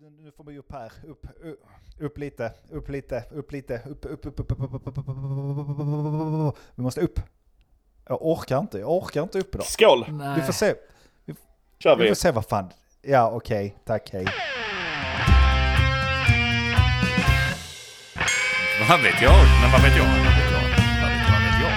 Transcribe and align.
nu, 0.00 0.10
nu 0.10 0.30
får 0.36 0.44
man 0.44 0.52
ju 0.54 0.58
upp 0.58 0.72
här, 0.72 0.92
upp, 1.06 1.26
upp 2.00 2.18
lite, 2.18 2.52
upp 2.70 2.88
lite, 2.88 3.24
upp 3.30 3.52
lite, 3.52 3.82
upp, 3.86 4.04
upp, 4.06 4.26
upp, 4.26 4.40
upp, 4.40 4.50
upp, 4.50 4.60
upp, 4.62 4.86
upp, 4.86 6.56
Vi 6.74 6.82
måste 6.82 7.00
upp. 7.00 7.20
Jag 8.08 8.18
orkar 8.26 8.58
inte, 8.58 8.78
jag 8.78 8.90
orkar 8.90 9.22
inte 9.22 9.38
upp 9.38 9.54
idag. 9.54 9.66
Skål! 9.66 10.04
Vi 10.36 10.42
får 10.42 10.52
se. 10.52 10.74
Vi, 11.24 11.34
Kör 11.78 11.96
vi. 11.96 12.02
vi 12.02 12.08
får 12.08 12.14
se 12.14 12.30
vad 12.30 12.44
fan. 12.46 12.70
Ja, 13.02 13.30
okej, 13.30 13.76
tack, 13.84 14.10
hej. 14.12 14.26
Vad 18.88 19.02
vet 19.02 19.22
jag? 19.22 19.38
Men 19.62 19.70
vad 19.72 19.82
vet 19.82 19.96
jag? 19.96 20.04
Vad 20.06 20.14
vet 20.14 20.50
jag? 20.52 20.62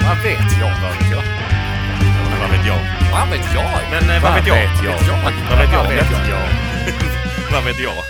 Vad 0.07 0.17
vet 0.23 0.51
jag? 0.59 0.71
Vad 2.41 2.49
vet 2.51 2.65
jag? 2.67 2.79
Vad 3.11 3.29
vet 3.29 3.45
jag? 3.55 3.70
Men 3.91 4.21
vad 4.21 4.33
vet 4.33 4.47
jag? 4.47 4.55
Vad 4.55 5.59
vet 5.59 5.73
jag? 5.73 5.83
Vad 5.83 5.89
vet 5.89 6.11
jag? 6.29 7.23
Vad 7.54 7.65
vet 7.65 7.79
jag? 7.79 8.04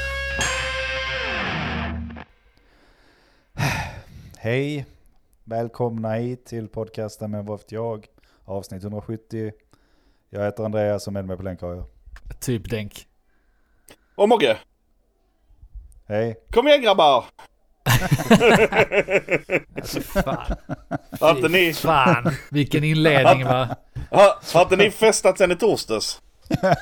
Hej, 4.38 4.86
välkomna 5.44 6.14
hit 6.14 6.46
till 6.46 6.68
podcasten 6.68 7.32
med 7.32 7.46
vad 7.46 7.60
vet 7.60 7.72
jag. 7.72 8.06
Avsnitt 8.46 8.84
170. 8.84 9.52
Jag 10.30 10.46
heter 10.46 10.64
Andreas 10.64 11.08
och 11.08 11.14
med 11.14 11.26
mig 11.26 11.38
på 11.38 11.44
länk 11.44 11.62
har 11.62 11.74
jag. 11.74 11.86
Typ 12.40 12.70
Denk. 12.70 13.08
Och 14.16 14.30
Mogge, 14.30 14.58
Hej. 16.08 16.36
kom 16.52 16.68
igen 16.68 16.82
grabbar! 16.82 17.26
Alltså 19.76 20.02
fan. 20.02 20.56
Har 21.20 21.36
inte 21.36 21.50
ni, 21.50 21.74
Fan, 21.74 22.32
vilken 22.52 22.84
inledning 22.84 23.46
va? 23.46 23.76
har, 24.12 24.54
har 24.54 24.62
inte 24.62 24.76
ni 24.76 24.92
festat 24.92 25.38
sen 25.38 25.52
i 25.52 25.56
torsdags? 25.56 26.22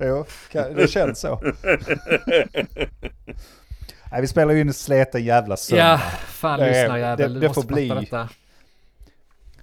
Jo, 0.00 0.24
det 0.52 0.90
känns 0.90 1.20
så. 1.20 1.40
Nej, 4.12 4.20
vi 4.20 4.26
spelar 4.26 4.54
ju 4.54 4.60
in 4.60 4.72
sleten 4.74 5.24
jävla 5.24 5.56
söndag. 5.56 5.84
Ja, 5.84 5.98
fan 6.26 6.58
Det 6.58 6.66
är- 6.66 6.82
lyssna 6.82 6.98
jävel. 6.98 7.34
det- 7.34 7.40
det 7.40 7.48
måste 7.48 7.62
får 7.62 7.68
bli. 7.68 7.88
Detta. 7.88 8.28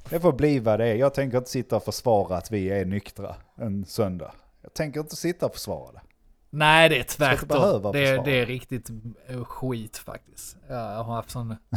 Det 0.10 0.20
får 0.20 0.34
bli 0.34 0.60
vad 0.60 0.80
det 0.80 0.86
är. 0.88 0.96
Jag 0.96 1.14
tänker 1.14 1.38
inte 1.38 1.50
sitta 1.50 1.76
och 1.76 1.84
försvara 1.84 2.38
att 2.38 2.52
vi 2.52 2.70
är 2.70 2.86
nyktra 2.86 3.36
en 3.58 3.86
söndag. 3.86 4.32
Jag 4.62 4.74
tänker 4.74 5.00
inte 5.00 5.16
sitta 5.16 5.46
och 5.46 5.54
försvara 5.54 5.92
det. 5.92 6.02
Nej, 6.50 6.90
det 6.90 7.00
är 7.00 7.04
tvärtom. 7.04 7.92
Det 7.92 8.22
det 8.26 8.32
är 8.42 8.46
riktigt 8.46 8.90
eh, 9.30 9.44
skit 9.44 9.98
faktiskt. 9.98 10.58
Ja, 10.70 10.94
Jag 10.94 11.04
har 11.04 11.16
haft 11.16 11.30
sån... 11.30 11.56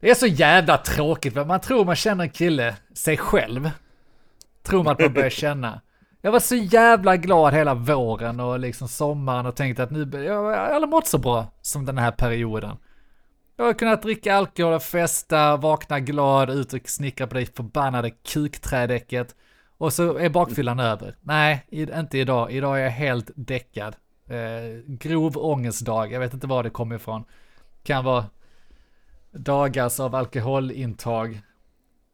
Det 0.00 0.10
är 0.10 0.14
så 0.14 0.26
jävla 0.26 0.78
tråkigt. 0.78 1.34
Man 1.34 1.60
tror 1.60 1.84
man 1.84 1.96
känner 1.96 2.24
en 2.24 2.30
kille, 2.30 2.76
sig 2.94 3.16
själv. 3.16 3.70
Tror 4.64 4.84
man 4.84 4.92
att 4.92 5.00
man 5.00 5.12
börjar 5.12 5.30
känna. 5.44 5.80
Jag 6.20 6.32
var 6.32 6.40
så 6.40 6.54
jävla 6.54 7.16
glad 7.16 7.54
hela 7.54 7.74
våren 7.74 8.40
och 8.40 8.58
liksom 8.58 8.88
sommaren 8.88 9.46
och 9.46 9.56
tänkte 9.56 9.82
att 9.82 9.90
nu, 9.90 10.24
jag 10.24 10.42
har 10.80 10.86
mått 10.86 11.06
så 11.06 11.18
bra 11.18 11.46
som 11.62 11.84
den 11.84 11.98
här 11.98 12.10
perioden. 12.10 12.76
Jag 13.56 13.64
har 13.64 13.72
kunnat 13.72 14.02
dricka 14.02 14.34
alkohol 14.34 14.72
och 14.72 14.82
festa, 14.82 15.56
vakna 15.56 16.00
glad, 16.00 16.50
ut 16.50 16.72
och 16.72 16.88
snickra 16.88 17.26
på 17.26 17.34
det 17.34 17.56
förbannade 17.56 18.10
kukträdäcket. 18.10 19.34
Och 19.78 19.92
så 19.92 20.18
är 20.18 20.28
bakfyllan 20.28 20.80
över. 20.80 21.16
Nej, 21.20 21.66
inte 21.70 22.18
idag. 22.18 22.52
Idag 22.52 22.78
är 22.78 22.82
jag 22.82 22.90
helt 22.90 23.30
däckad. 23.34 23.96
Eh, 24.28 24.82
grov 24.86 25.36
ångestdag, 25.36 26.12
jag 26.12 26.20
vet 26.20 26.34
inte 26.34 26.46
var 26.46 26.62
det 26.62 26.70
kommer 26.70 26.96
ifrån. 26.96 27.24
Kan 27.82 28.04
vara 28.04 28.24
dagars 29.32 30.00
av 30.00 30.14
alkoholintag. 30.14 31.40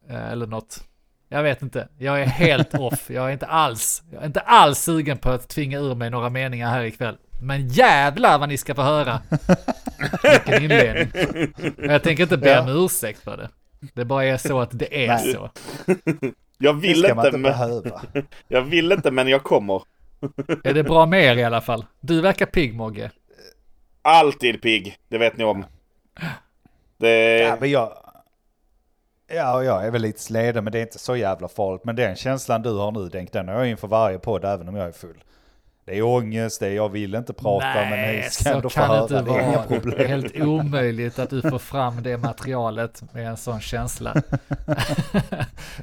Eh, 0.09 0.33
eller 0.33 0.47
något. 0.47 0.89
Jag 1.33 1.42
vet 1.42 1.62
inte. 1.62 1.89
Jag 1.98 2.20
är 2.23 2.27
helt 2.27 2.75
off. 2.78 3.11
Jag 3.11 3.28
är 3.28 3.33
inte 3.33 3.47
alls, 3.47 4.03
jag 4.12 4.23
är 4.23 4.27
inte 4.27 4.41
alls 4.41 4.78
sugen 4.78 5.19
på 5.19 5.31
att 5.31 5.48
tvinga 5.48 5.78
ur 5.78 5.95
mig 5.95 6.11
några 6.11 6.31
meningar 6.31 6.70
här 6.70 6.83
ikväll. 6.84 7.17
Men 7.42 7.69
jävlar 7.69 8.39
vad 8.39 8.48
ni 8.48 8.56
ska 8.56 8.75
få 8.75 8.83
höra. 8.83 9.20
Vilken 10.23 10.62
inledning. 10.62 11.08
Jag 11.77 12.03
tänker 12.03 12.23
inte 12.23 12.36
be 12.36 12.51
Ja. 12.51 12.61
om 12.61 12.85
ursäkt 12.85 13.20
för 13.24 13.36
det. 13.36 13.48
Det 13.95 14.05
bara 14.05 14.24
är 14.24 14.36
så 14.36 14.61
att 14.61 14.70
det 14.73 15.05
är 15.05 15.08
Nej. 15.08 15.33
så. 15.33 15.51
Jag 16.63 16.73
vill 16.73 17.05
inte, 17.05 17.11
inte 17.11 17.30
men, 17.30 17.42
behöva. 17.42 18.02
jag 18.48 18.62
vill 18.62 18.92
inte 18.92 19.11
men 19.11 19.29
jag 19.29 19.42
kommer. 19.42 19.83
Är 20.64 20.74
det 20.74 20.83
bra 20.85 21.07
med 21.07 21.24
er 21.24 21.36
i 21.36 21.45
alla 21.45 21.61
fall? 21.61 21.85
Du 22.01 22.20
verkar 22.20 22.47
pigg 22.47 22.74
Mogge. 22.74 23.11
Alltid 24.02 24.62
pigg, 24.62 24.97
det 25.08 25.18
vet 25.18 25.36
ni 25.36 25.45
om. 25.45 25.64
Det, 26.98 27.39
Ja, 27.39 27.57
men 27.61 27.70
jag... 27.70 27.92
Ja, 29.30 29.63
jag 29.64 29.86
är 29.86 29.91
väl 29.91 30.02
lite 30.02 30.20
sleden, 30.20 30.64
men 30.64 30.73
det 30.73 30.79
är 30.79 30.83
inte 30.83 30.98
så 30.98 31.17
jävla 31.17 31.48
farligt. 31.48 31.85
Men 31.85 31.96
den 31.96 32.17
känslan 32.17 32.63
du 32.63 32.70
har 32.79 32.92
nu, 32.92 33.08
Denk, 33.08 33.33
den 33.33 33.48
har 33.48 33.55
jag 33.55 33.68
inför 33.68 33.89
varje 33.89 34.18
podd, 34.18 34.45
även 34.45 34.68
om 34.68 34.77
jag 34.77 34.89
är 34.89 34.92
full. 34.92 35.24
Det 35.85 35.98
är 35.98 36.02
ångest, 36.02 36.61
det 36.61 36.67
är 36.67 36.73
jag 36.73 36.89
vill 36.89 37.14
inte 37.14 37.33
prata, 37.33 37.67
men 37.74 37.91
Nej, 37.91 38.17
ni 38.17 38.30
ska 38.30 38.45
så 38.45 38.57
ändå 38.57 38.70
få 38.70 38.80
kan 38.80 38.89
det 38.91 38.95
höra. 38.96 39.18
inte 39.18 39.33
Det 39.33 39.39
är 39.39 39.48
inga 39.48 39.57
vara. 39.67 39.80
Det 39.96 40.05
är 40.05 40.08
helt 40.08 40.41
omöjligt 40.41 41.18
att 41.18 41.30
du 41.30 41.42
får 41.42 41.58
fram 41.58 42.02
det 42.02 42.18
materialet 42.18 43.02
med 43.13 43.27
en 43.29 43.36
sån 43.36 43.61
känsla. 43.61 44.14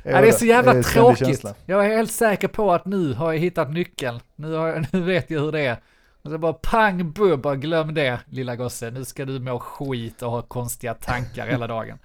Ja, 0.03 0.21
det 0.21 0.27
är 0.27 0.31
så 0.31 0.45
jävla 0.45 0.73
Det 0.73 0.79
är 0.79 0.83
tråkigt. 0.83 1.27
känsla. 1.27 1.53
Jag 1.65 1.85
är 1.85 1.97
helt 1.97 2.11
säker 2.11 2.47
på 2.47 2.73
att 2.73 2.85
nu 2.85 3.13
har 3.13 3.33
jag 3.33 3.39
hittat 3.39 3.69
nyckeln. 3.71 4.19
Nu, 4.35 4.53
jag, 4.53 4.85
nu 4.93 5.01
vet 5.01 5.29
jag 5.29 5.41
hur 5.41 5.51
det 5.51 5.61
är. 5.65 5.77
Och 6.21 6.31
så 6.31 6.37
bara 6.37 6.53
pang 6.53 7.11
bub, 7.11 7.41
bara 7.41 7.55
glöm 7.55 7.93
det 7.93 8.19
lilla 8.29 8.55
gosse. 8.55 8.91
Nu 8.91 9.05
ska 9.05 9.25
du 9.25 9.39
må 9.39 9.59
skit 9.59 10.21
och 10.21 10.31
ha 10.31 10.41
konstiga 10.41 10.93
tankar 10.93 11.47
hela 11.47 11.67
dagen. 11.67 11.99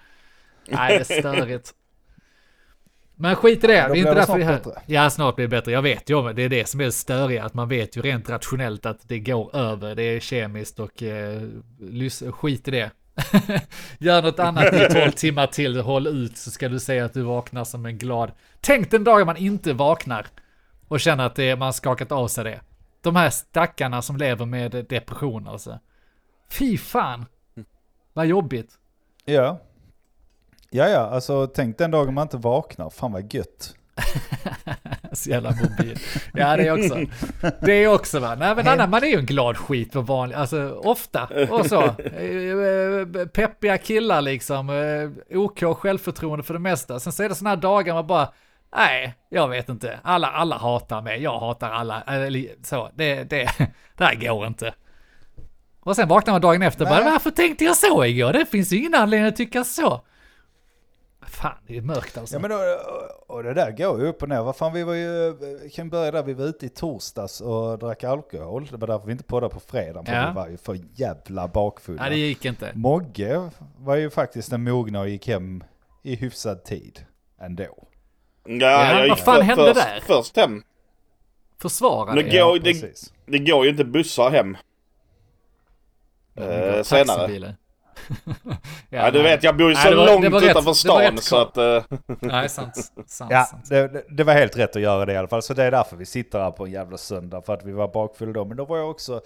Nej, 0.68 0.98
det 0.98 1.10
är 1.10 1.20
störigt. 1.20 1.74
Men 3.14 3.36
skit 3.36 3.64
i 3.64 3.66
det, 3.66 3.74
Ja, 3.74 3.88
det 3.88 3.94
är 3.94 3.96
inte 3.96 4.14
därför 4.14 4.36
vi 4.36 4.42
är 4.42 4.46
här. 4.46 4.52
bättre. 4.56 4.82
Ja, 4.86 5.10
snart 5.10 5.36
blir 5.36 5.44
det 5.46 5.50
bättre. 5.56 5.72
Jag 5.72 5.82
vet 5.82 6.10
ju 6.10 6.14
om 6.14 6.24
det. 6.26 6.32
Det 6.32 6.42
är 6.42 6.48
det 6.48 6.68
som 6.68 6.80
är 6.80 6.90
störiga, 6.90 7.44
att 7.44 7.54
man 7.54 7.68
vet 7.68 7.96
ju 7.96 8.02
rent 8.02 8.30
rationellt 8.30 8.86
att 8.86 9.08
det 9.08 9.18
går 9.18 9.56
över. 9.56 9.94
Det 9.94 10.02
är 10.02 10.20
kemiskt 10.20 10.80
och 10.80 11.02
eh, 11.02 11.42
lys- 11.80 12.32
skit 12.32 12.68
i 12.68 12.70
det. 12.70 12.90
Gör 13.98 14.22
något 14.22 14.38
annat 14.38 14.74
i 14.74 14.86
12 14.92 15.10
timmar 15.16 15.46
till, 15.46 15.80
håll 15.80 16.06
ut, 16.06 16.36
så 16.36 16.50
ska 16.50 16.68
du 16.68 16.80
säga 16.80 17.04
att 17.04 17.14
du 17.14 17.22
vaknar 17.22 17.64
som 17.64 17.86
en 17.86 17.98
glad. 17.98 18.32
Tänk 18.60 18.90
den 18.90 19.04
dagen 19.04 19.26
man 19.26 19.36
inte 19.36 19.72
vaknar 19.72 20.26
och 20.88 21.00
känner 21.00 21.26
att 21.26 21.34
det 21.34 21.56
man 21.56 21.72
skakat 21.72 22.12
av 22.12 22.28
sig 22.28 22.44
det. 22.44 22.60
De 23.02 23.16
här 23.16 23.30
stackarna 23.30 24.02
som 24.02 24.16
lever 24.16 24.46
med 24.46 24.70
depression 24.88 25.48
alltså. 25.48 25.78
Fy 26.50 26.78
fan. 26.78 27.26
Vad 28.12 28.26
jobbigt. 28.26 28.70
Ja. 29.24 29.60
Ja, 30.74 30.88
ja, 30.88 30.98
alltså 31.00 31.46
tänk 31.46 31.78
den 31.78 31.90
dagen 31.90 32.14
man 32.14 32.22
inte 32.22 32.36
vaknar. 32.36 32.90
Fan 32.90 33.12
vad 33.12 33.34
gött. 33.34 33.74
Så 35.12 35.30
jävla 35.30 35.50
mobil. 35.50 35.98
Ja, 36.34 36.56
det 36.56 36.66
är 36.66 36.72
också. 36.78 36.98
Det 37.60 37.72
är 37.72 37.88
också 37.88 38.18
va. 38.20 38.34
Nej, 38.34 38.56
men 38.56 38.68
annan, 38.68 38.90
man 38.90 39.02
är 39.02 39.06
ju 39.06 39.18
en 39.18 39.26
glad 39.26 39.56
skit 39.56 39.92
på 39.92 40.00
vanlig, 40.00 40.36
alltså 40.36 40.80
ofta 40.84 41.28
och 41.50 41.66
så. 41.66 41.82
Eh, 41.82 43.26
Peppiga 43.32 43.78
killar 43.78 44.20
liksom, 44.20 44.70
eh, 44.70 45.38
OK 45.38 45.64
självförtroende 45.76 46.42
för 46.42 46.54
det 46.54 46.60
mesta. 46.60 47.00
Sen 47.00 47.12
så 47.12 47.22
är 47.22 47.28
det 47.28 47.34
sådana 47.34 47.50
här 47.50 47.62
dagar 47.62 47.94
man 47.94 48.06
bara, 48.06 48.28
nej, 48.76 49.14
jag 49.28 49.48
vet 49.48 49.68
inte. 49.68 49.98
Alla, 50.02 50.30
alla 50.30 50.58
hatar 50.58 51.02
mig, 51.02 51.22
jag 51.22 51.38
hatar 51.40 51.70
alla. 51.70 52.02
Eller 52.02 52.48
så, 52.62 52.90
det, 52.94 53.24
det, 53.24 53.50
det 53.96 54.04
här 54.04 54.14
går 54.14 54.46
inte. 54.46 54.74
Och 55.80 55.96
sen 55.96 56.08
vaknar 56.08 56.34
man 56.34 56.40
dagen 56.40 56.62
efter 56.62 56.84
och 56.84 56.90
bara, 56.90 57.04
varför 57.04 57.30
tänkte 57.30 57.64
jag 57.64 57.76
så 57.76 58.04
igår? 58.04 58.32
Det 58.32 58.46
finns 58.46 58.72
ju 58.72 58.76
ingen 58.76 58.94
anledning 58.94 59.28
att 59.28 59.36
tycka 59.36 59.64
så. 59.64 60.00
Fan, 61.32 61.54
det 61.66 61.76
är 61.76 61.80
mörkt 61.82 62.18
alltså. 62.18 62.34
Ja 62.34 62.40
men 62.40 62.50
då, 62.50 62.58
och 63.26 63.42
det 63.42 63.54
där 63.54 63.70
går 63.70 64.00
ju 64.00 64.06
upp 64.06 64.22
och 64.22 64.28
ner. 64.28 64.42
Vad 64.42 64.56
fan 64.56 64.72
vi 64.72 64.82
var 64.82 64.94
ju, 64.94 65.34
kan 65.72 65.90
börja 65.90 66.10
där, 66.10 66.22
vi 66.22 66.32
var 66.32 66.44
ute 66.44 66.66
i 66.66 66.68
torsdags 66.68 67.40
och 67.40 67.78
drack 67.78 68.04
alkohol. 68.04 68.66
Det 68.70 68.76
var 68.76 68.86
därför 68.88 69.06
vi 69.06 69.12
inte 69.12 69.24
poddade 69.24 69.54
på 69.54 69.60
fredagen, 69.60 70.04
för 70.06 70.12
Ja. 70.12 70.28
vi 70.28 70.34
var 70.34 70.48
ju 70.48 70.56
för 70.56 70.78
jävla 70.94 71.48
bakfulla. 71.48 72.02
Nej, 72.02 72.10
det 72.10 72.16
gick 72.16 72.44
inte. 72.44 72.72
Mogge 72.74 73.50
var 73.78 73.96
ju 73.96 74.10
faktiskt 74.10 74.50
den 74.50 74.62
mogna 74.64 75.00
och 75.00 75.08
gick 75.08 75.28
hem 75.28 75.64
i 76.02 76.14
hyfsad 76.16 76.64
tid 76.64 77.04
ändå. 77.40 77.62
ja, 78.44 78.54
Ja, 78.54 78.88
jag 78.88 78.96
vad 78.98 79.06
gick 79.08 79.18
fan 79.24 79.34
för, 79.36 79.42
hände 79.42 79.74
först, 79.74 79.86
där? 79.86 80.00
först 80.06 80.36
hem. 80.36 80.62
Försvara 81.58 82.14
det. 82.14 82.22
går- 82.22 82.32
Ja, 82.34 82.58
det-. 82.64 83.10
Det 83.26 83.38
går 83.38 83.64
ju 83.64 83.70
inte 83.70 83.84
bussar 83.84 84.30
hem. 84.30 84.56
Eh, 86.34 86.82
senare. 86.82 87.54
Ja, 88.90 89.10
du 89.10 89.22
vet, 89.22 89.42
jag 89.42 89.56
bor 89.56 89.68
ju 89.68 89.74
Nej, 89.74 89.84
så 89.84 89.90
det 89.90 89.96
var- 89.96 90.06
långt 90.06 90.24
utanför 90.24 90.48
det 90.54 90.60
var 90.60 90.74
stan 90.74 91.18
så 91.18 91.36
att... 91.36 91.56
eh, 91.56 91.82
Nej, 92.20 92.48
sant. 92.48 92.76
sant, 93.06 93.30
Ja, 93.30 93.44
sant. 93.44 93.68
det, 93.70 93.88
det- 93.88 94.04
det 94.08 94.24
var 94.24 94.32
helt 94.34 94.56
rätt 94.58 94.76
att 94.76 94.82
göra 94.82 95.06
det 95.06 95.12
i 95.12 95.16
alla 95.16 95.28
fall. 95.28 95.42
Så 95.42 95.54
det 95.54 95.64
är 95.64 95.70
därför 95.70 95.96
vi 95.96 96.06
sitter 96.06 96.38
här 96.40 96.50
på 96.50 96.64
en 96.66 96.72
jävla 96.72 96.96
söndag, 96.98 97.42
för 97.42 97.54
att 97.54 97.64
vi 97.64 97.72
var 97.72 97.88
bakfulla 97.88 98.32
då. 98.32 98.44
Men 98.44 98.56
då 98.56 98.64
var 98.64 98.78
jag 98.78 98.90
också 98.90 99.20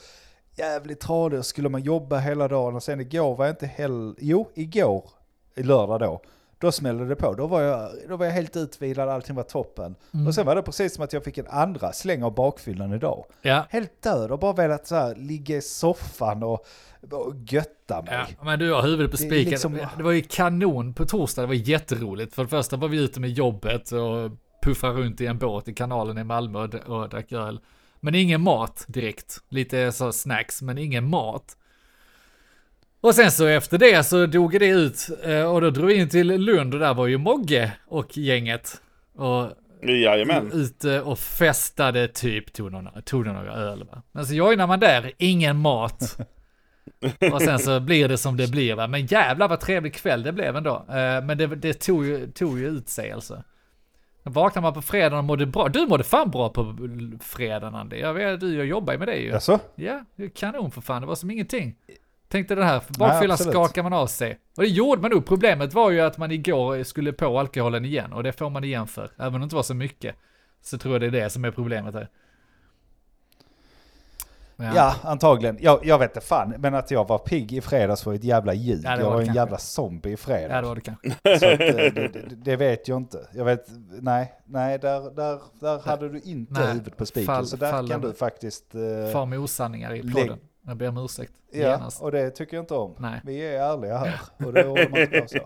jävligt 0.56 1.00
tradig. 1.00 1.44
Skulle 1.44 1.68
man 1.68 1.82
jobba 1.82 2.18
hela 2.18 2.48
dagen 2.48 2.74
och 2.76 2.82
sen 2.82 3.00
igår 3.00 3.36
var 3.36 3.44
jag 3.44 3.52
inte 3.52 3.66
heller... 3.66 4.14
Jo, 4.18 4.50
igår, 4.54 5.10
i 5.56 5.62
lördag 5.62 6.00
då, 6.00 6.20
då 6.58 6.72
smällde 6.72 7.06
det 7.06 7.16
på. 7.16 7.34
Då 7.34 7.46
var 7.46 7.60
jag, 7.62 7.90
då 8.08 8.16
var 8.16 8.26
jag 8.26 8.32
helt 8.32 8.56
utvilad, 8.56 9.08
allting 9.08 9.36
var 9.36 9.42
toppen. 9.42 9.94
Mm. 10.14 10.26
Och 10.26 10.34
sen 10.34 10.46
var 10.46 10.54
det 10.56 10.62
precis 10.62 10.94
som 10.94 11.04
att 11.04 11.12
jag 11.12 11.24
fick 11.24 11.38
en 11.38 11.46
andra 11.46 11.92
släng 11.92 12.22
av 12.22 12.34
bakfyllan 12.34 12.92
idag. 12.92 13.24
Ja. 13.42 13.66
Helt 13.70 14.02
död 14.02 14.30
och 14.30 14.38
bara 14.38 14.52
velat 14.52 14.86
så 14.86 14.94
här, 14.94 15.14
ligga 15.14 15.56
i 15.56 15.60
soffan 15.62 16.42
och, 16.42 16.66
och 17.10 17.34
götta 17.48 18.02
mig. 18.02 18.36
Ja, 18.38 18.44
men 18.44 18.58
du 18.58 18.72
har 18.72 18.82
huvudet 18.82 19.10
på 19.10 19.16
Det 19.16 19.22
spiken. 19.22 19.50
liksom- 19.50 19.78
Det 19.96 20.02
var 20.02 20.12
ju 20.12 20.22
kanon 20.22 20.94
på 20.94 21.04
torsdag, 21.06 21.42
det 21.42 21.46
var 21.48 21.54
jätteroligt. 21.54 22.34
För 22.34 22.42
det 22.42 22.48
första 22.48 22.76
var 22.76 22.88
vi 22.88 23.04
ute 23.04 23.20
med 23.20 23.30
jobbet 23.30 23.92
och 23.92 24.30
puffade 24.62 24.92
runt 24.92 25.20
i 25.20 25.26
en 25.26 25.38
båt 25.38 25.68
i 25.68 25.74
kanalen 25.74 26.18
i 26.18 26.24
Malmö 26.24 26.58
och 26.86 27.08
drack 27.08 27.32
öl. 27.32 27.60
Men 28.00 28.14
ingen 28.14 28.40
mat 28.40 28.84
direkt. 28.88 29.38
Lite 29.48 29.92
så 29.92 30.12
snacks, 30.12 30.62
men 30.62 30.78
ingen 30.78 31.10
mat. 31.10 31.56
Och 33.00 33.14
sen 33.14 33.30
så 33.30 33.46
efter 33.46 33.78
det 33.78 34.04
så 34.04 34.26
dog 34.26 34.60
det 34.60 34.66
ut 34.68 35.08
eh, 35.24 35.52
och 35.54 35.60
då 35.60 35.70
drog 35.70 35.86
vi 35.86 35.94
in 35.94 36.08
till 36.08 36.26
Lund 36.26 36.74
och 36.74 36.80
där 36.80 36.94
var 36.94 37.06
ju 37.06 37.18
Mogge 37.18 37.72
och 37.86 38.18
gänget. 38.18 38.80
Och 39.14 39.50
Jajamän. 39.82 40.50
ute 40.52 41.00
och 41.00 41.18
festade 41.18 42.08
typ, 42.08 42.52
tog 42.52 42.72
några, 42.72 43.02
tog 43.02 43.26
några 43.26 43.52
öl 43.52 43.84
va. 43.92 44.02
Men 44.12 44.26
så 44.26 44.34
joinar 44.34 44.66
man 44.66 44.80
där, 44.80 45.12
ingen 45.18 45.56
mat. 45.56 46.18
Och 47.32 47.42
sen 47.42 47.58
så 47.58 47.80
blir 47.80 48.08
det 48.08 48.18
som 48.18 48.36
det 48.36 48.50
blir 48.50 48.74
va. 48.74 48.86
Men 48.86 49.06
jävlar 49.06 49.48
vad 49.48 49.60
trevlig 49.60 49.94
kväll 49.94 50.22
det 50.22 50.32
blev 50.32 50.56
ändå. 50.56 50.74
Eh, 50.88 51.24
Men 51.24 51.38
det, 51.38 51.46
det 51.46 51.72
tog, 51.80 52.06
ju, 52.06 52.30
tog 52.30 52.58
ju 52.58 52.66
ut 52.68 52.88
sig 52.88 53.12
alltså. 53.12 53.42
Då 54.22 54.30
vaknade 54.30 54.62
man 54.62 54.74
på 54.74 54.82
fredagen 54.82 55.18
och 55.18 55.24
mådde 55.24 55.46
bra. 55.46 55.68
Du 55.68 55.86
mådde 55.86 56.04
fan 56.04 56.30
bra 56.30 56.48
på 56.48 56.76
fredagen 57.20 57.74
Andy. 57.74 57.96
Jag 57.96 58.14
vet, 58.14 58.40
du 58.40 58.54
jag 58.56 58.66
jobbar 58.66 58.92
ju 58.92 58.98
med 58.98 59.08
dig 59.08 59.22
ju. 59.22 59.28
Jaså? 59.28 59.58
Ja, 59.74 60.04
kanon 60.34 60.70
för 60.70 60.80
fan. 60.80 61.02
Det 61.02 61.06
var 61.08 61.14
som 61.14 61.30
ingenting. 61.30 61.74
Tänkte 62.36 62.54
det 62.54 62.64
här, 62.64 62.82
bakfylla 62.98 63.34
absolut. 63.34 63.52
skakar 63.54 63.82
man 63.82 63.92
av 63.92 64.06
sig. 64.06 64.38
Och 64.56 64.62
det 64.62 64.68
gjorde 64.68 65.02
man 65.02 65.10
nog. 65.10 65.26
Problemet 65.26 65.74
var 65.74 65.90
ju 65.90 66.00
att 66.00 66.18
man 66.18 66.30
igår 66.32 66.82
skulle 66.82 67.12
på 67.12 67.38
alkoholen 67.38 67.84
igen. 67.84 68.12
Och 68.12 68.22
det 68.22 68.32
får 68.32 68.50
man 68.50 68.64
igen 68.64 68.86
för. 68.86 69.10
Även 69.18 69.34
om 69.34 69.40
det 69.40 69.44
inte 69.44 69.56
var 69.56 69.62
så 69.62 69.74
mycket. 69.74 70.14
Så 70.62 70.78
tror 70.78 70.94
jag 70.94 71.00
det 71.00 71.06
är 71.06 71.22
det 71.24 71.30
som 71.30 71.44
är 71.44 71.50
problemet 71.50 71.94
här. 71.94 72.08
Men 74.56 74.74
Ja, 74.74 74.94
antagligen. 75.02 75.58
Jag, 75.60 75.86
jag 75.86 75.98
vet 75.98 76.10
inte 76.16 76.26
fan, 76.26 76.54
men 76.58 76.74
att 76.74 76.90
jag 76.90 77.08
var 77.08 77.18
pigg 77.18 77.52
i 77.52 77.60
fredags 77.60 78.06
var 78.06 78.14
ett 78.14 78.24
jävla 78.24 78.54
ljug. 78.54 78.80
Ja, 78.84 78.98
jag 79.00 79.04
var 79.10 79.20
en 79.20 79.24
kanske. 79.26 79.40
jävla 79.40 79.58
zombie 79.58 80.08
i 80.08 80.12
Ja, 80.12 80.16
fredags. 80.16 80.62
det 80.62 80.68
var 80.68 80.74
det 80.74 80.80
kanske. 80.80 81.10
Så 81.38 81.46
att, 81.52 81.60
eh, 81.60 81.76
det, 81.76 82.08
det, 82.12 82.34
det 82.44 82.56
vet 82.56 82.88
jag 82.88 82.96
inte. 82.96 83.28
Jag 83.34 83.44
vet, 83.44 83.66
nej, 84.00 84.32
nej, 84.46 84.78
där, 84.78 85.10
där, 85.10 85.40
där 85.60 85.78
hade 85.78 86.08
du 86.08 86.20
inte 86.20 86.52
Nej, 86.52 86.66
huvudet 86.72 86.96
på 86.96 87.06
spiken. 87.06 87.46
så 87.46 87.56
där 87.56 87.70
fall- 87.70 87.88
kan 87.88 88.00
du 88.00 88.12
faktiskt... 88.12 88.74
eh, 88.74 89.12
Far 89.12 89.26
med 89.26 89.38
osanningar 89.38 89.94
i 89.94 90.12
podden. 90.12 90.38
Jag 90.66 90.76
ber 90.76 90.88
om 90.88 90.96
ursäkt. 91.04 91.32
ja, 91.50 91.58
Genast. 91.58 92.02
och 92.02 92.12
det 92.12 92.30
tycker 92.30 92.56
jag 92.56 92.62
inte 92.62 92.74
om. 92.74 92.94
Nej. 92.98 93.20
Vi 93.24 93.40
är 93.46 93.60
ärliga 93.72 93.98
här 93.98 94.20
och 94.46 94.52
det 94.52 94.62
håller 94.62 94.88
man 94.88 95.00
inte 95.00 95.20
på 95.20 95.28
så. 95.28 95.38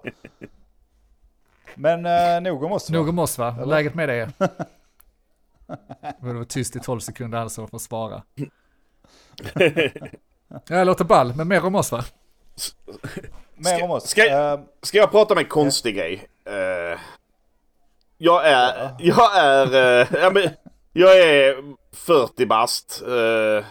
Men 1.75 2.07
eh, 2.07 2.41
nog 2.41 2.63
om 2.65 2.73
oss 2.73 2.91
va? 2.91 2.97
Nog 2.99 3.09
om 3.09 3.19
oss 3.19 3.39
va? 3.39 3.55
Eller? 3.57 3.67
Läget 3.67 3.95
med 3.95 4.09
dig? 4.09 4.29
Det 6.21 6.33
var 6.33 6.45
tyst 6.45 6.77
i 6.77 6.81
12 6.81 7.01
sekunder 7.01 7.39
alltså 7.39 7.67
för 7.67 7.77
att 7.77 7.83
svara. 7.83 8.23
Jag 10.69 10.87
låter 10.87 11.05
ball, 11.05 11.35
men 11.37 11.49
mer 11.49 11.65
om 11.65 11.75
oss 11.75 11.93
va? 11.93 12.05
Mer 13.57 13.77
Ska- 13.77 13.85
om 13.85 13.91
oss. 13.91 14.09
ska- 14.09 14.27
Eh, 14.53 14.61
Ska 14.83 14.99
jag 14.99 15.11
prata 15.11 15.35
om 15.35 15.39
en 15.39 15.45
konstig 15.45 15.97
grej? 15.97 16.27
Eh, 16.45 16.99
jag 18.19 18.47
är, 18.47 18.97
jag 18.99 19.37
är, 19.39 20.09
ja, 20.23 20.31
men, 20.31 20.49
jag 20.93 21.19
är 21.21 21.55
40 21.93 22.47
bast. 22.47 23.03
Uh, 23.09 23.65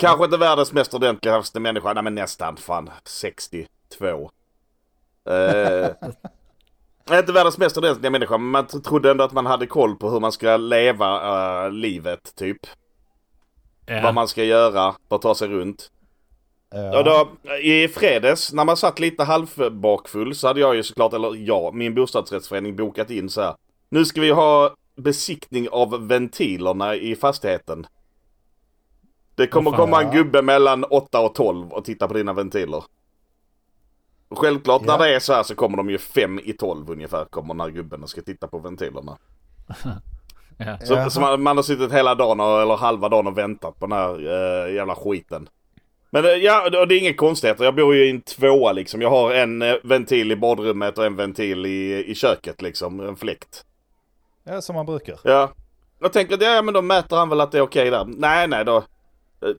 kanske 0.00 0.24
inte 0.24 0.36
världens 0.36 0.72
mest 0.72 0.94
ordentligaste 0.94 1.60
människa, 1.60 1.92
nej 1.92 2.02
men 2.02 2.14
nästan 2.14 2.56
fan 2.56 2.90
62. 3.04 3.66
Uh, 5.30 5.88
inte 7.18 7.32
världens 7.32 7.58
mest 7.58 7.76
ordentliga 7.76 8.10
människa, 8.10 8.38
men 8.38 8.50
man 8.50 8.66
trodde 8.66 9.10
ändå 9.10 9.24
att 9.24 9.32
man 9.32 9.46
hade 9.46 9.66
koll 9.66 9.96
på 9.96 10.10
hur 10.10 10.20
man 10.20 10.32
ska 10.32 10.56
leva 10.56 11.64
eh, 11.64 11.70
livet 11.70 12.34
typ. 12.34 12.66
Vad 14.02 14.14
man 14.14 14.28
ska 14.28 14.44
göra 14.44 14.94
för 15.08 15.16
att 15.16 15.22
ta 15.22 15.34
sig 15.34 15.48
runt. 15.48 15.90
ja. 16.70 16.98
Och 16.98 17.04
då, 17.04 17.28
i 17.62 17.88
fredags 17.88 18.52
när 18.52 18.64
man 18.64 18.76
satt 18.76 19.00
lite 19.00 19.24
halvbakfull 19.24 20.34
så 20.34 20.46
hade 20.46 20.60
jag 20.60 20.74
ju 20.74 20.82
såklart, 20.82 21.12
eller 21.12 21.36
ja, 21.36 21.70
min 21.74 21.94
bostadsrättsförening 21.94 22.76
bokat 22.76 23.10
in 23.10 23.30
så 23.30 23.40
här. 23.40 23.54
Nu 23.88 24.04
ska 24.04 24.20
vi 24.20 24.30
ha 24.30 24.74
besiktning 24.96 25.68
av 25.68 26.08
ventilerna 26.08 26.94
i 26.94 27.16
fastigheten. 27.16 27.86
Det 29.42 29.46
kommer 29.48 29.70
fan, 29.70 29.80
komma 29.80 30.02
en 30.02 30.06
ja. 30.06 30.12
gubbe 30.12 30.42
mellan 30.42 30.84
8 30.84 31.20
och 31.20 31.34
12 31.34 31.72
och 31.72 31.84
titta 31.84 32.08
på 32.08 32.14
dina 32.14 32.32
ventiler. 32.32 32.84
Självklart 34.30 34.82
Ja. 34.86 34.96
när 34.96 35.06
det 35.06 35.14
är 35.14 35.18
så 35.18 35.32
här 35.32 35.42
så 35.42 35.54
kommer 35.54 35.76
de 35.76 35.90
ju 35.90 35.98
5 35.98 36.40
i 36.44 36.52
12 36.52 36.90
ungefär 36.90 37.24
kommer 37.24 37.54
den 37.54 37.60
här 37.60 37.68
gubben 37.70 38.02
och 38.02 38.10
ska 38.10 38.22
titta 38.22 38.48
på 38.48 38.58
ventilerna. 38.58 39.18
Ja. 40.58 40.78
Så, 40.84 40.94
Jaha. 40.94 41.10
så 41.10 41.20
man, 41.20 41.42
man 41.42 41.56
har 41.56 41.62
suttit 41.62 41.92
hela 41.92 42.14
dagen 42.14 42.40
och, 42.40 42.62
eller 42.62 42.76
halva 42.76 43.08
dagen 43.08 43.26
och 43.26 43.38
väntat 43.38 43.78
på 43.78 43.86
den 43.86 43.98
här 43.98 44.14
eh, 44.14 44.74
jävla 44.74 44.94
skiten. 44.94 45.48
Men 46.10 46.24
eh, 46.24 46.30
ja, 46.30 46.70
det 46.70 46.94
är 46.94 46.98
inget 46.98 47.16
konstigheter. 47.16 47.64
Jag 47.64 47.74
bor 47.74 47.94
ju 47.94 48.06
i 48.06 48.10
en 48.10 48.20
tvåa 48.20 48.72
liksom. 48.72 49.02
Jag 49.02 49.10
har 49.10 49.34
en 49.34 49.62
eh, 49.62 49.74
ventil 49.82 50.32
i 50.32 50.36
badrummet 50.36 50.98
och 50.98 51.06
en 51.06 51.16
ventil 51.16 51.66
i, 51.66 52.04
i 52.06 52.14
köket 52.14 52.62
liksom. 52.62 53.00
En 53.00 53.16
fläkt. 53.16 53.64
ja, 54.44 54.60
som 54.60 54.74
man 54.74 54.86
brukar. 54.86 55.18
Ja. 55.24 55.50
Jag 56.00 56.12
tänker 56.12 56.34
att 56.34 56.42
ja, 56.42 56.62
men 56.62 56.74
då 56.74 56.82
mäter 56.82 57.16
han 57.16 57.28
väl 57.28 57.40
att 57.40 57.52
det 57.52 57.58
är 57.58 57.62
okej 57.62 57.90
där. 57.90 58.04
Nej, 58.08 58.48
nej 58.48 58.64
då. 58.64 58.84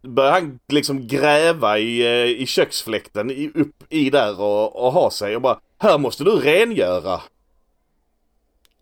Börjar 0.01 0.31
han 0.31 0.59
liksom 0.67 1.07
gräva 1.07 1.79
i, 1.79 2.01
eh, 2.01 2.41
i 2.41 2.45
köksfläkten 2.45 3.31
i, 3.31 3.51
upp 3.55 3.83
i 3.89 4.09
där 4.09 4.41
och, 4.41 4.85
och 4.85 4.91
ha 4.91 5.11
sig 5.11 5.35
och 5.35 5.41
bara 5.41 5.59
Här 5.77 5.97
måste 5.97 6.23
du 6.23 6.31
rengöra. 6.31 7.21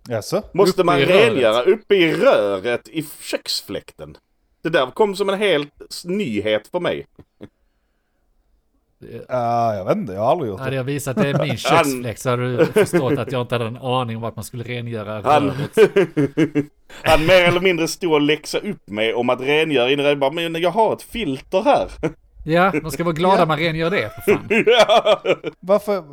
Jaså? 0.09 0.43
Måste 0.53 0.83
man 0.83 0.99
rengöra 0.99 1.63
uppe 1.63 1.95
i 1.95 2.13
röret 2.13 2.87
i 2.87 3.05
köksfläkten? 3.21 4.17
Det 4.61 4.69
där 4.69 4.91
kom 4.91 5.15
som 5.15 5.29
en 5.29 5.39
helt 5.39 6.03
nyhet 6.05 6.67
för 6.67 6.79
mig. 6.79 7.07
Ja, 9.29 9.75
jag 9.75 9.85
vet 9.85 9.97
inte, 9.97 10.13
jag 10.13 10.21
har 10.21 10.31
aldrig 10.31 10.49
gjort 10.51 10.59
Hade 10.59 10.71
det. 10.71 10.75
jag 10.75 10.83
visat 10.83 11.15
det 11.17 11.29
är 11.29 11.39
min 11.45 11.57
köksfläkt 11.57 12.21
så 12.21 12.29
hade 12.29 12.57
du 12.57 12.65
förstått 12.65 13.19
att 13.19 13.31
jag 13.31 13.41
inte 13.41 13.55
hade 13.55 13.65
en 13.65 13.77
aning 13.77 14.17
om 14.17 14.23
att 14.23 14.35
man 14.35 14.45
skulle 14.45 14.63
rengöra 14.63 15.21
Han, 15.21 15.43
röret. 15.75 15.91
han 17.03 17.25
mer 17.25 17.43
eller 17.43 17.59
mindre 17.59 17.87
stod 17.87 18.13
och 18.13 18.21
läxa 18.21 18.57
upp 18.57 18.89
mig 18.89 19.13
om 19.13 19.29
att 19.29 19.41
rengöra 19.41 19.89
jag 19.89 20.19
bara, 20.19 20.31
men 20.31 20.61
jag 20.61 20.71
har 20.71 20.93
ett 20.93 21.01
filter 21.03 21.61
här. 21.61 21.87
Ja, 22.45 22.71
de 22.83 22.91
ska 22.91 23.03
vara 23.03 23.13
glada 23.13 23.39
Ja. 23.39 23.45
man 23.45 23.57
rengör 23.59 23.89
det 23.89 24.09
för 24.25 24.31
fan. 24.33 24.47
Ja. 24.65 25.21
Varför, 25.59 26.03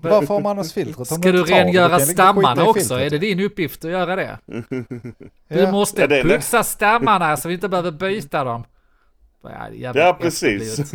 varför 0.00 0.34
har 0.34 0.40
man 0.40 0.50
annars 0.58 0.72
filtret? 0.72 1.08
Ska 1.08 1.32
du 1.32 1.42
det? 1.42 1.54
rengöra 1.54 2.00
stammarna 2.00 2.64
också? 2.64 2.94
Är 2.94 3.10
det 3.10 3.18
din 3.18 3.40
uppgift 3.40 3.84
att 3.84 3.90
göra 3.90 4.16
det? 4.16 4.38
Du 5.48 5.72
måste 5.72 6.00
Ja, 6.02 6.22
putsa 6.22 6.62
stammarna 6.64 7.36
så 7.36 7.48
vi 7.48 7.54
inte 7.54 7.68
behöver 7.68 7.90
byta 7.90 8.44
dem. 8.44 8.64
Ja, 9.42 9.50
jävla 9.72 10.00
Ja, 10.00 10.18
precis. 10.20 10.92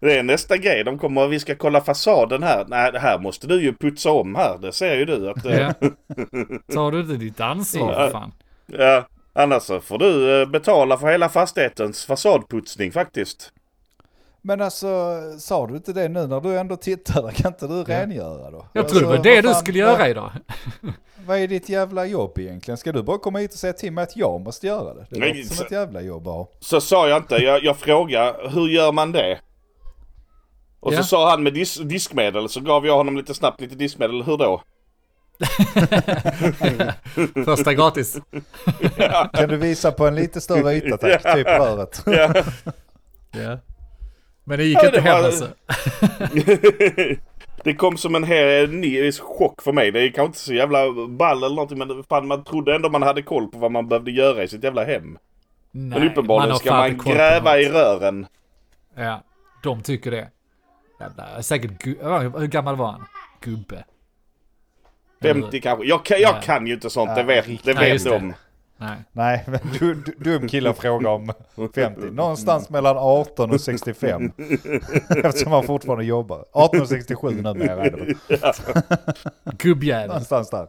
Det 0.00 0.18
är 0.18 0.22
nästa 0.22 0.56
grej. 0.56 0.84
De 0.84 0.98
kommer 0.98 1.24
och 1.24 1.32
vi 1.32 1.40
ska 1.40 1.54
kolla 1.54 1.80
fasaden 1.80 2.42
här. 2.42 2.64
Nej, 2.68 2.92
det 2.92 2.98
här 2.98 3.18
måste 3.18 3.46
du 3.46 3.62
ju 3.62 3.74
putsa 3.74 4.10
om 4.10 4.34
här. 4.34 4.58
Det 4.58 4.72
ser 4.72 4.96
ju 4.96 5.04
du 5.04 5.30
att... 5.30 5.44
eh, 5.46 5.58
Ja. 5.60 5.72
Tar 6.74 6.90
du 6.92 7.00
inte 7.00 7.12
ditt 7.14 7.40
ansvar 7.40 7.94
för 7.94 8.10
fan? 8.10 8.32
Ja, 8.66 9.06
annars 9.32 9.62
så 9.62 9.80
får 9.80 9.98
du 9.98 10.40
eh, 10.42 10.48
betala 10.48 10.98
för 10.98 11.08
hela 11.08 11.28
fastighetens 11.28 12.04
fasadputsning 12.06 12.92
faktiskt. 12.92 13.52
Men 14.42 14.60
alltså, 14.60 14.88
sa 15.38 15.66
du 15.66 15.74
inte 15.76 15.92
det 15.92 16.08
nu 16.08 16.26
när 16.26 16.40
du 16.40 16.58
ändå 16.58 16.76
tittar? 16.76 17.22
där? 17.22 17.30
Kan 17.30 17.52
inte 17.52 17.66
du 17.66 17.82
rengöra 17.82 18.50
då? 18.50 18.66
Jag 18.72 18.82
Alltså, 18.82 18.98
trodde 18.98 19.12
det 19.14 19.16
var 19.18 19.24
det 19.24 19.42
vad 19.42 19.54
du 19.54 19.58
skulle 19.58 19.84
vad- 19.84 19.92
göra 19.98 20.08
idag. 20.08 20.30
Vad 21.26 21.38
är 21.38 21.48
ditt 21.48 21.68
jävla 21.68 22.06
jobb 22.06 22.38
egentligen? 22.38 22.78
Ska 22.78 22.92
du 22.92 23.02
bara 23.02 23.18
komma 23.18 23.38
hit 23.38 23.52
och 23.52 23.58
säga 23.58 23.72
till 23.72 23.92
mig 23.92 24.02
att 24.02 24.16
jag 24.16 24.40
måste 24.40 24.66
göra 24.66 24.94
det? 24.94 25.06
Det 25.10 25.18
låter 25.18 25.42
som 25.54 25.66
ett 25.66 25.72
jävla 25.72 26.00
jobb 26.00 26.28
att 26.28 26.34
ha. 26.34 26.48
Så 26.60 26.80
sa 26.80 27.08
jag 27.08 27.16
inte. 27.18 27.34
Jag, 27.36 27.64
jag 27.64 27.76
frågade 27.76 28.48
hur 28.50 28.68
gör 28.68 28.92
man 28.92 29.12
det? 29.12 29.38
Och 30.80 30.92
Ja. 30.94 30.96
så 30.96 31.02
sa 31.04 31.30
han 31.30 31.42
med 31.42 31.54
dis 31.54 31.74
diskmedel. 31.76 32.48
Så 32.48 32.60
gav 32.60 32.86
jag 32.86 32.96
honom 32.96 33.16
lite 33.16 33.34
snabbt 33.34 33.60
lite 33.60 33.74
diskmedel. 33.74 34.22
Hur 34.22 34.36
då? 34.36 34.62
Första 37.44 37.74
gratis. 37.74 38.16
Kan 39.32 39.48
du 39.48 39.56
visa 39.56 39.92
på 39.92 40.06
en 40.06 40.14
lite 40.14 40.40
större 40.40 40.74
yta 40.74 40.96
tack? 40.96 41.34
Typ 41.34 41.46
röret. 41.46 42.02
Ja. 42.06 42.34
Ja. 43.42 43.58
Men 44.44 44.58
det 44.58 44.64
gick 44.64 44.78
Ja, 44.78 44.84
inte 44.86 44.96
det 44.96 45.00
hem 45.00 45.18
var- 45.18 45.24
alltså. 45.24 45.48
det 47.64 47.74
kom 47.74 47.96
som 47.96 48.14
en 48.14 48.24
hel 48.24 48.70
ny 48.70 49.12
chock 49.12 49.62
för 49.62 49.72
mig. 49.72 49.90
Det 49.92 50.00
är 50.00 50.08
kanske 50.08 50.24
inte 50.26 50.38
så 50.38 50.54
jävla 50.54 50.78
ball 51.08 51.36
eller 51.44 51.54
någonting. 51.56 51.78
Men 51.78 52.04
fan, 52.08 52.26
man 52.26 52.44
trodde 52.44 52.74
ändå 52.74 52.88
man 52.88 53.02
hade 53.02 53.22
koll 53.22 53.48
på 53.48 53.58
vad 53.58 53.72
man 53.72 53.88
behövde 53.88 54.10
göra 54.10 54.42
i 54.42 54.48
sitt 54.48 54.64
jävla 54.64 54.84
hem. 54.84 55.18
Nej, 55.72 55.98
Men 56.00 56.08
uppenbarligen 56.10 56.50
har 56.50 56.58
ska 56.58 56.70
man 56.74 56.98
gräva 56.98 57.58
i 57.58 57.68
rören. 57.68 58.26
Ja, 58.96 59.22
de 59.62 59.82
tycker 59.82 60.10
det. 60.10 60.28
Jävla, 61.00 61.42
säkert 61.42 61.86
Hur 61.86 62.46
gammal 62.46 62.76
var 62.76 62.86
han? 62.86 63.04
Gubbe. 63.40 63.84
50 65.22 65.60
kanske. 65.60 65.86
Jag 65.86 66.04
kan, 66.04 66.20
jag 66.20 66.34
Nej. 66.34 66.42
kan 66.44 66.66
ju 66.66 66.74
inte 66.74 66.90
sånt. 66.90 67.14
Det 67.14 67.22
vet, 67.22 67.64
det 67.64 67.74
Nej, 67.74 67.92
vet 67.92 68.04
de. 68.04 68.34
Nej. 68.78 68.96
Nej, 69.12 69.44
men 69.46 69.60
du, 69.78 69.94
du, 69.94 70.14
dum 70.18 70.48
kille 70.48 70.74
fråga 70.74 71.10
om 71.10 71.32
50. 71.74 72.00
Någonstans 72.00 72.70
mellan 72.70 72.96
18 72.98 73.50
och 73.50 73.60
65. 73.60 74.32
Eftersom 75.24 75.52
han 75.52 75.64
fortfarande 75.64 76.04
jobbar. 76.04 76.44
18 76.52 76.80
och 76.80 76.88
67 76.88 77.30
numera. 77.30 77.90
Gubbjävel. 79.44 80.08
Någonstans 80.08 80.50
där. 80.50 80.68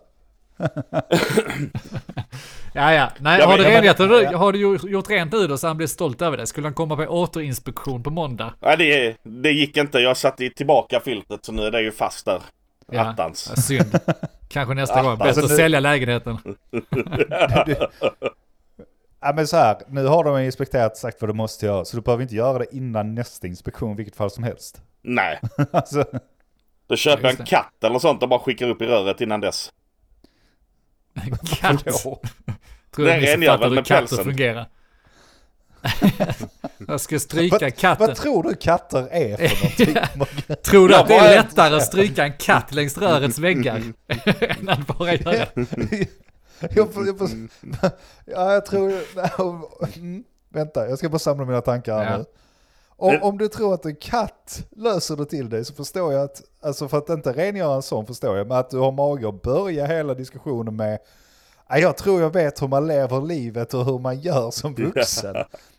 Ja, 2.78 2.94
ja. 2.94 3.10
Nej, 3.20 3.40
Ja, 3.40 3.46
har 3.46 3.52
men- 3.52 3.58
du 3.58 3.64
ja, 3.64 3.70
men- 3.70 3.82
rengjort 3.84 3.98
har 4.00 4.08
du, 4.08 4.22
ja. 4.24 4.38
har 4.38 4.52
du 4.52 4.60
gjort, 4.90 5.10
rent 5.10 5.32
nu 5.32 5.48
då 5.48 5.58
så 5.58 5.68
han 5.68 5.78
blir 5.78 5.88
stolt 5.88 6.22
över 6.22 6.38
det? 6.38 6.48
Skulle 6.48 6.68
han 6.68 6.74
komma 6.74 6.96
på 6.96 7.04
återinspektion 7.04 8.04
på 8.04 8.10
måndag? 8.10 8.54
Nej, 8.60 8.78
det, 8.78 9.18
det 9.24 9.52
gick 9.52 9.78
inte. 9.78 10.00
Jag 10.00 10.18
satte 10.18 10.50
tillbaka 10.50 11.00
filtret 11.00 11.46
så 11.46 11.52
nu 11.52 11.62
är 11.64 11.72
det 11.72 11.82
ju 11.82 11.92
fast 11.92 12.26
där. 12.26 12.42
Ja. 12.92 13.02
Attans. 13.02 13.52
Ja, 13.56 13.62
synd. 13.62 14.00
Kanske 14.48 14.74
nästa 14.74 15.04
gång. 15.04 15.18
Bättre 15.18 15.28
Alltså, 15.28 15.44
att 15.46 15.50
nu- 15.52 15.56
sälja 15.58 15.80
lägenheten. 15.80 16.38
Ja 19.20 19.34
men 19.36 19.48
så 19.48 19.58
här, 19.58 19.78
nu 19.88 20.06
har 20.06 20.24
de 20.24 20.38
inspekterat 20.40 20.98
sagt 20.98 21.22
vad 21.22 21.30
du 21.30 21.34
måste 21.34 21.66
göra, 21.66 21.86
så 21.86 21.98
du 21.98 22.02
behöver 22.02 22.24
inte 22.24 22.36
göra 22.36 22.58
det 22.60 22.66
innan 22.76 23.16
nästa 23.16 23.48
inspektion, 23.48 23.96
vilket 23.96 24.16
fall 24.16 24.30
som 24.32 24.44
helst. 24.44 24.82
Nej, 25.02 25.40
alltså, 25.72 26.06
då 26.88 26.96
köper 26.96 27.24
jag 27.24 27.40
en 27.40 27.46
katt 27.46 27.84
eller 27.84 28.00
sånt 28.00 28.24
och 28.24 28.30
bara 28.30 28.40
skickar 28.40 28.70
upp 28.70 28.82
i 28.82 28.86
röret 28.86 29.22
innan 29.22 29.42
dess. 29.42 29.72
Katt. 31.62 31.84
Tror 33.06 33.06
Det 33.40 33.46
jag 33.46 33.58
väl 33.58 33.70
hur 33.70 33.76
med 33.76 33.86
katter 33.86 34.08
pälsen. 34.08 34.26
fungerar. 34.26 34.70
jag 36.88 37.02
ska 37.02 37.20
stryka 37.20 37.72
katten. 37.72 38.08
Vad 38.08 38.16
tror 38.16 38.44
du 38.44 38.56
katter 38.56 39.08
är 39.12 39.38
för 39.48 39.86
någonting? 40.18 40.56
Tror 40.66 40.88
du 40.88 40.94
Jag 40.94 41.02
att 41.02 41.08
det 41.08 41.16
är 41.16 41.36
lättare 41.44 41.76
att 41.76 41.84
stryka 41.86 42.24
en 42.24 42.34
katt 42.34 42.74
längs 42.74 42.98
rörets 42.98 43.40
väggar 43.40 43.82
än 44.60 44.70
att 44.70 44.88
bara 44.88 45.14
göra 45.14 45.46
jag 46.76 46.94
får, 46.94 47.06
jag 47.08 47.18
får, 47.18 47.30
ja, 48.26 48.54
jag 48.54 48.66
tror... 48.66 48.94
Vänta, 50.54 50.90
jag 50.90 50.98
ska 50.98 51.10
bara 51.10 51.20
samla 51.20 51.46
mina 51.46 51.62
tankar 51.62 51.98
här 52.04 52.12
Ja. 52.12 52.18
nu. 52.18 52.26
Om, 53.00 53.18
om 53.22 53.38
du 53.38 53.48
tror 53.48 53.74
att 53.74 53.86
en 53.86 53.96
katt 53.96 54.68
löser 54.76 55.16
det 55.16 55.26
till 55.26 55.50
dig 55.50 55.66
så 55.66 55.74
förstår 55.74 56.14
jag 56.14 56.24
att, 56.24 56.42
alltså 56.62 56.88
för 56.88 56.98
att 56.98 57.10
inte 57.10 57.34
rengöra 57.34 57.76
en 57.76 57.82
sån 57.82 58.06
förstår 58.06 58.38
jag, 58.38 58.48
men 58.48 58.58
att 58.58 58.70
du 58.70 58.78
har 58.78 58.92
mage 58.92 59.30
att 59.30 59.42
börja 59.42 59.86
hela 59.86 60.14
diskussionen 60.14 60.76
med 60.76 60.92
"Ja, 60.94 60.98
jag 61.70 61.98
tror 61.98 62.22
jag 62.22 62.34
vet 62.34 62.62
hur 62.62 62.68
man 62.68 62.88
lever 62.88 63.22
livet 63.22 63.74
och 63.74 63.86
hur 63.86 64.00
man 64.00 64.20
gör 64.20 64.52
som 64.52 64.76
vuxen. 64.76 65.36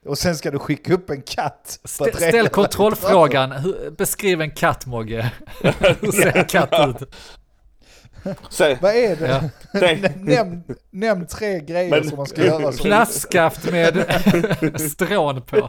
Och 0.07 0.19
sen 0.19 0.37
ska 0.37 0.51
du 0.51 0.59
skicka 0.59 0.95
upp 0.95 1.11
en 1.11 1.23
katt. 1.23 1.79
rengöra 2.01 2.17
Ställ 2.31 2.49
kontrollfrågan. 2.49 3.53
Hur- 3.53 3.91
Beskriv 3.91 4.41
en 4.41 4.51
katt, 4.51 4.87
Mogge. 4.87 5.33
Hur 6.01 6.13
ser 6.13 6.37
en 6.37 6.45
katt 6.45 6.71
ut? 6.89 7.15
Säg, 8.51 8.79
Vad 8.83 8.95
är 8.97 9.17
det? 9.17 9.29
Ja. 9.29 9.81
tänk, 9.81 10.17
Nämn, 10.17 10.63
nämn 10.91 11.27
tre 11.27 11.61
grejer 11.61 11.91
Men- 11.91 12.09
som 12.09 12.17
man 12.17 12.27
ska 12.27 12.45
göra. 12.47 12.73
Plastskaft 12.73 13.71
med 13.71 14.05
strån 14.93 15.43
på. 15.43 15.69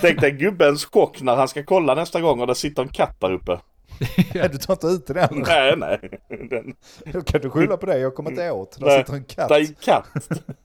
tänk 0.00 0.20
dig 0.20 0.30
gubbens 0.30 0.84
chock 0.84 1.20
när 1.22 1.36
han 1.36 1.48
ska 1.48 1.62
kolla 1.64 1.94
nästa 1.94 2.20
gång 2.20 2.40
och 2.40 2.46
det 2.46 2.54
sitter 2.54 2.82
en 2.82 2.88
katt 2.88 3.20
där 3.20 3.32
uppe. 3.32 3.58
Ja, 4.34 4.48
du 4.48 4.58
tar 4.58 4.74
inte 4.74 4.86
ut 4.86 5.06
den 5.06 5.16
heller. 5.16 5.44
Nej, 5.46 5.76
nej. 5.76 6.20
Den, 6.50 6.74
Då 7.12 7.20
kan 7.22 7.40
du 7.40 7.50
skylla 7.50 7.76
på 7.76 7.86
det, 7.86 7.98
jag 7.98 8.14
kommer 8.14 8.30
inte 8.30 8.50
åt. 8.50 8.78
Där 8.78 8.86
Nej, 8.86 8.98
sitter 8.98 9.14
en 9.14 9.24
katt. 9.24 9.48
det 9.48 9.54
är 9.54 9.60
en 9.60 9.74
katt. 9.80 10.06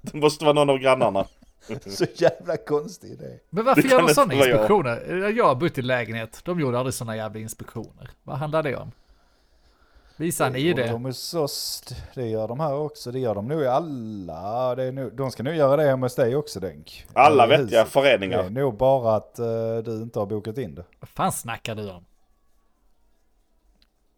Det 0.01 0.13
måste 0.17 0.45
vara 0.45 0.53
någon 0.53 0.69
av 0.69 0.77
grannarna. 0.77 1.25
Så 1.85 2.05
jävla 2.15 2.57
konstig 2.57 3.11
idé. 3.11 3.39
Men 3.49 3.65
varför 3.65 3.81
gör 3.81 4.01
de 4.01 4.13
sådana 4.13 4.33
vara 4.35 4.47
jag. 4.47 4.55
inspektioner? 4.55 5.27
Jag 5.37 5.45
har 5.45 5.55
bott 5.55 5.77
i 5.77 5.81
lägenhet. 5.81 6.39
De 6.45 6.59
gjorde 6.59 6.77
aldrig 6.79 6.93
sådana 6.93 7.15
jävla 7.15 7.39
inspektioner. 7.39 8.09
Vad 8.23 8.37
handlar 8.37 8.63
det 8.63 8.75
om? 8.75 8.91
Visa 10.17 10.47
en 10.47 10.55
ID. 10.55 10.75
De 10.77 11.05
är 11.05 11.11
så 11.11 11.45
st- 11.45 11.95
det 12.15 12.27
gör 12.27 12.47
de 12.47 12.59
här 12.59 12.73
också. 12.75 13.11
Det 13.11 13.19
gör 13.19 13.35
de 13.35 13.47
nog 13.47 13.61
i 13.61 13.67
alla. 13.67 14.75
Det 14.75 14.83
är 14.83 14.91
nog, 14.91 15.15
de 15.15 15.31
ska 15.31 15.43
nog 15.43 15.55
göra 15.55 15.75
det 15.75 15.83
hemma 15.83 16.05
hos 16.05 16.15
dig 16.15 16.35
också 16.35 16.59
Denk. 16.59 17.05
Alla 17.13 17.47
vettiga 17.47 17.61
huset. 17.63 17.71
Det 17.71 17.79
är 17.79 17.85
föreningar. 17.85 18.49
nog 18.49 18.77
bara 18.77 19.15
att 19.15 19.39
eh, 19.39 19.45
du 19.85 20.01
inte 20.01 20.19
har 20.19 20.25
bokat 20.25 20.57
in 20.57 20.75
det. 20.75 20.83
Vad 20.99 21.09
fan 21.09 21.31
snackar 21.31 21.75
du 21.75 21.89
om? 21.91 22.05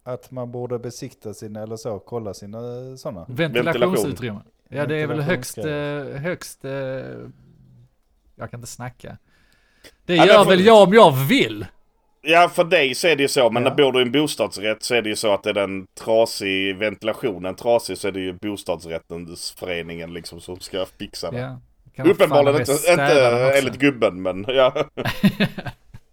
Att 0.03 0.31
man 0.31 0.51
borde 0.51 0.79
besikta 0.79 1.33
sina, 1.33 1.63
eller 1.63 1.75
så, 1.75 1.99
kolla 1.99 2.33
sina 2.33 2.59
sådana. 2.97 3.25
Ventilationsutrymme. 3.29 4.39
Ja, 4.69 4.85
det 4.85 4.95
är 4.95 5.07
väl 5.07 5.21
högst, 5.21 5.57
eh, 5.57 5.65
högst, 6.21 6.65
eh, 6.65 6.71
jag 8.35 8.51
kan 8.51 8.59
inte 8.59 8.67
snacka. 8.67 9.17
Det 10.05 10.15
Ja, 10.15 10.25
gör 10.25 10.33
därför- 10.37 10.49
väl 10.49 10.65
jag 10.65 10.83
om 10.87 10.93
jag 10.93 11.11
vill. 11.11 11.65
Ja, 12.21 12.49
för 12.55 12.63
dig 12.63 12.95
så 12.95 13.07
är 13.07 13.15
det 13.15 13.21
ju 13.21 13.27
så. 13.27 13.49
Men 13.49 13.63
Ja. 13.63 13.69
när 13.69 13.75
bor 13.75 13.91
du 13.91 13.99
i 13.99 14.01
en 14.01 14.11
bostadsrätt 14.11 14.83
så 14.83 14.95
är 14.95 15.01
det 15.01 15.09
ju 15.09 15.15
så 15.15 15.33
att 15.33 15.45
är 15.45 15.53
den 15.53 15.87
trasig, 15.99 16.77
ventilationen 16.77 17.55
trasig 17.55 17.97
så 17.97 18.07
är 18.07 18.11
det 18.11 18.19
ju 18.19 18.33
bostadsrättens 18.33 19.51
föreningen 19.51 20.13
liksom 20.13 20.41
som 20.41 20.59
ska 20.59 20.85
fixa 20.99 21.31
det. 21.31 21.57
Ja. 21.95 22.03
Uppenbarligen 22.03 22.59
inte, 22.59 22.71
inte 22.71 23.53
enligt 23.57 23.79
gubben 23.79 24.21
men 24.21 24.45
ja. 24.47 24.73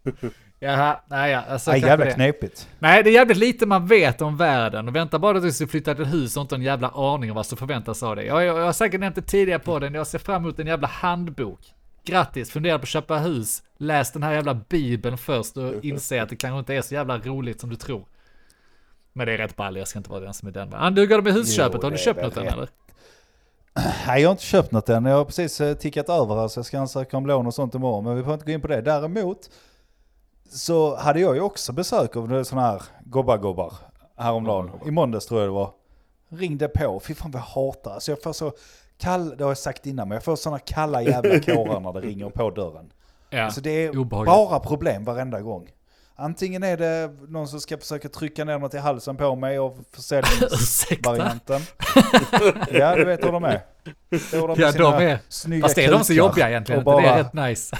Jaha, 0.62 1.00
nej 1.06 1.32
ja, 1.32 1.42
alltså 1.48 1.70
kanske 1.70 1.88
jävla 1.88 2.04
det. 2.04 2.12
knepigt. 2.12 2.68
Nej, 2.78 3.02
det 3.02 3.10
är 3.10 3.12
jävligt 3.12 3.36
lite 3.36 3.66
man 3.66 3.86
vet 3.86 4.22
om 4.22 4.36
världen. 4.36 4.88
Och 4.88 4.96
vänta 4.96 5.18
bara 5.18 5.36
att 5.36 5.42
du 5.42 5.52
ska 5.52 5.66
flytta 5.66 5.94
till 5.94 6.04
ett 6.04 6.12
hus 6.12 6.36
och 6.36 6.40
inte 6.40 6.54
en 6.54 6.62
jävla 6.62 6.88
aning 6.88 7.30
om 7.30 7.36
vad 7.36 7.46
som 7.46 7.58
förväntas 7.58 8.02
av 8.02 8.16
dig. 8.16 8.26
Jag, 8.26 8.44
jag, 8.44 8.58
jag 8.58 8.64
har 8.64 8.72
säkert 8.72 9.00
nämnt 9.00 9.16
det 9.16 9.22
tidigare 9.22 9.58
på 9.58 9.78
den, 9.78 9.94
jag 9.94 10.06
ser 10.06 10.18
fram 10.18 10.42
emot 10.42 10.58
en 10.58 10.66
jävla 10.66 10.88
handbok. 10.88 11.60
Grattis, 12.04 12.50
fundera 12.50 12.78
på 12.78 12.82
att 12.82 12.88
köpa 12.88 13.16
hus. 13.18 13.62
Läs 13.78 14.12
den 14.12 14.22
här 14.22 14.32
jävla 14.32 14.54
bibeln 14.54 15.18
först 15.18 15.56
och 15.56 15.84
inse 15.84 16.22
att 16.22 16.28
det 16.28 16.36
kanske 16.36 16.58
inte 16.58 16.74
är 16.74 16.82
så 16.82 16.94
jävla 16.94 17.18
roligt 17.18 17.60
som 17.60 17.70
du 17.70 17.76
tror. 17.76 18.04
Men 19.12 19.26
det 19.26 19.32
är 19.32 19.38
rätt 19.38 19.56
ball, 19.56 19.76
jag 19.76 19.88
ska 19.88 19.98
inte 19.98 20.10
vara 20.10 20.20
den 20.20 20.34
som 20.34 20.48
är 20.48 20.52
den. 20.52 20.68
Men 20.68 20.96
hur 20.96 21.06
går 21.06 21.16
det 21.16 21.22
med 21.22 21.32
husköpet? 21.32 21.74
Jo, 21.74 21.86
har 21.86 21.90
du 21.90 21.98
köpt 21.98 22.22
något 22.22 22.36
än 22.36 22.46
eller? 22.46 22.68
Nej, 24.06 24.22
jag 24.22 24.28
har 24.28 24.32
inte 24.32 24.44
köpt 24.44 24.72
något 24.72 24.88
än. 24.88 25.04
Jag 25.04 25.16
har 25.16 25.24
precis 25.24 25.60
eh, 25.60 25.74
tickat 25.74 26.08
över 26.08 26.34
här 26.34 26.48
så 26.48 26.58
jag 26.58 26.66
ska 26.66 26.78
ansöka 26.78 27.16
om 27.16 27.26
lån 27.26 27.46
och 27.46 27.54
sånt 27.54 27.74
imorgon. 27.74 28.04
Men 28.04 28.16
vi 28.16 28.22
får 28.22 28.34
inte 28.34 28.46
gå 28.46 28.52
in 28.52 28.60
på 28.60 28.68
det. 28.68 28.80
Däremot 28.80 29.50
så 30.50 30.96
hade 30.96 31.20
jag 31.20 31.34
ju 31.34 31.40
också 31.40 31.72
besök 31.72 32.16
av 32.16 32.44
sådana 32.44 32.66
här 32.70 32.82
gobbar-gobbar 33.04 33.72
häromdagen. 34.16 34.70
I 34.86 34.90
måndags 34.90 35.26
tror 35.26 35.40
jag 35.40 35.48
det 35.48 35.52
var. 35.54 35.70
Ringde 36.32 36.68
på. 36.68 37.00
Fy 37.00 37.14
fan 37.14 37.30
vad 37.30 37.40
jag 37.42 37.46
hatar. 37.46 37.90
Alltså 37.94 38.12
jag 38.12 38.22
får 38.22 38.32
så 38.32 38.52
kall, 38.98 39.36
det 39.36 39.44
har 39.44 39.50
jag 39.50 39.58
sagt 39.58 39.86
innan, 39.86 40.08
men 40.08 40.16
jag 40.16 40.24
får 40.24 40.36
sådana 40.36 40.58
kalla 40.58 41.02
jävla 41.02 41.40
kårar 41.54 41.80
när 41.80 41.92
det 41.92 42.00
ringer 42.00 42.30
på 42.30 42.50
dörren. 42.50 42.92
Ja, 43.30 43.42
Alltså 43.44 43.60
det 43.60 43.70
är 43.70 43.98
obehagligt. 43.98 44.32
bara 44.34 44.60
problem 44.60 45.04
varenda 45.04 45.40
gång. 45.40 45.68
Antingen 46.16 46.62
är 46.62 46.76
det 46.76 47.10
någon 47.28 47.48
som 47.48 47.60
ska 47.60 47.78
försöka 47.78 48.08
trycka 48.08 48.44
ner 48.44 48.58
något 48.58 48.74
i 48.74 48.78
halsen 48.78 49.16
på 49.16 49.34
mig 49.36 49.58
och 49.58 49.76
försäljningsvarianten. 49.92 51.60
ja, 52.72 52.96
du 52.96 53.04
vet 53.04 53.24
hur 53.24 53.32
de 53.32 53.44
är. 53.44 53.60
Står 54.18 54.48
de 54.48 54.58
med 54.60 54.74
Ja, 54.74 54.90
de 54.98 55.04
är. 55.04 55.18
snygga 55.28 55.62
Fast 55.62 55.74
det 55.76 55.84
är 55.84 55.92
de 55.92 56.04
så 56.04 56.12
jobbiga 56.12 56.48
egentligen. 56.50 56.78
inte? 56.80 56.90
Det 56.90 56.96
är 56.98 57.02
bara- 57.02 57.18
rätt 57.18 57.32
nice. 57.34 57.76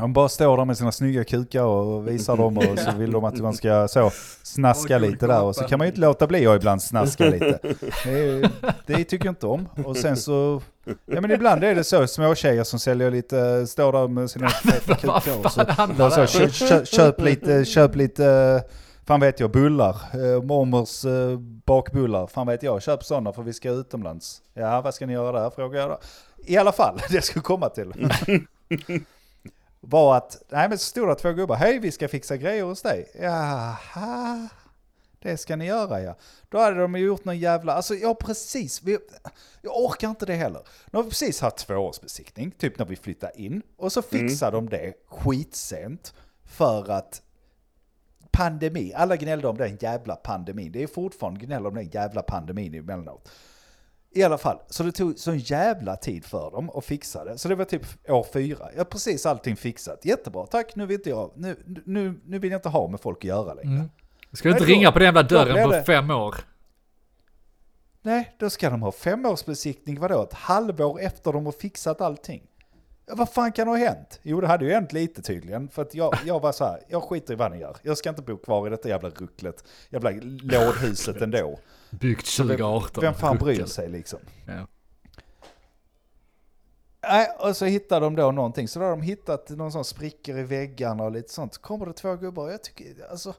De 0.00 0.12
bara 0.12 0.28
står 0.28 0.56
där 0.56 0.64
med 0.64 0.76
sina 0.78 0.92
snygga 0.92 1.24
kukar 1.24 1.62
och 1.62 2.08
visar 2.08 2.36
dem 2.36 2.58
och 2.58 2.78
så 2.78 2.92
vill 2.92 3.10
de 3.12 3.24
att 3.24 3.38
man 3.38 3.54
ska 3.54 3.88
så 3.88 4.10
snaska 4.42 4.98
lite 4.98 5.26
där 5.26 5.42
och 5.42 5.56
så 5.56 5.64
kan 5.64 5.78
man 5.78 5.86
ju 5.86 5.88
inte 5.90 6.00
låta 6.00 6.26
bli 6.26 6.46
att 6.46 6.56
ibland 6.56 6.82
snaska 6.82 7.24
lite. 7.24 7.58
Det, 8.04 8.50
det 8.86 9.04
tycker 9.04 9.24
jag 9.24 9.32
inte 9.32 9.46
om. 9.46 9.68
Och 9.84 9.96
sen 9.96 10.16
så, 10.16 10.62
ja 11.06 11.20
men 11.20 11.30
ibland 11.30 11.64
är 11.64 11.74
det 11.74 11.84
så 11.84 12.06
små 12.06 12.34
tjejer 12.34 12.64
som 12.64 12.78
säljer 12.78 13.10
lite, 13.10 13.66
står 13.66 13.92
där 13.92 14.08
med 14.08 14.30
sina 14.30 14.48
feta 14.48 14.94
kukar 15.00 15.44
och 15.44 15.52
så, 15.52 16.26
så, 16.26 16.38
kö, 16.38 16.48
kö, 16.48 16.84
köp 16.84 17.20
lite, 17.20 17.64
köp 17.64 17.96
lite, 17.96 18.62
fan 19.06 19.20
vet 19.20 19.40
jag, 19.40 19.50
bullar. 19.50 19.96
Eh, 20.12 20.42
mormors 20.42 21.04
eh, 21.04 21.38
bakbullar, 21.66 22.26
fan 22.26 22.46
vet 22.46 22.62
jag, 22.62 22.82
köp 22.82 23.04
sådana 23.04 23.32
för 23.32 23.42
vi 23.42 23.52
ska 23.52 23.70
utomlands. 23.70 24.42
Ja, 24.54 24.80
vad 24.80 24.94
ska 24.94 25.06
ni 25.06 25.12
göra 25.12 25.42
där, 25.42 25.50
frågar 25.50 25.80
jag 25.80 25.90
då. 25.90 25.98
I 26.46 26.56
alla 26.56 26.72
fall, 26.72 27.00
det 27.10 27.22
skulle 27.22 27.42
komma 27.42 27.68
till. 27.68 27.92
var 29.80 30.16
att, 30.16 30.42
nej 30.48 30.68
men 30.68 30.78
så 30.78 30.84
stod 30.84 31.08
det 31.08 31.14
två 31.14 31.32
gubbar, 31.32 31.56
hej 31.56 31.78
vi 31.78 31.92
ska 31.92 32.08
fixa 32.08 32.36
grejer 32.36 32.62
hos 32.62 32.82
dig. 32.82 33.10
Jaha, 33.20 34.48
det 35.18 35.36
ska 35.36 35.56
ni 35.56 35.66
göra 35.66 36.02
ja. 36.02 36.16
Då 36.48 36.58
hade 36.58 36.80
de 36.80 36.98
gjort 36.98 37.24
någon 37.24 37.38
jävla, 37.38 37.72
alltså 37.72 37.94
jag 37.94 38.18
precis, 38.18 38.82
vi, 38.82 38.98
jag 39.62 39.76
orkar 39.76 40.08
inte 40.08 40.26
det 40.26 40.34
heller. 40.34 40.62
Nu 40.90 40.96
har 40.96 41.02
vi 41.02 41.10
precis 41.10 41.40
haft 41.40 41.56
tvåårsbesiktning, 41.56 42.50
typ 42.50 42.78
när 42.78 42.86
vi 42.86 42.96
flyttade 42.96 43.42
in. 43.42 43.62
Och 43.76 43.92
så 43.92 44.02
fixar 44.02 44.52
de 44.52 44.68
det 44.68 44.94
skitsent 45.08 46.14
för 46.44 46.90
att 46.90 47.22
pandemi, 48.30 48.92
alla 48.94 49.16
gnällde 49.16 49.48
om 49.48 49.56
den 49.56 49.78
jävla 49.80 50.16
pandemin. 50.16 50.72
Det 50.72 50.82
är 50.82 50.86
fortfarande 50.86 51.40
gnäll 51.40 51.66
om 51.66 51.74
den 51.74 51.88
jävla 51.88 52.22
pandemin 52.22 52.74
emellanåt. 52.74 53.28
I 54.12 54.22
alla 54.22 54.38
fall, 54.38 54.58
så 54.68 54.82
det 54.82 54.92
tog 54.92 55.18
sån 55.18 55.38
jävla 55.38 55.96
tid 55.96 56.24
för 56.24 56.50
dem 56.50 56.70
att 56.70 56.84
fixa 56.84 57.24
det. 57.24 57.38
Så 57.38 57.48
det 57.48 57.54
var 57.54 57.64
typ 57.64 58.10
år 58.10 58.26
fyra. 58.32 58.68
Jag 58.72 58.78
har 58.80 58.84
precis 58.84 59.26
allting 59.26 59.56
fixat. 59.56 60.04
Jättebra, 60.04 60.46
tack. 60.46 60.76
Nu 60.76 60.86
vill, 60.86 60.94
inte 60.96 61.10
jag, 61.10 61.32
nu, 61.36 61.56
nu, 61.86 62.20
nu 62.24 62.38
vill 62.38 62.50
jag 62.50 62.58
inte 62.58 62.68
ha 62.68 62.88
med 62.88 63.00
folk 63.00 63.18
att 63.18 63.24
göra 63.24 63.54
längre. 63.54 63.74
Mm. 63.74 63.90
Ska 64.32 64.48
du 64.48 64.52
inte 64.52 64.64
då- 64.64 64.68
ringa 64.68 64.92
på 64.92 64.98
den 64.98 65.06
jävla 65.06 65.22
dörren 65.22 65.70
på 65.70 65.82
fem 65.86 66.10
år? 66.10 66.34
Nej, 68.02 68.36
då 68.38 68.50
ska 68.50 68.70
de 68.70 68.82
ha 68.82 68.92
femårsbesiktning, 68.92 70.00
vadå? 70.00 70.22
Ett 70.22 70.32
halvår 70.32 71.00
efter 71.00 71.32
de 71.32 71.44
har 71.44 71.52
fixat 71.52 72.00
allting. 72.00 72.42
Ja, 73.10 73.16
Vad 73.16 73.28
fan 73.32 73.52
kan 73.52 73.68
ha 73.68 73.76
hänt? 73.76 74.20
Jo, 74.22 74.40
det 74.40 74.46
hade 74.46 74.64
ju 74.64 74.70
hänt 74.72 74.92
lite 74.92 75.22
tydligen. 75.22 75.68
För 75.68 75.82
att 75.82 75.94
jag, 75.94 76.14
jag 76.26 76.40
var 76.40 76.52
så 76.52 76.64
här, 76.64 76.80
jag 76.88 77.02
skiter 77.02 77.32
i 77.32 77.36
vad 77.36 77.52
ni 77.52 77.58
gör. 77.58 77.76
Jag 77.82 77.98
ska 77.98 78.08
inte 78.08 78.22
bo 78.22 78.36
kvar 78.36 78.66
i 78.66 78.70
detta 78.70 78.88
jävla 78.88 79.08
rucklet. 79.10 79.64
Jävla 79.88 80.10
lådhuset 80.42 81.22
ändå. 81.22 81.58
Byggt 81.90 82.26
Så 82.26 82.42
vem- 82.42 82.48
2018. 82.58 83.02
Vem 83.04 83.14
fan 83.14 83.36
bryr 83.36 83.64
sig 83.64 83.88
liksom? 83.88 84.18
Ja. 84.46 84.66
Nej, 87.02 87.28
och 87.38 87.56
så 87.56 87.64
hittar 87.64 88.00
de 88.00 88.16
då 88.16 88.30
någonting. 88.32 88.68
Så 88.68 88.78
då 88.78 88.84
har 88.84 88.90
de 88.90 89.02
hittat 89.02 89.48
någon 89.50 89.72
sån 89.72 89.84
sprickor 89.84 90.38
i 90.38 90.42
väggarna 90.42 91.04
och 91.04 91.12
lite 91.12 91.32
sånt. 91.32 91.54
Så 91.54 91.60
kommer 91.60 91.86
det 91.86 91.92
två 91.92 92.16
gubbar. 92.16 92.50
Jag 92.50 92.62
tycker, 92.64 93.10
alltså, 93.10 93.34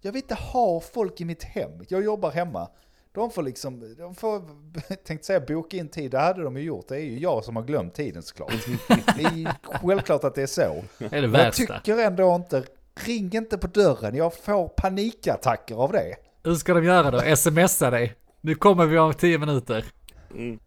jag 0.00 0.12
vill 0.12 0.22
inte 0.22 0.34
ha 0.34 0.80
folk 0.80 1.20
i 1.20 1.24
mitt 1.24 1.42
hem. 1.42 1.70
Jag 1.88 2.04
jobbar 2.04 2.30
hemma. 2.30 2.68
De 3.16 3.30
får 3.30 3.42
liksom, 3.42 3.94
de 3.98 4.14
får, 4.14 4.42
tänkte 5.06 5.26
säga 5.26 5.40
boka 5.40 5.76
in 5.76 5.88
tid, 5.88 6.10
det 6.10 6.18
hade 6.18 6.42
de 6.42 6.56
ju 6.56 6.62
gjort. 6.62 6.88
Det 6.88 6.96
är 6.96 7.00
ju 7.00 7.18
jag 7.18 7.44
som 7.44 7.56
har 7.56 7.62
glömt 7.62 7.94
tiden 7.94 8.22
såklart. 8.22 8.52
Det 8.88 9.24
är 9.24 9.36
ju 9.36 9.46
självklart 9.62 10.24
att 10.24 10.34
det 10.34 10.42
är 10.42 10.46
så. 10.46 10.84
Det 10.98 11.16
är 11.16 11.22
det 11.22 11.42
jag 11.42 11.54
tycker 11.54 11.98
ändå 11.98 12.34
inte, 12.34 12.62
ring 13.06 13.30
inte 13.34 13.58
på 13.58 13.66
dörren, 13.66 14.14
jag 14.14 14.34
får 14.34 14.68
panikattacker 14.68 15.74
av 15.74 15.92
det. 15.92 16.14
Hur 16.44 16.54
ska 16.54 16.74
de 16.74 16.84
göra 16.84 17.10
då? 17.10 17.36
Smsa 17.36 17.90
dig? 17.90 18.14
Nu 18.40 18.54
kommer 18.54 18.86
vi 18.86 18.98
om 18.98 19.14
tio 19.14 19.38
minuter. 19.38 19.84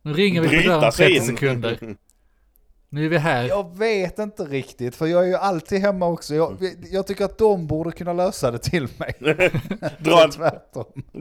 Nu 0.02 0.14
ringer 0.14 0.42
vi 0.42 0.62
på 0.62 0.68
dörren 0.70 0.84
om 0.84 0.92
sig 0.92 1.08
30 1.08 1.32
in. 1.32 1.38
sekunder. 1.38 1.80
Nu 2.92 3.06
är 3.06 3.10
vi 3.10 3.18
här. 3.18 3.44
Jag 3.48 3.78
vet 3.78 4.20
inte 4.20 4.44
riktigt, 4.44 4.96
för 4.96 5.06
jag 5.08 5.24
är 5.24 5.28
ju 5.28 5.36
alltid 5.36 5.82
hemma 5.82 6.06
också. 6.08 6.36
Jag, 6.36 6.58
jag 6.92 7.08
tycker 7.08 7.26
att 7.26 7.38
de 7.38 7.68
borde 7.68 7.92
kunna 7.92 8.14
lösa 8.14 8.52
det 8.52 8.58
till 8.60 8.88
mig. 8.98 9.14
Dra 10.00 10.24
en, 10.24 10.32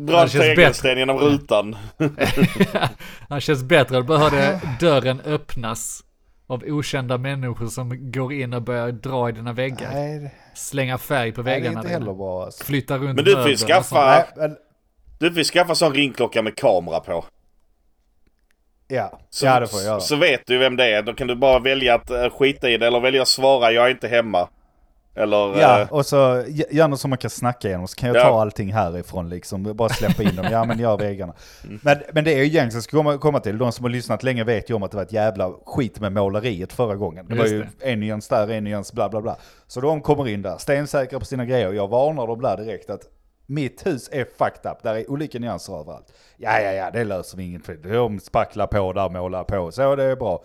dra 0.07 0.23
en 0.23 0.29
tegelsten 0.29 0.99
genom 0.99 1.19
rutan. 1.19 1.77
Han 3.29 3.41
känns 3.41 3.63
bättre. 3.63 3.97
Då 3.97 4.03
behövde 4.03 4.61
dörren 4.81 5.21
öppnas 5.21 6.05
av 6.47 6.63
okända 6.67 7.19
människor 7.19 7.67
som 7.67 8.13
går 8.13 8.33
in 8.33 8.53
och 8.53 8.63
börjar 8.63 8.93
dra 8.93 9.29
i 9.29 9.33
dina 9.33 9.53
väggar. 9.53 9.91
Nej, 9.95 10.19
det- 10.19 10.31
Slänga 10.55 10.99
färg 10.99 11.33
på 11.33 11.43
nej, 11.43 11.51
det 11.53 11.57
är 11.57 11.61
väggarna. 11.61 11.81
inte 11.81 11.93
heller 11.93 12.15
bra 12.15 12.45
alltså. 12.45 12.65
Flytta 12.65 12.99
runt 12.99 13.17
Men 13.17 13.25
du 13.25 13.33
får 13.35 13.49
ju 13.49 13.57
skaffa, 13.57 14.25
du 15.19 15.35
får 15.35 15.43
skaffa 15.43 15.75
sån 15.75 15.95
ringklocka 15.95 16.43
med 16.43 16.57
kamera 16.57 17.01
på. 17.01 17.25
Ja, 18.89 19.19
Så, 19.31 19.47
ja, 19.47 19.61
det 19.61 19.67
får 19.67 19.81
jag 19.81 19.87
göra. 19.87 20.01
så 20.01 20.17
vet 20.17 20.41
du 20.47 20.59
vem 20.59 20.77
det 20.77 20.95
är. 20.95 21.03
Då 21.03 21.15
kan 21.15 21.27
du 21.27 21.35
bara 21.37 21.59
välja 21.59 21.95
att 21.95 22.11
eh, 22.11 22.31
skita 22.31 22.71
i 22.71 22.77
det 22.77 22.87
eller 22.87 23.01
välja 23.01 23.23
att 23.23 23.29
svara 23.29 23.73
jag 23.73 23.87
är 23.87 23.91
inte 23.91 24.09
hemma. 24.09 24.49
Eller... 25.17 25.61
Ja, 25.61 25.81
eh, 25.81 25.93
och 25.93 26.07
så 26.07 26.45
gärna 26.71 26.97
som 26.97 27.11
man 27.11 27.19
kan 27.19 27.31
snacka 27.31 27.69
igenom, 27.69 27.89
så 27.89 27.97
kan 27.97 28.07
jag 28.09 28.17
Ja. 28.17 28.23
ta 28.23 28.41
allting 28.41 28.73
härifrån 28.73 29.29
liksom. 29.29 29.63
Bara 29.77 29.89
släppa 29.89 30.23
in 30.23 30.37
dem, 30.37 30.47
ja 30.53 30.65
men 30.65 30.79
gör 30.79 30.97
väggarna. 30.97 31.35
Men, 31.83 31.99
men 32.13 32.25
det 32.25 32.33
är 32.33 32.37
ju 32.39 32.43
egentligen, 32.45 32.71
jag 32.75 32.83
ska 32.83 32.97
komma, 32.97 33.19
komma 33.19 33.41
till, 33.41 33.59
de 33.59 33.73
som 33.73 33.85
har 33.85 33.91
lyssnat 33.91 34.23
länge 34.23 34.45
vet 34.45 34.71
ju 34.71 34.75
om 34.75 34.83
att 34.83 34.91
det 34.91 34.97
var 34.97 35.05
ett 35.05 35.13
jävla 35.13 35.53
skit 35.67 36.01
med 36.01 36.13
måleriet 36.13 36.73
förra 36.73 36.97
gången. 36.97 37.27
Det 37.29 37.35
var 37.35 37.43
Just 37.45 37.55
ju 37.55 37.59
det. 37.79 37.91
en 37.93 38.01
nyans 38.01 38.29
där, 38.29 38.51
en 38.51 38.65
nyans 38.65 38.93
bla 38.93 39.09
bla 39.09 39.21
bla. 39.21 39.37
Så 39.67 39.81
de 39.81 40.01
kommer 40.01 40.29
in 40.29 40.43
där, 40.43 40.57
stensäkra 40.59 41.19
på 41.19 41.25
sina 41.25 41.45
grejer, 41.45 41.73
jag 41.73 41.89
varnar 41.89 42.27
dem 42.27 42.41
där 42.41 42.57
direkt 42.57 42.91
att 42.91 43.01
mitt 43.51 43.87
hus 43.87 44.09
är 44.13 44.25
fucked 44.39 44.71
up, 44.73 44.83
där 44.83 44.95
är 44.95 45.11
olika 45.11 45.39
nyanser 45.39 45.81
överallt. 45.81 46.13
Ja, 46.37 46.61
ja, 46.61 46.73
ja, 46.73 46.91
det 46.91 47.05
löser 47.05 47.37
vi 47.37 47.45
inget 47.45 47.67
för. 47.67 47.75
De 47.75 48.21
spacklar 48.21 48.67
på 48.67 48.93
där, 48.93 49.09
målar 49.11 49.45
på, 49.45 49.73
så 49.73 49.97
det 49.97 50.05
är 50.05 50.17
bra. 50.17 50.45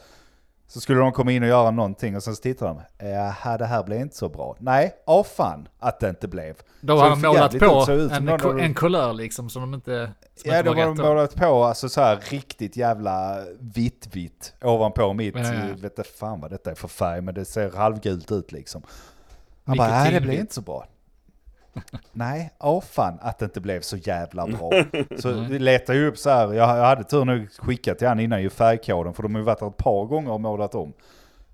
Så 0.67 0.81
skulle 0.81 0.99
de 0.99 1.11
komma 1.11 1.31
in 1.31 1.43
och 1.43 1.49
göra 1.49 1.71
någonting 1.71 2.15
och 2.15 2.23
sen 2.23 2.35
så 2.35 2.41
tittar 2.41 2.67
de. 2.67 2.81
Jaha, 3.09 3.57
det 3.57 3.65
här 3.65 3.83
blev 3.83 4.01
inte 4.01 4.15
så 4.15 4.29
bra. 4.29 4.55
Nej, 4.59 4.93
av 5.05 5.23
fan 5.23 5.67
att 5.79 5.99
det 5.99 6.09
inte 6.09 6.27
blev. 6.27 6.55
Då 6.81 6.97
har 6.97 7.09
de 7.09 7.21
målat 7.21 7.59
på 7.59 7.85
en, 7.91 8.25
någon 8.25 8.59
en 8.59 8.73
kulör 8.73 9.13
liksom 9.13 9.49
som 9.49 9.61
de 9.61 9.73
inte... 9.73 10.11
Som 10.35 10.51
Ja, 10.51 10.57
inte 10.57 10.69
de 10.69 10.75
var 10.77 10.85
har 10.85 10.95
då. 10.95 11.03
målat 11.03 11.35
på 11.35 11.63
alltså 11.63 11.89
så 11.89 12.01
här 12.01 12.19
riktigt 12.29 12.77
jävla 12.77 13.37
vitt-vitt 13.59 14.53
ovanpå 14.61 15.13
mitt, 15.13 15.35
Ja, 15.35 15.41
ja. 15.41 15.53
eh, 15.53 15.75
vet 15.75 15.83
inte 15.99 16.03
fan 16.03 16.41
vad 16.41 16.51
detta 16.51 16.71
är 16.71 16.75
för 16.75 16.87
färg, 16.87 17.21
men 17.21 17.33
det 17.35 17.45
ser 17.45 17.71
halvgult 17.71 18.31
ut 18.31 18.51
liksom. 18.51 18.83
Han 19.65 19.77
bara, 19.77 19.87
nej 19.89 20.11
det 20.13 20.21
blev 20.21 20.39
inte 20.39 20.53
så 20.53 20.61
bra. 20.61 20.85
Nej, 22.11 22.53
åh 22.59 22.81
fan 22.81 23.17
att 23.21 23.39
det 23.39 23.45
inte 23.45 23.61
blev 23.61 23.81
så 23.81 23.97
jävla 23.97 24.47
bra. 24.47 24.71
Så 25.17 25.31
vi 25.31 25.59
letade 25.59 25.99
ju 25.99 26.07
upp 26.07 26.17
så 26.17 26.29
här, 26.29 26.53
jag 26.53 26.77
jag 26.77 26.85
hade 26.85 27.03
tur 27.03 27.25
nog 27.25 27.51
skickat 27.51 27.97
till 27.97 28.07
han 28.07 28.19
innan 28.19 28.41
ju 28.41 28.49
färgkoden, 28.49 29.13
för 29.13 29.23
de 29.23 29.35
har 29.35 29.41
ju 29.41 29.45
varit 29.45 29.59
där 29.59 29.67
ett 29.67 29.77
par 29.77 30.05
gånger 30.05 30.31
och 30.31 30.41
målat 30.41 30.75
om. 30.75 30.93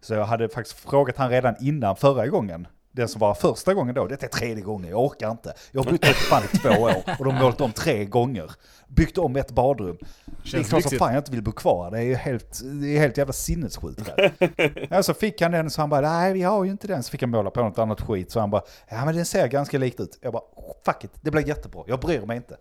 Så 0.02 0.14
jag 0.14 0.26
hade 0.26 0.50
faktiskt 0.50 0.80
frågat 0.80 1.18
han 1.18 1.30
redan 1.30 1.56
innan 1.60 1.96
förra 1.96 2.28
gången. 2.28 2.68
Den 2.92 3.08
som 3.08 3.20
var 3.20 3.34
första 3.34 3.74
gången 3.74 3.96
då, 3.96 4.08
detta 4.08 4.26
är 4.26 4.30
tredje 4.30 4.64
gången, 4.64 4.90
jag 4.90 5.00
orkar 5.06 5.32
inte. 5.32 5.54
Jag 5.72 5.84
har 5.84 5.92
bott 5.92 6.06
här 6.06 6.14
fan 6.14 6.44
i 6.54 6.58
två 6.58 6.70
år 6.70 6.94
och 7.20 7.26
de 7.26 7.34
har 7.34 7.42
målat 7.42 7.62
om 7.62 7.72
tre 7.72 8.06
gånger. 8.06 8.52
Byggt 8.88 9.18
om 9.18 9.36
ett 9.36 9.52
badrum. 9.52 9.98
det 10.00 10.32
är 10.44 10.48
Känns 10.48 10.70
klart 10.70 10.84
som 10.84 10.98
fan 10.98 11.14
jag 11.14 11.20
inte 11.20 11.32
vill 11.32 11.44
bo 11.44 11.52
kvar, 11.52 11.92
det 11.92 11.98
är 11.98 12.02
ju 12.02 12.16
helt, 12.16 12.62
det 12.82 12.88
är 12.96 13.00
helt 13.00 13.18
jävla 13.18 13.34
sinnessjukt. 13.34 14.10
ja, 14.90 15.04
så 15.04 15.14
fick 15.14 15.42
han 15.42 15.52
den 15.52 15.70
så 15.70 15.82
han 15.82 15.90
bara, 15.90 16.02
nej 16.02 16.34
vi 16.34 16.42
har 16.42 16.64
ju 16.64 16.72
inte 16.72 16.88
den. 16.88 17.04
Så 17.04 17.12
fick 17.12 17.22
han 17.22 17.30
måla 17.30 17.52
på 17.52 17.62
något 17.62 17.80
annat 17.80 18.02
skit. 18.02 18.32
Så 18.32 18.40
han 18.40 18.50
bara, 18.50 18.62
ja 18.90 19.06
men 19.06 19.16
den 19.16 19.26
ser 19.26 19.48
ganska 19.48 19.78
likt 19.78 20.00
ut. 20.00 20.20
Jag 20.22 20.34
bara, 20.34 20.44
fuck 20.86 21.04
it, 21.04 21.12
det 21.22 21.32
blir 21.32 21.48
jättebra, 21.48 21.84
jag 21.88 22.00
bryr 22.00 22.22
mig 22.22 22.38
inte. 22.38 22.58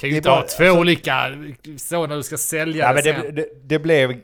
Kan 0.00 0.10
ju 0.10 0.16
inte 0.16 0.28
bara- 0.28 0.40
ha 0.40 0.46
två 0.46 0.70
olika 0.70 1.26
så 1.78 2.06
när 2.06 2.16
du 2.16 2.22
ska 2.22 2.38
sälja 2.38 2.84
Ja, 2.84 3.02
det 3.02 3.12
men 3.12 3.22
det, 3.22 3.30
det, 3.42 3.48
det, 3.62 3.78
blev, 3.78 4.20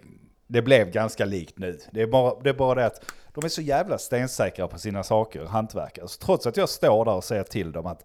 det 0.47 0.63
blev 0.63 0.91
ganska 0.91 1.25
likt 1.25 1.59
nu. 1.59 1.79
Det 1.93 2.03
är, 2.03 2.07
bara, 2.07 2.41
det 2.43 2.49
är 2.51 2.55
bara 2.55 2.75
det 2.75 2.87
att 2.87 3.05
de 3.35 3.45
är 3.45 3.49
så 3.49 3.63
jävla 3.63 3.99
stensäkra 3.99 4.69
på 4.69 4.79
sina 4.79 5.03
saker, 5.03 5.45
hantverkare. 5.45 6.09
Så 6.09 6.19
trots 6.25 6.47
att 6.47 6.57
jag 6.57 6.69
står 6.69 7.05
där 7.05 7.15
och 7.15 7.25
säger 7.25 7.43
till 7.43 7.73
dem 7.73 7.87
att 7.87 8.05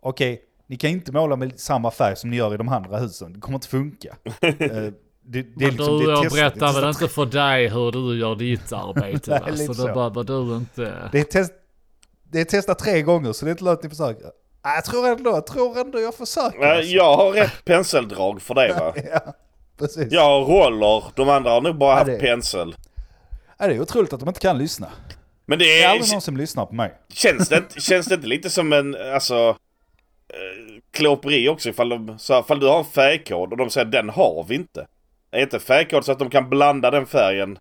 okej, 0.00 0.42
ni 0.66 0.76
kan 0.76 0.90
inte 0.90 1.12
måla 1.12 1.36
med 1.36 1.60
samma 1.60 1.90
färg 1.90 2.16
som 2.16 2.30
ni 2.30 2.36
gör 2.36 2.54
i 2.54 2.56
de 2.56 2.68
andra 2.68 2.96
husen. 2.98 3.32
Det 3.32 3.40
kommer 3.40 3.56
inte 3.56 3.68
funka. 3.68 4.16
Eh, 4.40 4.92
det, 5.26 5.42
det 5.42 5.64
är 5.64 5.68
Men 5.68 5.68
liksom, 5.68 5.98
det 5.98 6.04
du, 6.04 6.10
är 6.12 6.22
jag 6.24 6.32
berättar 6.32 6.72
väl 6.80 6.88
inte 6.88 7.08
för 7.08 7.26
dig 7.26 7.68
hur 7.68 7.92
du 7.92 8.18
gör 8.18 8.34
ditt 8.36 8.72
arbete 8.72 9.30
Nej, 9.30 9.40
va? 9.40 9.46
lite 9.48 9.74
Så 9.74 9.82
då 9.82 9.88
så. 9.88 9.94
behöver 9.94 10.24
du 10.24 10.56
inte... 10.56 11.08
Det 11.12 11.20
är, 11.20 11.24
test, 11.24 11.52
det 12.32 12.40
är 12.40 12.44
testat 12.44 12.78
tre 12.78 13.02
gånger 13.02 13.32
så 13.32 13.44
det 13.44 13.48
är 13.48 13.52
inte 13.52 13.64
lönt 13.64 13.78
att 13.78 13.82
ni 13.84 13.90
försöker. 13.90 14.26
Ah, 14.62 14.74
Jag 14.74 14.84
tror 14.84 15.08
ändå, 15.08 15.30
jag 15.30 15.46
tror 15.46 15.78
ändå 15.78 16.00
jag 16.00 16.14
försöker. 16.14 16.60
alltså. 16.66 16.90
jag 16.90 17.16
har 17.16 17.32
rätt 17.32 17.64
penseldrag 17.64 18.42
för 18.42 18.54
det 18.54 18.72
va? 18.78 18.94
Ja, 19.12 19.32
precis. 19.78 20.12
Jag 20.12 20.22
har 20.22 20.40
roller, 20.44 21.04
de 21.14 21.28
andra 21.28 21.50
har 21.50 21.60
nog 21.60 21.78
bara 21.78 21.90
Ja, 21.92 21.96
haft 21.96 22.06
det- 22.06 22.18
pensel. 22.18 22.76
Ja, 23.58 23.66
det 23.66 23.74
är 23.74 23.80
otroligt 23.80 24.12
att 24.12 24.20
de 24.20 24.28
inte 24.28 24.40
kan 24.40 24.58
lyssna. 24.58 24.88
Men 25.46 25.58
det 25.58 25.64
Det 25.64 25.82
är 25.82 25.86
är, 25.88 25.90
aldrig 25.92 26.12
någon 26.12 26.20
som 26.20 26.36
lyssnar 26.36 26.66
på 26.66 26.74
mig. 26.74 26.94
känns, 27.08 27.48
det, 27.48 27.56
inte- 27.56 27.80
känns 27.80 28.06
det 28.06 28.14
inte 28.14 28.26
lite 28.26 28.50
som 28.50 28.72
en, 28.72 28.96
alltså, 29.14 29.48
eh, 30.28 30.80
klåperi 30.90 31.48
också 31.48 31.68
ifall, 31.68 31.88
de, 31.88 32.18
så 32.18 32.32
här, 32.34 32.40
ifall 32.40 32.60
du 32.60 32.66
har 32.66 32.78
en 32.78 32.84
färgkod 32.84 33.50
och 33.52 33.56
de 33.56 33.70
säger 33.70 33.84
den 33.86 34.10
har 34.10 34.44
vi 34.48 34.54
inte. 34.54 34.86
Är 35.30 35.40
inte 35.42 35.58
färgkod 35.60 36.04
så 36.04 36.12
att 36.12 36.18
de 36.18 36.30
kan 36.30 36.50
blanda 36.50 36.90
den 36.90 37.06
färgen 37.06 37.58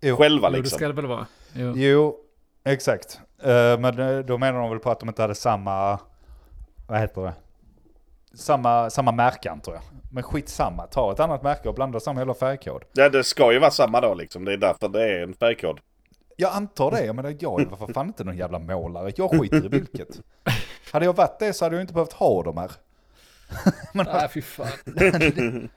Jo. 0.00 0.16
själva 0.16 0.48
Jo, 0.48 0.52
det 0.52 0.58
liksom? 0.58 0.76
ska 0.76 0.86
det 0.88 0.94
väl 0.94 1.06
vara. 1.06 1.26
Jo. 1.54 1.72
Jo, 1.76 2.16
exakt. 2.64 3.20
Eh, 3.42 3.78
men 3.78 3.98
eh, 3.98 4.18
då 4.18 4.38
menar 4.38 4.60
de 4.60 4.70
väl 4.70 4.78
på 4.78 4.90
att 4.90 5.00
de 5.00 5.08
inte 5.08 5.22
hade 5.22 5.34
samma, 5.34 5.98
vad 6.88 7.00
heter 7.00 7.22
det? 7.22 7.32
Samma, 8.34 8.90
samma 8.90 9.12
märkan 9.12 9.60
tror 9.60 9.76
jag. 9.76 9.82
Men 10.12 10.22
skitsamma, 10.22 10.86
ta 10.86 11.12
ett 11.12 11.20
annat 11.20 11.42
märke 11.42 11.68
och 11.68 11.74
blanda 11.74 12.00
samma 12.00 12.20
hela 12.20 12.34
färgkod. 12.34 12.82
Ja, 12.92 13.08
det 13.08 13.24
ska 13.24 13.52
ju 13.52 13.58
vara 13.58 13.70
samma 13.70 14.00
då 14.00 14.14
liksom. 14.14 14.44
Det 14.44 14.52
är 14.52 14.56
därför 14.56 14.88
det 14.88 15.02
är 15.02 15.22
en 15.22 15.34
färgkod. 15.34 15.80
Jag 16.36 16.52
antar 16.52 16.90
det, 16.90 17.04
jag 17.04 17.16
menar 17.16 17.36
jag 17.38 17.60
är 17.60 17.76
för 17.76 17.92
fan 17.92 18.06
inte 18.06 18.24
någon 18.24 18.36
jävla 18.36 18.58
målare. 18.58 19.12
Jag 19.16 19.30
skiter 19.30 19.64
i 19.64 19.68
vilket. 19.68 20.08
Hade 20.92 21.04
jag 21.04 21.16
varit 21.16 21.38
det 21.38 21.52
så 21.52 21.64
hade 21.64 21.76
jag 21.76 21.82
inte 21.82 21.94
behövt 21.94 22.12
ha 22.12 22.42
de 22.42 22.56
här. 22.56 22.70
Nej, 23.94 24.28
fy 24.28 24.42
fan. 24.42 24.68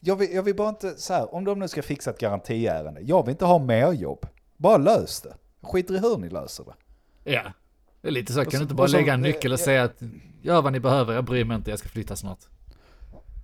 Jag 0.00 0.16
vill, 0.16 0.34
jag 0.34 0.42
vill 0.42 0.56
bara 0.56 0.68
inte, 0.68 0.94
så 0.96 1.14
här, 1.14 1.34
om 1.34 1.44
de 1.44 1.58
nu 1.58 1.68
ska 1.68 1.82
fixa 1.82 2.10
ett 2.10 2.18
garantiärende, 2.18 3.00
jag 3.00 3.22
vill 3.22 3.30
inte 3.30 3.44
ha 3.44 3.58
mer 3.58 3.92
jobb. 3.92 4.26
Bara 4.56 4.76
lös 4.76 5.20
det. 5.20 5.34
Skiter 5.62 5.94
i 5.94 5.98
hur 5.98 6.18
ni 6.18 6.28
löser 6.28 6.64
det. 6.64 6.74
Ja. 7.32 7.42
Det 8.00 8.08
är 8.08 8.12
lite 8.12 8.32
så, 8.32 8.42
kan 8.42 8.50
så- 8.50 8.56
du 8.56 8.62
inte 8.62 8.74
bara 8.74 8.88
så- 8.88 8.96
lägga 8.96 9.14
en 9.14 9.20
nyckel 9.20 9.52
och 9.52 9.58
ja. 9.60 9.64
säga 9.64 9.82
att 9.82 10.02
gör 10.42 10.62
vad 10.62 10.72
ni 10.72 10.80
behöver, 10.80 11.14
jag 11.14 11.24
bryr 11.24 11.44
mig 11.44 11.56
inte, 11.56 11.70
jag 11.70 11.78
ska 11.78 11.88
flytta 11.88 12.16
snart. 12.16 12.38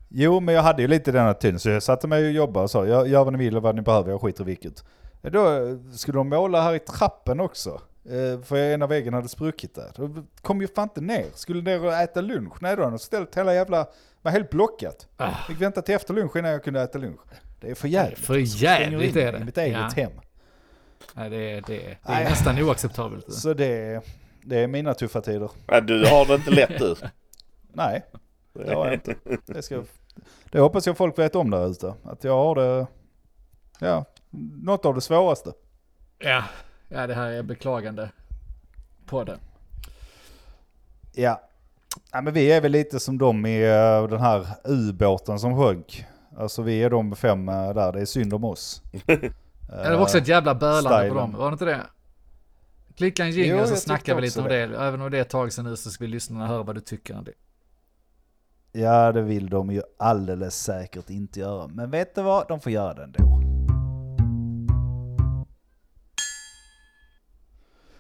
Jo, 0.09 0.41
men 0.41 0.55
jag 0.55 0.63
hade 0.63 0.83
ju 0.83 0.89
lite 0.89 1.13
den 1.13 1.27
attityden, 1.27 1.61
så 1.61 1.69
jag 1.71 1.83
satte 1.83 2.09
mig 2.09 2.25
och 2.27 2.33
jobbade 2.33 2.65
och 2.65 2.71
sa, 2.71 2.87
jag 2.87 3.09
gör 3.09 3.25
vad 3.25 3.33
ni 3.33 3.39
vill 3.39 3.57
och 3.57 3.63
vad 3.63 3.75
ni 3.75 3.83
behöver, 3.83 4.11
jag 4.11 4.21
skiter 4.21 4.43
i 4.43 4.47
vilket. 4.47 4.85
Ja, 5.23 5.31
Då 5.31 5.47
eh, 5.69 5.77
skulle 5.93 6.19
de 6.19 6.29
måla 6.29 6.63
här 6.63 6.75
i 6.75 6.79
trappen 6.79 7.41
också. 7.41 7.81
Eh, 8.05 8.41
För 8.45 8.57
ena 8.57 8.87
väggen 8.87 9.15
hade 9.15 9.29
spruckit 9.29 9.75
där. 9.75 9.93
Då 9.97 10.25
kom 10.43 10.61
ju 10.61 10.69
fan 10.69 10.83
inte 10.89 11.01
ner. 11.01 11.25
Skulle 11.35 11.63
ner 11.63 11.85
och 11.85 11.93
äta 11.93 12.21
lunch. 12.21 12.53
Nej, 12.61 12.77
då 12.77 12.83
hade 12.83 12.93
de 12.97 12.99
ställt 12.99 13.37
hela 13.37 13.55
jävla, 13.55 13.87
var 14.23 14.33
helt 14.33 14.51
blockat. 14.51 15.07
Ah. 15.17 15.31
Fick 15.49 15.61
vänta 15.61 15.83
till 15.83 15.95
efter 15.95 16.15
lunch 16.15 16.37
innan 16.37 16.51
jag 16.51 16.65
kunde 16.65 16.83
äta 16.83 16.99
lunch. 16.99 17.21
Det 17.61 17.71
är 17.71 17.75
för 17.75 17.89
jävligt. 17.89 18.19
För 18.19 18.35
alltså. 18.39 18.59
Jävligt 18.65 19.17
är 19.17 19.33
det. 19.33 19.39
I 19.39 19.45
mitt 19.45 19.59
eget 19.59 19.77
Ja. 19.97 20.03
hem. 20.03 20.13
Nej, 21.15 21.31
det 21.31 21.37
är, 21.37 21.63
det 21.67 21.77
är, 21.87 21.99
det 22.07 22.13
är 22.13 22.25
nästan 22.25 22.63
oacceptabelt. 22.63 23.33
Så 23.33 23.55
det, 23.55 24.01
det 24.45 24.59
är 24.59 24.67
mina 24.67 24.95
tuffa 24.95 25.21
tider. 25.21 25.51
Ja, 25.67 25.81
du 25.81 26.07
har 26.07 26.27
det 26.27 26.35
inte 26.35 26.51
lätt 26.51 26.79
du. 26.79 26.95
Nej, 27.73 28.05
det 28.53 28.75
har 28.75 28.87
jag 28.87 28.95
inte. 28.95 29.15
Det, 29.47 29.63
ska, 29.63 29.83
det 30.51 30.61
hoppas 30.61 30.87
jag 30.87 30.97
folk 30.97 31.19
vet 31.19 31.37
om 31.37 31.51
där 31.51 31.71
ute. 31.71 31.95
Att 32.05 32.25
jag 32.25 32.37
har 32.37 32.55
det, 32.55 32.87
ja, 33.79 34.05
något 34.63 34.85
av 34.85 34.95
det 34.95 35.01
svåraste. 35.01 35.53
Ja. 36.19 36.45
ja, 36.89 37.07
det 37.07 37.15
här 37.15 37.31
är 37.31 37.43
beklagande 37.43 38.11
på 39.07 39.25
det. 39.25 39.39
Ja. 41.13 41.41
ja, 42.13 42.21
men 42.21 42.35
vi 42.35 42.53
är 42.53 42.61
väl 42.61 42.73
lite 42.73 43.01
som 43.01 43.19
de 43.19 43.47
i 43.47 43.63
eh, 43.63 44.09
den 44.09 44.21
här 44.21 44.47
ubåten 44.65 45.39
som 45.39 45.57
sjönk. 45.57 46.05
Alltså 46.37 46.63
vi 46.63 46.83
är 46.83 46.91
de 46.91 47.17
fem 47.17 47.49
eh, 47.49 47.75
där, 47.75 47.93
det 47.93 48.01
är 48.01 48.05
synd 48.05 48.35
om 48.35 48.45
oss. 48.45 48.83
Ja, 49.69 49.89
det 49.89 49.97
var 49.97 50.03
också 50.03 50.19
ett 50.19 50.29
jävla 50.29 50.55
bölande 50.55 51.09
på 51.09 51.15
dem, 51.15 51.33
var 51.33 51.51
det 51.51 51.53
inte 51.53 51.65
det? 51.65 51.81
Klicka 52.97 53.25
en 53.25 53.47
jag 53.49 53.69
så 53.69 53.77
snackar 53.77 54.15
vi 54.15 54.21
lite 54.23 54.41
om 54.41 54.49
det. 54.49 54.67
det. 54.67 54.79
Även 54.79 55.01
om 55.01 55.11
det 55.11 55.17
är 55.19 55.23
ett 55.23 55.29
tag 55.29 55.53
sedan 55.53 55.65
nu 55.65 55.77
så 55.77 55.91
ska 55.91 56.05
vi 56.05 56.11
lyssna 56.11 56.43
och 56.43 56.49
höra 56.49 56.63
vad 56.63 56.75
du 56.75 56.81
tycker 56.81 57.17
om 57.19 57.25
det. 57.25 57.33
Ja, 58.73 59.13
det 59.13 59.23
vill 59.23 59.51
de 59.51 59.71
ju 59.71 59.83
alldeles 59.99 60.63
säkert 60.63 61.11
inte 61.11 61.41
göra. 61.41 61.69
Men 61.69 61.91
vet 61.91 62.15
du 62.15 62.23
vad? 62.23 62.49
De 62.49 62.61
får 62.61 62.73
göra 62.73 62.95
det 62.95 63.03
ändå. 63.03 63.41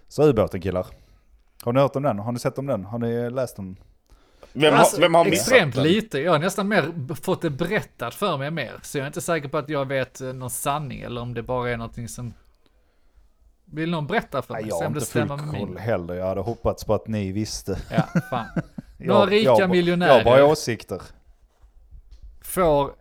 Så 0.08 0.22
ubåten 0.28 0.60
killar. 0.60 0.86
Har 1.62 1.72
ni 1.72 1.80
hört 1.80 1.96
om 1.96 2.02
den? 2.02 2.18
Har 2.18 2.32
ni 2.32 2.38
sett 2.38 2.58
om 2.58 2.66
den? 2.66 2.84
Har 2.84 2.98
ni 2.98 3.30
läst 3.30 3.56
den? 3.56 3.76
Vem, 4.52 4.74
Alltså, 4.74 4.96
har, 4.96 5.00
vem 5.00 5.14
har 5.14 5.24
missat 5.24 5.48
Extremt 5.48 5.74
den? 5.74 5.84
lite. 5.84 6.18
Jag 6.18 6.32
har 6.32 6.38
nästan 6.38 6.68
mer 6.68 7.14
fått 7.14 7.42
det 7.42 7.50
berättat 7.50 8.14
för 8.14 8.38
mig 8.38 8.50
mer. 8.50 8.72
Så 8.82 8.98
jag 8.98 9.02
är 9.02 9.06
inte 9.06 9.20
säker 9.20 9.48
på 9.48 9.58
att 9.58 9.68
jag 9.68 9.88
vet 9.88 10.20
eh, 10.20 10.32
någon 10.32 10.50
sanning 10.50 11.00
eller 11.00 11.20
om 11.20 11.34
det 11.34 11.42
bara 11.42 11.70
är 11.70 11.76
någonting 11.76 12.08
som... 12.08 12.34
Vill 13.64 13.90
någon 13.90 14.06
berätta 14.06 14.42
för 14.42 14.54
mig? 14.54 14.62
Nej, 14.62 14.68
jag 14.70 14.76
har 14.76 14.86
inte 14.86 15.00
full 15.00 15.28
koll 15.28 15.40
min. 15.52 15.76
heller. 15.76 16.14
Jag 16.14 16.26
hade 16.26 16.40
hoppats 16.40 16.84
på 16.84 16.94
att 16.94 17.08
ni 17.08 17.32
visste. 17.32 17.78
Ja, 17.90 18.20
fan. 18.30 18.46
Jag- 18.98 19.08
Några 19.08 19.26
rika 19.26 19.50
jag, 19.58 19.70
miljonärer. 19.70 20.10
Jag 20.10 20.18
har 20.18 20.24
bara 20.24 20.44
åsikter. 20.46 21.02
får, 22.42 22.92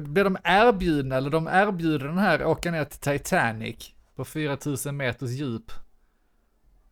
blir 0.00 0.24
de 0.24 0.36
erbjudna, 0.44 1.16
eller 1.16 1.30
de 1.30 1.48
erbjuder 1.52 2.06
den 2.08 2.18
här 2.18 2.44
åka 2.46 2.70
ner 2.70 2.84
till 2.84 2.98
Titanic 2.98 3.90
på 4.16 4.24
4000 4.24 4.96
meters 4.96 5.30
djup 5.30 5.72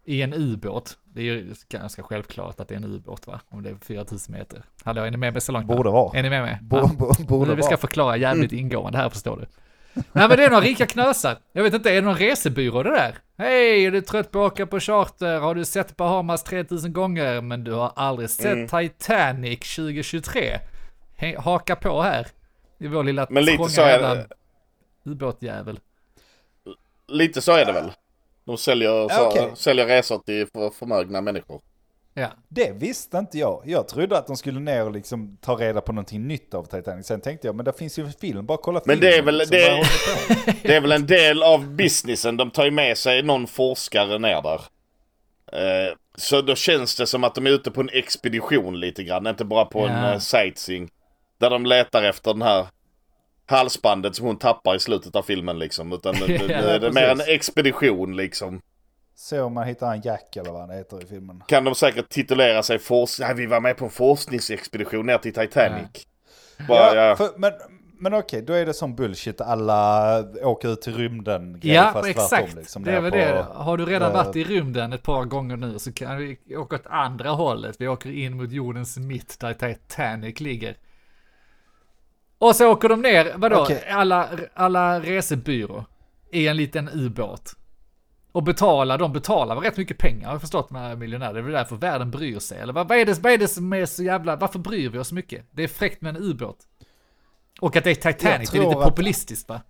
i 0.04 0.22
en 0.22 0.34
ubåt. 0.34 0.98
Det 1.04 1.20
är 1.20 1.24
ju 1.24 1.54
ganska 1.68 2.02
självklart 2.02 2.60
att 2.60 2.68
det 2.68 2.74
är 2.74 2.76
en 2.76 2.84
ubåt 2.84 3.26
va? 3.26 3.40
Om 3.48 3.62
det 3.62 3.70
är 3.70 3.74
4000 3.74 4.32
meter. 4.34 4.64
Hallå, 4.84 5.02
är 5.02 5.10
ni 5.10 5.16
med 5.16 5.32
mig 5.32 5.40
så 5.42 5.52
långt? 5.52 5.66
Borde 5.66 5.90
vara. 5.90 6.18
Är 6.18 6.22
ni 6.22 6.30
med 6.30 6.42
mig? 6.42 6.58
Bo, 6.62 6.76
Ja. 6.76 6.90
bo, 6.98 7.12
borde 7.28 7.54
vi 7.54 7.62
ska 7.62 7.70
vara. 7.70 7.80
förklara 7.80 8.16
jävligt 8.16 8.52
ingående 8.62 8.98
här 8.98 9.08
förstår 9.08 9.36
du. 9.36 9.46
Nej 9.94 10.28
men 10.28 10.36
det 10.36 10.44
är 10.44 10.50
några 10.50 10.64
rika 10.64 10.86
knösar. 10.86 11.38
Jag 11.52 11.62
vet 11.62 11.74
inte, 11.74 11.90
är 11.90 11.94
det 11.94 12.00
någon 12.00 12.14
resebyrå 12.18 12.82
det 12.82 12.90
där? 12.90 13.14
Hej, 13.38 13.84
är 13.84 13.90
du 13.90 14.00
trött 14.00 14.30
på 14.30 14.44
att 14.44 14.52
åka 14.52 14.66
på 14.66 14.80
charter? 14.80 15.40
Har 15.40 15.54
du 15.54 15.64
sett 15.64 15.96
Bahamas 15.96 16.44
3000 16.44 16.92
gånger 16.92 17.40
men 17.40 17.64
du 17.64 17.72
har 17.72 17.92
aldrig 17.96 18.30
sett 18.30 18.46
Mm. 18.46 18.68
Titanic 18.68 19.74
2023? 19.76 20.58
Hä- 21.16 21.38
Haka 21.40 21.76
på 21.76 22.02
här. 22.02 22.26
I 22.78 22.86
vår 22.86 23.04
lilla 23.04 23.26
Men 23.30 23.44
lite 23.44 23.56
trånga 23.56 23.68
så 23.70 23.82
är 23.82 23.98
det. 23.98 24.26
ubåtjävel. 25.04 25.80
Lite 27.08 27.40
så 27.40 27.52
är 27.52 27.64
det 27.64 27.72
väl. 27.72 27.92
De 28.44 28.58
säljer, 28.58 29.08
så, 29.08 29.26
okej. 29.28 29.50
säljer 29.54 29.86
resor 29.86 30.18
till 30.18 30.46
för, 30.54 30.70
förmögna 30.70 31.20
människor. 31.20 31.60
Ja. 32.14 32.26
Det 32.48 32.72
visste 32.72 33.18
inte 33.18 33.38
jag. 33.38 33.62
Jag 33.64 33.88
trodde 33.88 34.18
att 34.18 34.26
de 34.26 34.36
skulle 34.36 34.60
ner 34.60 34.84
och 34.84 34.92
liksom 34.92 35.36
ta 35.40 35.54
reda 35.54 35.80
på 35.80 35.92
någonting 35.92 36.26
nytt 36.28 36.54
av 36.54 36.64
Titanic. 36.64 37.06
Sen 37.06 37.20
tänkte 37.20 37.48
jag, 37.48 37.56
men 37.56 37.64
det 37.64 37.72
finns 37.78 37.98
ju 37.98 38.04
en 38.04 38.12
film, 38.12 38.46
bara 38.46 38.58
kolla 38.58 38.80
Men 38.86 38.98
filmen. 38.98 39.10
det 39.10 39.18
är 39.18 39.22
väl- 39.22 39.38
det-? 39.38 39.84
Det 40.62 40.74
är 40.76 40.80
väl 40.80 40.92
en 40.92 41.06
del 41.06 41.42
av 41.42 41.70
businessen. 41.70 42.36
De 42.36 42.50
tar 42.50 42.64
ju 42.64 42.70
med 42.70 42.98
sig 42.98 43.22
någon 43.22 43.46
forskare 43.46 44.18
ner 44.18 44.42
där. 44.42 44.60
Eh, 45.52 45.94
så 46.16 46.42
då 46.42 46.54
känns 46.54 46.96
det 46.96 47.06
som 47.06 47.24
att 47.24 47.34
de 47.34 47.46
är 47.46 47.50
ute 47.50 47.70
på 47.70 47.80
en 47.80 47.90
expedition 47.92 48.80
lite 48.80 49.04
grann. 49.04 49.26
Inte 49.26 49.44
bara 49.44 49.64
på 49.64 49.80
en 49.86 49.92
Ja. 50.04 50.12
eh, 50.12 50.18
sightseeing. 50.18 50.90
Där 51.40 51.50
de 51.50 51.66
letar 51.66 52.02
efter 52.02 52.32
den 52.32 52.42
här 52.42 52.66
halsbandet 53.46 54.16
som 54.16 54.26
hon 54.26 54.38
tappar 54.38 54.74
i 54.76 54.80
slutet 54.80 55.16
av 55.16 55.22
filmen 55.22 55.58
liksom. 55.58 55.92
Utan 55.92 56.14
det, 56.20 56.26
det, 56.26 56.46
det, 56.46 56.78
det 56.78 56.86
är 56.86 56.90
mer 56.92 57.08
en 57.08 57.20
expedition 57.20 58.16
liksom. 58.16 58.60
Se 59.16 59.40
om 59.40 59.54
man 59.54 59.66
hittar 59.66 59.92
en 59.94 60.00
Jack 60.00 60.36
eller 60.36 60.50
vad 60.50 60.60
han 60.60 60.70
heter 60.70 61.02
i 61.02 61.06
filmen. 61.06 61.42
Kan 61.46 61.64
de 61.64 61.74
säkert 61.74 62.08
titulera 62.08 62.62
sig 62.62 62.78
forsk... 62.78 63.20
Nej, 63.20 63.34
vi 63.34 63.46
var 63.46 63.60
med 63.60 63.76
på 63.76 63.84
en 63.84 63.90
forskningsexpedition 63.90 65.06
ner 65.06 65.18
till 65.18 65.34
Titanic. 65.34 66.06
Bara, 66.68 66.94
ja. 66.94 67.16
För, 67.16 67.28
men 67.36 67.52
men 67.98 68.14
okej, 68.14 68.42
då 68.42 68.52
är 68.52 68.66
det 68.66 68.74
som 68.74 68.94
bullshit. 68.94 69.40
Alla 69.40 70.20
åker 70.42 70.68
ut 70.72 70.82
till 70.82 70.94
rymden. 70.96 71.60
Ja, 71.62 71.90
fast 71.92 72.08
exakt. 72.08 72.28
tvärtom, 72.30 72.58
liksom, 72.58 72.84
det 72.84 72.92
är 72.92 73.00
väl 73.00 73.12
ner 73.12 73.34
det. 73.34 73.44
på- 73.44 73.52
Har 73.52 73.76
du 73.76 73.86
redan 73.86 74.10
eh, 74.10 74.16
varit 74.24 74.36
i 74.36 74.44
rymden 74.44 74.92
ett 74.92 75.02
par 75.02 75.24
gånger 75.24 75.56
nu 75.56 75.78
så 75.78 75.92
kan 75.92 76.16
vi 76.16 76.38
åka 76.56 76.76
åt 76.76 76.86
andra 76.86 77.30
hållet. 77.30 77.76
Vi 77.78 77.88
åker 77.88 78.10
in 78.10 78.36
mot 78.36 78.52
jordens 78.52 78.96
mitt 78.98 79.40
där 79.40 79.54
Titanic 79.54 80.40
ligger. 80.40 80.76
Och 82.38 82.56
så 82.56 82.70
åker 82.72 82.88
de 82.88 83.02
ner, 83.02 83.32
vadå, 83.36 83.62
Okej. 83.62 83.84
alla, 83.90 84.28
alla 84.54 85.00
resebyrå 85.00 85.84
i 86.32 86.48
en 86.48 86.56
liten 86.56 86.88
ubåt. 86.92 87.52
Och 88.34 88.42
betalar, 88.42 88.98
de 88.98 89.12
betalar 89.12 89.56
rätt 89.56 89.76
mycket 89.76 89.98
pengar 89.98 90.26
har 90.26 90.34
jag 90.34 90.40
förstått 90.40 90.70
med 90.70 90.98
miljonärer. 90.98 91.32
Det 91.32 91.38
är 91.38 91.42
väl 91.42 91.52
därför 91.52 91.76
världen 91.76 92.10
bryr 92.10 92.38
sig. 92.38 92.58
Eller 92.58 92.72
vad, 92.72 92.88
vad, 92.88 92.98
är 92.98 93.06
det, 93.06 93.18
vad 93.18 93.32
är 93.32 93.38
det 93.38 93.48
som 93.48 93.72
är 93.72 93.86
så 93.86 94.02
jävla, 94.02 94.36
varför 94.36 94.58
bryr 94.58 94.88
vi 94.88 94.98
oss 94.98 95.08
så 95.08 95.14
mycket? 95.14 95.46
Det 95.50 95.62
är 95.62 95.68
fräckt 95.68 96.02
med 96.02 96.16
en 96.16 96.22
ubåt. 96.22 96.56
Och 97.60 97.76
att 97.76 97.84
det 97.84 97.90
är 97.90 98.12
Titanic, 98.12 98.50
det 98.50 98.58
är 98.58 98.62
lite 98.62 98.74
populistiskt 98.74 99.48
va? 99.48 99.60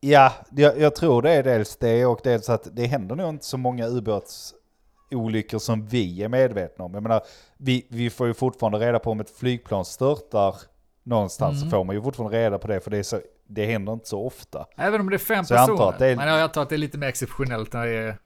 Ja, 0.00 0.32
jag, 0.50 0.80
jag 0.80 0.94
tror 0.94 1.22
det 1.22 1.30
är 1.32 1.42
dels 1.42 1.76
det 1.76 2.06
och 2.06 2.20
dels 2.24 2.48
att 2.48 2.68
det 2.76 2.86
händer 2.86 3.16
nog 3.16 3.28
inte 3.28 3.44
så 3.44 3.58
många 3.58 3.86
ubåtsolyckor 3.86 5.58
som 5.58 5.86
vi 5.86 6.22
är 6.22 6.28
medvetna 6.28 6.84
om. 6.84 6.94
Jag 6.94 7.02
menar, 7.02 7.22
vi, 7.56 7.86
vi 7.90 8.10
får 8.10 8.26
ju 8.26 8.34
fortfarande 8.34 8.78
reda 8.78 8.98
på 8.98 9.10
om 9.10 9.20
ett 9.20 9.30
flygplan 9.30 9.84
störtar 9.84 10.54
någonstans 11.02 11.56
Mm. 11.56 11.70
så 11.70 11.76
får 11.76 11.84
man 11.84 11.96
ju 11.96 12.02
fortfarande 12.02 12.38
reda 12.38 12.58
på 12.58 12.68
det 12.68 12.80
för 12.80 12.90
det, 12.90 12.98
är 12.98 13.02
så, 13.02 13.20
det 13.48 13.66
händer 13.66 13.92
inte 13.92 14.08
så 14.08 14.26
ofta. 14.26 14.66
Även 14.76 15.00
om 15.00 15.10
det 15.10 15.16
är 15.16 15.18
fem 15.18 15.44
Så 15.44 15.54
jag 15.54 15.60
antar 15.60 15.74
personer. 15.74 15.88
att 15.92 15.98
det 15.98 16.06
är- 16.06 16.16
Men 16.16 16.28
jag 16.28 16.40
antar 16.40 16.62
att 16.62 16.68
det 16.68 16.76
är 16.76 16.78
lite 16.78 16.98
mer 16.98 17.06
exceptionellt 17.08 17.72
när 17.72 17.86
det 17.86 17.92
är... 17.92 18.18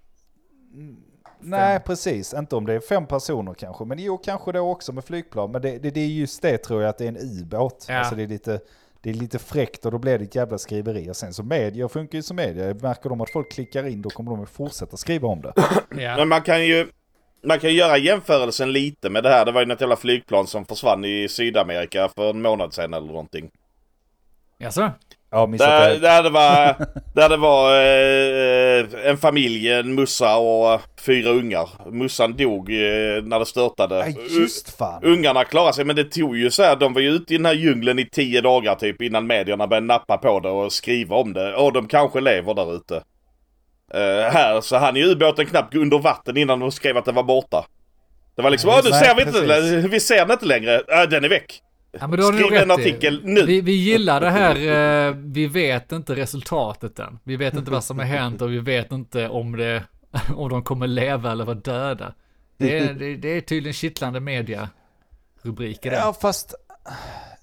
Nej, 1.42 1.80
precis. 1.80 2.34
Inte 2.34 2.56
om 2.56 2.66
det 2.66 2.74
är 2.74 2.80
fem 2.80 3.06
personer 3.06 3.54
kanske. 3.54 3.84
Men 3.84 3.98
jo, 3.98 4.18
kanske 4.18 4.52
då 4.52 4.60
också 4.70 4.92
med 4.92 5.04
flygplan. 5.04 5.50
Men 5.52 5.62
det, 5.62 5.78
det, 5.78 5.90
det 5.90 6.00
är 6.00 6.06
just 6.06 6.42
det 6.42 6.58
tror 6.58 6.82
jag, 6.82 6.88
att 6.90 6.98
det 6.98 7.04
är 7.04 7.08
en 7.08 7.16
ubåt. 7.42 7.86
Ja. 7.88 7.98
Alltså 7.98 8.14
det 8.14 8.22
är 8.22 8.26
lite... 8.28 8.60
Det 9.02 9.10
är 9.10 9.14
lite 9.14 9.38
fräckt 9.38 9.86
och 9.86 9.92
då 9.92 9.98
blir 9.98 10.18
det 10.18 10.24
ett 10.24 10.34
jävla 10.34 10.58
skriveri. 10.58 11.10
Och 11.10 11.16
sen 11.16 11.34
så 11.34 11.42
media 11.42 11.88
funkar 11.88 12.18
ju 12.18 12.22
som 12.22 12.36
media. 12.36 12.74
Märker 12.74 13.08
de 13.10 13.20
att 13.20 13.30
folk 13.30 13.52
klickar 13.52 13.86
in 13.86 14.02
då 14.02 14.10
kommer 14.10 14.30
de 14.30 14.42
att 14.42 14.50
fortsätta 14.50 14.96
skriva 14.96 15.28
om 15.28 15.40
det. 15.42 15.52
Ja. 16.02 16.16
Men 16.16 16.28
man 16.28 16.42
kan 16.42 16.66
ju 16.66 16.86
man 17.42 17.58
kan 17.60 17.74
göra 17.74 17.98
jämförelsen 17.98 18.72
lite 18.72 19.10
med 19.10 19.22
det 19.22 19.28
här. 19.28 19.44
Det 19.44 19.52
var 19.52 19.60
ju 19.60 19.66
något 19.66 19.80
jävla 19.80 19.96
flygplan 19.96 20.46
som 20.46 20.64
försvann 20.64 21.04
i 21.04 21.26
Sydamerika 21.30 22.08
för 22.08 22.30
en 22.30 22.42
månad 22.42 22.74
sedan 22.74 22.94
eller 22.94 23.06
någonting. 23.06 23.50
Jaså? 24.60 24.90
Ja, 25.30 25.46
det. 25.46 25.98
där 25.98 26.22
det 26.22 26.30
var, 26.30 26.74
där 27.14 27.28
det 27.28 27.36
var 27.36 27.74
eh, 27.74 29.10
en 29.10 29.16
familj, 29.16 29.72
en 29.72 29.94
mussa 29.94 30.36
och 30.36 30.80
fyra 31.06 31.30
ungar. 31.30 31.68
Mussan 31.90 32.36
dog 32.36 32.70
eh, 32.70 33.22
när 33.22 33.38
det 33.38 33.46
störtade. 33.46 33.98
Nej, 33.98 34.16
just 34.40 34.76
fan. 34.78 35.04
Ungarna 35.04 35.44
klarade 35.44 35.72
sig 35.72 35.84
men 35.84 35.96
det 35.96 36.04
tog 36.04 36.36
ju 36.36 36.50
så 36.50 36.62
här, 36.62 36.76
de 36.76 36.92
var 36.92 37.00
ju 37.00 37.08
ute 37.08 37.34
i 37.34 37.36
den 37.36 37.46
här 37.46 37.54
djungeln 37.54 37.98
i 37.98 38.08
tio 38.10 38.40
dagar 38.40 38.74
typ 38.74 39.02
innan 39.02 39.26
medierna 39.26 39.66
började 39.66 39.86
nappa 39.86 40.18
på 40.18 40.40
det 40.40 40.50
och 40.50 40.72
skriva 40.72 41.16
om 41.16 41.32
det. 41.32 41.54
Och 41.54 41.72
de 41.72 41.88
kanske 41.88 42.20
lever 42.20 42.54
där 42.54 42.76
ute. 42.76 43.02
Eh, 43.94 44.32
här 44.32 44.60
så 44.60 44.76
han 44.76 44.96
i 44.96 45.04
ubåten 45.04 45.46
knappt 45.46 45.74
under 45.74 45.98
vatten 45.98 46.36
innan 46.36 46.60
de 46.60 46.72
skrev 46.72 46.96
att 46.96 47.04
den 47.04 47.14
var 47.14 47.22
borta. 47.22 47.66
Det 48.36 48.42
var 48.42 48.50
liksom, 48.50 48.70
åh 48.70 48.80
nu 48.84 48.90
ser 48.90 49.14
vi 49.14 49.22
inte, 49.22 49.88
vi 49.88 50.00
ser 50.00 50.16
den 50.16 50.30
inte 50.30 50.46
längre, 50.46 50.74
äh, 50.74 51.02
den 51.02 51.24
är 51.24 51.28
väck. 51.28 51.62
Ja, 51.92 52.06
men 52.06 52.18
då 52.18 52.24
har 52.24 52.32
du 52.32 52.38
nog 52.38 52.46
Skriv 52.48 52.62
en 52.62 52.68
rätt 52.68 52.78
i. 52.78 52.82
artikel 52.82 53.20
nu. 53.24 53.46
Vi, 53.46 53.60
vi 53.60 53.72
gillar 53.72 54.20
det 54.20 54.30
här, 54.30 54.56
eh, 55.08 55.14
vi 55.16 55.46
vet 55.46 55.92
inte 55.92 56.16
resultatet 56.16 56.98
än. 56.98 57.18
Vi 57.24 57.36
vet 57.36 57.54
inte 57.54 57.70
vad 57.70 57.84
som 57.84 57.98
har 57.98 58.06
hänt 58.06 58.42
och 58.42 58.52
vi 58.52 58.58
vet 58.58 58.92
inte 58.92 59.28
om, 59.28 59.56
det, 59.56 59.84
om 60.36 60.48
de 60.48 60.62
kommer 60.62 60.86
leva 60.86 61.32
eller 61.32 61.44
vara 61.44 61.56
döda. 61.56 62.14
Det 62.56 62.78
är, 62.78 62.94
det, 62.94 63.16
det 63.16 63.28
är 63.28 63.40
tydligen 63.40 63.74
kittlande 63.74 64.20
media 64.20 64.68
rubriker 65.42 65.90
där. 65.90 65.98
Ja, 65.98 66.12
fast... 66.20 66.54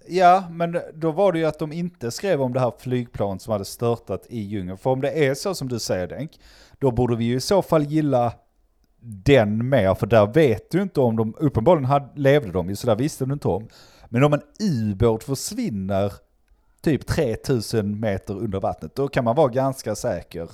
Ja, 0.09 0.43
men 0.51 0.79
då 0.93 1.11
var 1.11 1.31
det 1.31 1.39
ju 1.39 1.45
att 1.45 1.59
de 1.59 1.71
inte 1.71 2.11
skrev 2.11 2.41
om 2.41 2.53
det 2.53 2.59
här 2.59 2.73
flygplan 2.79 3.39
som 3.39 3.51
hade 3.51 3.65
störtat 3.65 4.25
i 4.29 4.39
djungeln. 4.39 4.77
För 4.77 4.89
om 4.89 5.01
det 5.01 5.25
är 5.27 5.33
så 5.33 5.55
som 5.55 5.67
du 5.67 5.79
säger 5.79 6.07
Denk, 6.07 6.31
då 6.79 6.91
borde 6.91 7.15
vi 7.15 7.25
ju 7.25 7.35
i 7.35 7.39
så 7.39 7.61
fall 7.61 7.83
gilla 7.83 8.33
den 8.99 9.69
mer. 9.69 9.95
För 9.95 10.07
där 10.07 10.25
vet 10.33 10.71
du 10.71 10.81
inte 10.81 10.99
om 10.99 11.15
de, 11.15 11.35
uppenbarligen 11.37 11.85
hade, 11.85 12.09
levde 12.15 12.51
de 12.51 12.69
ju 12.69 12.75
så 12.75 12.87
där 12.87 12.95
visste 12.95 13.25
du 13.25 13.33
inte 13.33 13.47
om. 13.47 13.67
Men 14.09 14.23
om 14.23 14.33
en 14.33 14.41
ubåt 14.59 15.23
försvinner 15.23 16.13
typ 16.81 17.07
3000 17.07 17.99
meter 17.99 18.33
under 18.37 18.59
vattnet, 18.59 18.95
då 18.95 19.07
kan 19.07 19.23
man 19.23 19.35
vara 19.35 19.47
ganska 19.47 19.95
säker 19.95 20.49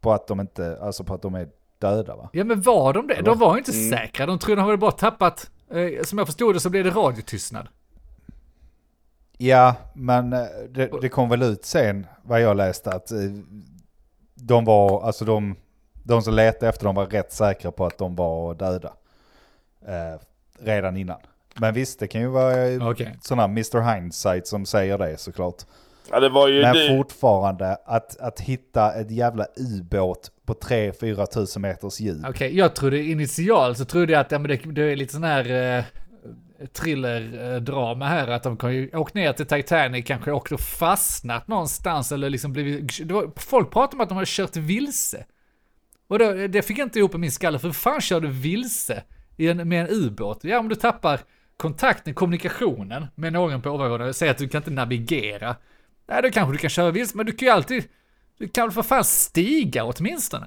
på 0.00 0.12
att 0.12 0.26
de 0.26 0.40
inte, 0.40 0.78
alltså 0.82 1.04
på 1.04 1.14
att 1.14 1.22
de 1.22 1.34
är 1.34 1.48
döda 1.78 2.16
va? 2.16 2.28
Ja 2.32 2.44
men 2.44 2.60
var 2.62 2.92
de 2.92 3.06
det? 3.06 3.22
De 3.22 3.38
var 3.38 3.58
inte 3.58 3.72
Mm. 3.72 3.90
säkra. 3.90 4.26
De 4.26 4.38
trodde 4.38 4.60
de 4.60 4.64
hade 4.64 4.76
bara 4.76 4.90
tappat, 4.92 5.50
eh, 5.70 6.02
som 6.04 6.18
jag 6.18 6.26
förstod 6.26 6.54
det 6.54 6.60
så 6.60 6.70
blev 6.70 6.84
det 6.84 6.90
radiotystnad. 6.90 7.68
Ja, 9.38 9.74
men 9.94 10.32
eh, 10.32 10.44
det, 10.70 10.90
det 11.00 11.08
kom 11.08 11.28
väl 11.28 11.42
ut 11.42 11.64
sen, 11.64 12.06
vad 12.22 12.40
jag 12.40 12.56
läste, 12.56 12.90
att 12.92 13.10
eh, 13.10 13.18
de 14.34 14.64
var, 14.64 15.02
alltså 15.06 15.24
de, 15.24 15.56
de 16.02 16.22
som 16.22 16.34
letade 16.34 16.68
efter 16.68 16.84
dem 16.84 16.94
var 16.94 17.06
rätt 17.06 17.32
säkra 17.32 17.70
på 17.72 17.86
att 17.86 17.98
de 17.98 18.16
var 18.16 18.54
döda. 18.54 18.92
Eh, 19.86 20.20
redan 20.60 20.96
innan. 20.96 21.18
Men 21.60 21.74
visst, 21.74 22.00
det 22.00 22.06
kan 22.06 22.20
ju 22.20 22.26
vara 22.26 22.90
Okej. 22.90 23.18
sådana 23.22 23.44
Mr. 23.44 23.94
Hindsight 23.94 24.46
som 24.46 24.66
säger 24.66 24.98
det 24.98 25.20
såklart. 25.20 25.62
Ja 26.10 26.20
det 26.20 26.28
var 26.28 26.48
ju 26.48 26.62
Men 26.62 26.74
det, 26.74 26.96
fortfarande, 26.96 27.76
att, 27.86 28.20
att 28.20 28.40
hitta 28.40 28.94
ett 28.94 29.10
jävla 29.10 29.46
ubåt 29.56 30.30
på 30.46 30.54
3-4 30.54 31.26
tusen 31.26 31.62
meters 31.62 32.00
djup. 32.00 32.26
Okej, 32.28 32.56
jag 32.56 32.74
trodde 32.74 33.02
initialt 33.02 33.78
så 33.78 33.84
trodde 33.84 34.12
jag 34.12 34.20
att 34.20 34.32
ja, 34.32 34.38
men 34.38 34.48
det, 34.48 34.56
det 34.56 34.82
är 34.82 34.96
lite 34.96 35.12
sån 35.12 35.24
här 35.24 35.76
eh, 35.78 35.84
thriller-drama 36.72 38.08
här, 38.08 38.28
att 38.28 38.42
de 38.42 38.56
kan 38.56 38.74
ju 38.74 38.90
åkt 38.96 39.14
ner 39.14 39.32
till 39.32 39.46
Titanic, 39.46 40.06
kanske 40.06 40.32
åkt 40.32 40.52
och 40.52 40.60
fastnat 40.60 41.48
någonstans 41.48 42.12
eller 42.12 42.30
liksom 42.30 42.52
blivit, 42.52 43.00
var, 43.00 43.30
folk 43.36 43.70
pratar 43.72 43.94
om 43.94 44.00
att 44.00 44.08
de 44.08 44.18
har 44.18 44.24
kört 44.24 44.56
vilse. 44.56 45.24
Och 46.08 46.18
då, 46.18 46.32
det 46.32 46.62
fick 46.62 46.78
jag 46.78 46.86
inte 46.86 46.98
ihop 46.98 47.14
i 47.14 47.18
min 47.18 47.30
skalle, 47.30 47.58
för 47.58 47.70
fan 47.70 48.00
kör 48.00 48.20
du 48.20 48.28
vilse 48.28 49.02
i 49.36 49.48
en, 49.48 49.68
med 49.68 49.80
en 49.80 49.90
ubåt? 49.90 50.44
Ja, 50.44 50.58
om 50.58 50.68
du 50.68 50.74
tappar 50.74 51.20
kontakten, 51.56 52.14
kommunikationen 52.14 53.06
med 53.14 53.32
någon 53.32 53.62
på 53.62 53.70
ovanvåningen, 53.70 54.14
säger 54.14 54.32
att 54.32 54.38
du 54.38 54.48
kan 54.48 54.58
inte 54.58 54.70
navigera. 54.70 55.56
Nej, 56.08 56.22
då 56.22 56.30
kanske 56.30 56.54
du 56.54 56.58
kan 56.58 56.70
köra 56.70 56.90
vilse, 56.90 57.16
men 57.16 57.26
du 57.26 57.32
kan 57.32 57.46
ju 57.46 57.52
alltid, 57.52 57.84
du 58.38 58.48
kan 58.48 58.66
väl 58.66 58.72
för 58.72 58.82
fan 58.82 59.04
stiga 59.04 59.84
åtminstone. 59.84 60.46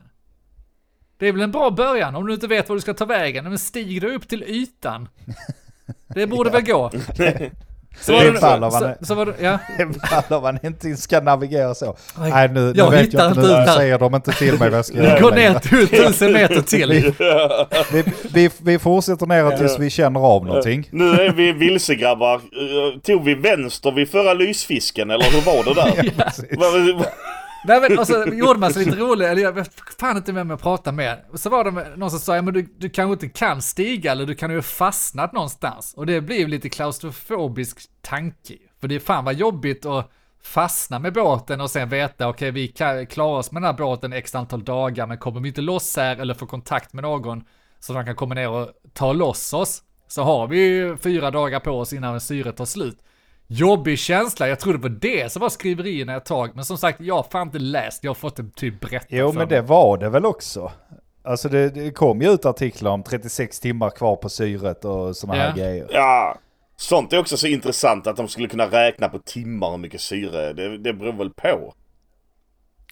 Det 1.18 1.28
är 1.28 1.32
väl 1.32 1.42
en 1.42 1.52
bra 1.52 1.70
början 1.70 2.16
om 2.16 2.28
du 2.28 2.34
inte 2.34 2.48
vet 2.48 2.70
var 2.70 2.76
du 2.76 2.82
ska 2.82 2.94
ta 2.94 3.06
vägen. 3.06 3.44
Men 3.44 3.60
stig 3.60 4.02
dig 4.02 4.16
upp 4.16 4.28
till 4.28 4.44
ytan. 4.44 5.10
Det 6.08 6.28
borde 6.28 6.50
väl 6.50 6.66
gå. 6.66 6.92
Så 8.02 8.14
var 8.14 8.24
det, 8.26 8.42
Ballar 8.42 8.60
man- 8.72 8.96
så, 9.00 9.06
så 9.06 9.16
var 9.16 9.26
det, 9.26 9.34
ja. 9.42 9.58
Ballar 10.30 10.42
man 10.42 10.60
inte 10.64 10.98
ska 10.98 11.22
navigera 11.22 11.76
så. 11.76 11.96
Nej 12.20 12.48
nu, 12.48 12.60
nu 12.60 12.74
jag 12.76 12.92
vet 12.92 13.02
hittar 13.02 13.20
jag 13.24 13.32
inte, 13.32 13.42
nu 13.42 13.48
här. 13.54 13.66
säger 13.76 14.00
de 14.00 14.16
inte 14.16 14.32
till 14.32 14.60
mig 14.60 14.70
vad 14.70 14.78
jag 14.78 14.86
ska 14.86 14.98
Vi 15.00 15.04
göra 15.08 15.20
går 15.20 15.32
längre. 15.32 15.52
ner 15.54 15.60
till 15.60 15.88
tusen 15.88 16.34
meter 16.34 16.62
till. 16.62 16.90
vi, 17.94 18.04
vi, 18.34 18.50
vi 18.64 18.80
fortsätter 18.80 19.26
neråt 19.26 19.58
tills 19.58 19.80
vi 19.80 19.90
känner 19.90 20.20
av 20.20 20.46
någonting. 20.46 20.88
Nu 20.92 21.10
är 21.12 21.32
vi 21.32 21.52
vilse 21.52 21.96
grabbar. 21.96 22.36
Eh, 22.36 23.00
Tog 23.04 23.24
vi 23.24 23.34
vänster 23.34 23.92
vid 23.92 24.10
förra 24.12 24.34
lysfisken 24.34 25.10
eller 25.10 25.26
hur 25.26 25.42
var 25.42 25.64
det 25.64 25.74
där? 25.74 26.12
Vad- 26.96 27.06
Nej 27.64 27.82
men 27.82 28.00
och 28.00 28.08
så 28.08 28.26
gjorde 28.34 28.60
man 28.60 28.74
sig 28.74 28.86
lite 28.86 28.98
rolig, 28.98 29.26
eller 29.26 29.42
jag 29.42 29.52
vet 29.52 29.72
fan 30.00 30.18
inte 30.18 30.32
vem 30.32 30.50
jag 30.50 30.62
pratade 30.62 30.98
med. 30.98 31.26
Så 31.34 31.50
var 31.50 31.64
det 31.64 31.96
någon 31.96 32.12
som 32.12 32.20
sa, 32.20 32.36
ja 32.36 32.42
men 32.42 32.54
du, 32.54 32.62
du 32.78 32.90
kanske 32.90 33.14
inte 33.14 33.40
kan 33.40 33.62
stiga 33.62 34.12
eller 34.12 34.26
du 34.26 34.36
kan 34.36 34.50
ju 34.50 34.58
ha 34.58 34.62
fastnat 34.62 35.34
någonstans. 35.34 35.94
Och 35.94 36.06
det 36.06 36.22
blev 36.22 36.48
lite 36.48 36.70
klaustrofobisk 36.70 37.80
tanke. 38.02 38.54
För 38.82 38.88
det 38.88 38.96
är 38.96 39.00
fan 39.00 39.26
vad 39.26 39.34
jobbigt 39.34 39.86
att 39.86 40.12
fastna 40.44 41.00
med 41.00 41.14
båten 41.14 41.62
och 41.62 41.72
sen 41.72 41.90
veta, 41.90 42.28
okej 42.28 42.52
vi 42.52 42.68
kan 42.68 43.08
klara 43.08 43.38
oss 43.38 43.52
med 43.52 43.62
den 43.62 43.68
här 43.68 43.78
båten 43.78 44.14
x 44.14 44.36
antal 44.36 44.64
dagar, 44.64 45.08
men 45.08 45.18
kommer 45.18 45.40
vi 45.40 45.48
inte 45.48 45.62
loss 45.62 45.98
här 45.98 46.18
eller 46.18 46.34
få 46.34 46.46
kontakt 46.46 46.94
med 46.94 47.04
någon 47.04 47.44
så 47.80 47.94
de 47.94 48.06
kan 48.06 48.16
komma 48.16 48.36
ner 48.36 48.50
och 48.50 48.70
ta 48.94 49.14
loss 49.14 49.54
oss, 49.54 49.84
så 50.08 50.24
har 50.24 50.48
vi 50.48 50.58
ju 50.58 50.98
fyra 50.98 51.32
dagar 51.32 51.60
på 51.60 51.72
oss 51.72 51.94
innan 51.94 52.22
syret 52.22 52.58
tar 52.58 52.66
slut. 52.66 52.98
Jobbig 53.52 54.00
känsla, 54.00 54.48
jag 54.48 54.60
trodde 54.60 54.80
på 54.80 54.88
det 54.88 55.32
som 55.32 55.40
var 55.40 55.50
skriverierna 55.50 56.16
ett 56.16 56.26
tag, 56.26 56.52
men 56.56 56.66
som 56.66 56.78
sagt, 56.78 57.00
jag 57.02 57.16
har 57.16 57.24
fan 57.32 57.48
inte 57.48 57.60
läst, 57.60 58.04
jag 58.04 58.10
har 58.10 58.16
fått 58.16 58.36
det 58.36 58.56
typ 58.56 58.80
berättat 58.80 59.08
Jo 59.10 59.28
för 59.32 59.40
men 59.40 59.48
mig. 59.48 59.58
det 59.58 59.62
var 59.62 59.98
det 59.98 60.10
väl 60.10 60.26
också. 60.26 60.72
Alltså 61.24 61.50
det, 61.50 61.70
det 61.70 61.92
kom 61.92 62.22
ju 62.22 62.30
ut 62.32 62.46
artiklar 62.46 62.92
om 62.92 63.04
36 63.04 63.60
timmar 63.60 63.90
kvar 63.90 64.16
på 64.16 64.30
syret 64.30 64.86
och 64.86 65.16
sådana 65.16 65.40
Ja. 65.40 65.44
här 65.50 65.58
grejer. 65.58 65.88
Ja, 65.92 66.38
sånt 66.78 67.14
är 67.14 67.20
också 67.20 67.38
så 67.38 67.48
intressant 67.48 68.08
att 68.08 68.16
de 68.18 68.28
skulle 68.28 68.48
kunna 68.48 68.66
räkna 68.66 69.10
på 69.10 69.20
timmar 69.20 69.72
hur 69.72 69.78
mycket 69.78 70.02
syre. 70.02 70.54
Det, 70.54 70.78
det 70.78 70.94
beror 70.94 71.14
väl 71.14 71.30
på. 71.30 71.74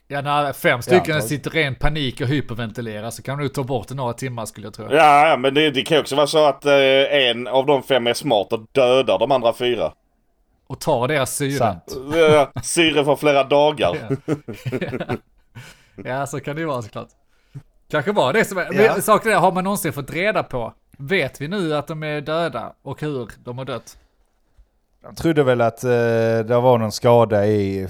Ja, 0.07 0.21
när 0.21 0.53
fem 0.53 0.81
stycken 0.81 0.97
antagligen. 0.99 1.21
sitter 1.21 1.57
i 1.57 1.63
ren 1.63 1.75
panik 1.75 2.21
och 2.21 2.27
hyperventilerar 2.27 3.09
så 3.09 3.21
kan 3.23 3.37
du 3.37 3.49
ta 3.49 3.63
bort 3.63 3.87
det 3.87 3.95
några 3.95 4.13
timmar 4.13 4.45
skulle 4.45 4.67
jag 4.67 4.73
tro. 4.73 4.85
Ja, 4.91 5.27
ja, 5.29 5.37
men 5.37 5.53
det, 5.53 5.71
det 5.71 5.81
kan 5.81 5.97
ju 5.97 6.01
också 6.01 6.15
vara 6.15 6.27
så 6.27 6.45
att 6.45 6.65
eh, 6.65 6.73
en 7.29 7.47
av 7.47 7.65
de 7.65 7.83
fem 7.83 8.07
är 8.07 8.13
smart 8.13 8.53
och 8.53 8.65
dödar 8.71 9.19
de 9.19 9.31
andra 9.31 9.53
fyra. 9.53 9.93
Och 10.67 10.79
ta 10.79 11.07
deras 11.07 11.35
syre. 11.35 11.51
Sant. 11.57 11.97
Syre 12.63 13.05
för 13.05 13.15
flera 13.15 13.43
dagar. 13.43 14.17
Ja, 16.05 16.27
så 16.27 16.39
kan 16.39 16.55
det 16.55 16.59
ju 16.61 16.67
vara 16.67 16.81
såklart. 16.81 17.07
Kanske 17.89 18.11
var 18.11 18.33
det 18.33 18.45
som 18.45 18.57
är, 18.57 18.73
Ja. 18.73 19.01
saken 19.01 19.31
är, 19.31 19.35
har 19.35 19.51
man 19.51 19.63
någonsin 19.63 19.93
fått 19.93 20.11
reda 20.11 20.43
på, 20.43 20.73
vet 20.97 21.41
vi 21.41 21.47
nu 21.47 21.75
att 21.75 21.87
de 21.87 22.03
är 22.03 22.21
döda 22.21 22.73
och 22.81 23.01
hur 23.01 23.29
de 23.43 23.57
har 23.57 23.65
dött? 23.65 23.97
Jag 25.03 25.17
trodde 25.17 25.43
väl 25.43 25.61
att 25.61 25.83
eh, 25.83 25.89
det 25.89 26.59
var 26.61 26.77
någon 26.77 26.91
skada 26.91 27.45
i, 27.47 27.87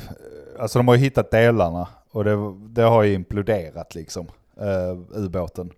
alltså 0.60 0.80
de 0.80 0.88
har 0.88 0.96
ju 0.96 1.02
hittat 1.02 1.32
delarna 1.32 1.88
och 2.12 2.24
det, 2.24 2.38
det 2.70 2.82
har 2.82 3.04
ju 3.04 3.14
imploderat 3.14 3.96
liksom, 3.96 4.28
eh, 4.60 4.98
ubåten. 5.24 5.72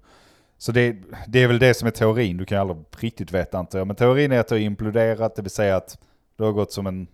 Så 0.57 0.71
det, 0.71 0.95
det 1.27 1.43
är 1.43 1.47
väl 1.47 1.59
det 1.59 1.73
som 1.73 1.87
är 1.87 1.91
teorin, 1.91 2.37
du 2.37 2.45
kan 2.45 2.55
ju 2.55 2.61
aldrig 2.61 2.79
riktigt 2.99 3.31
veta 3.31 3.57
antar 3.57 3.79
jag. 3.79 3.87
Men 3.87 3.95
teorin 3.95 4.31
är 4.31 4.39
att 4.39 4.47
det 4.47 4.55
har 4.55 4.59
imploderat, 4.59 5.35
det 5.35 5.41
vill 5.41 5.51
säga 5.51 5.75
att 5.75 5.97
det 6.43 6.47
har 6.47 6.53
gått 6.53 6.71
som 6.71 6.87
en, 6.87 7.07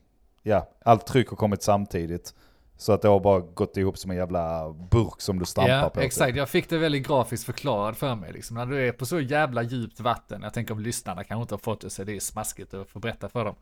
ja, 0.43 0.69
allt 0.85 1.07
tryck 1.07 1.29
har 1.29 1.37
kommit 1.37 1.63
samtidigt. 1.63 2.33
Så 2.77 2.91
att 2.93 3.01
det 3.01 3.07
har 3.07 3.19
bara 3.19 3.39
gått 3.39 3.77
ihop 3.77 3.97
som 3.97 4.11
en 4.11 4.17
jävla 4.17 4.73
burk 4.91 5.21
som 5.21 5.39
du 5.39 5.45
stampar 5.45 5.69
Ja, 5.73 5.83
på. 5.89 5.95
typ. 5.95 6.03
exakt. 6.03 6.37
Jag 6.37 6.49
fick 6.49 6.69
det 6.69 6.77
väldigt 6.77 7.07
grafiskt 7.07 7.45
förklarat 7.45 7.97
för 7.97 8.15
mig. 8.15 8.33
Liksom. 8.33 8.57
När 8.57 8.65
du 8.65 8.87
är 8.87 8.91
på 8.91 9.05
så 9.05 9.19
jävla 9.19 9.63
djupt 9.63 9.99
vatten, 9.99 10.41
jag 10.41 10.53
tänker 10.53 10.73
om 10.73 10.79
lyssnarna 10.79 11.23
kanske 11.23 11.41
inte 11.41 11.53
har 11.53 11.59
fått 11.59 11.81
det 11.81 11.89
så 11.89 12.03
det 12.03 12.15
är 12.15 12.19
smaskigt 12.19 12.73
att 12.73 12.89
få 12.89 12.99
berätta 12.99 13.29
för 13.29 13.45
dem. 13.45 13.55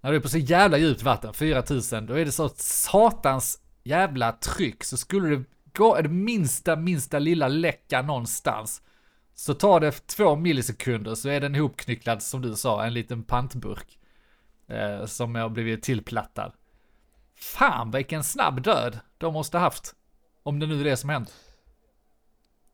När 0.00 0.10
du 0.10 0.16
är 0.16 0.20
på 0.20 0.28
så 0.28 0.38
jävla 0.38 0.78
djupt 0.78 1.02
vatten, 1.02 1.34
4000, 1.34 2.06
då 2.06 2.14
är 2.14 2.24
det 2.24 2.32
så 2.32 2.48
satans 2.56 3.60
jävla 3.82 4.32
tryck. 4.32 4.84
Så 4.84 4.96
skulle 4.96 5.36
det 5.36 5.44
gå 5.74 6.00
det 6.00 6.08
minsta, 6.08 6.76
minsta 6.76 7.18
lilla 7.18 7.48
läcka 7.48 8.02
någonstans, 8.02 8.82
så 9.34 9.54
tar 9.54 9.80
det 9.80 9.90
två 10.06 10.36
millisekunder 10.36 11.14
så 11.14 11.28
är 11.28 11.40
den 11.40 11.54
ihopknycklad, 11.54 12.22
som 12.22 12.42
du 12.42 12.56
sa, 12.56 12.84
en 12.84 12.94
liten 12.94 13.22
pantburk. 13.22 13.97
Eh, 14.68 15.06
som 15.06 15.34
har 15.34 15.48
blivit 15.48 15.82
tillplattad. 15.82 16.52
Fan 17.36 17.90
vilken 17.90 18.24
snabb 18.24 18.62
död 18.62 18.98
de 19.18 19.32
måste 19.32 19.58
haft. 19.58 19.94
Om 20.42 20.58
det 20.58 20.66
nu 20.66 20.80
är 20.80 20.84
det 20.84 20.96
som 20.96 21.10
hänt. 21.10 21.32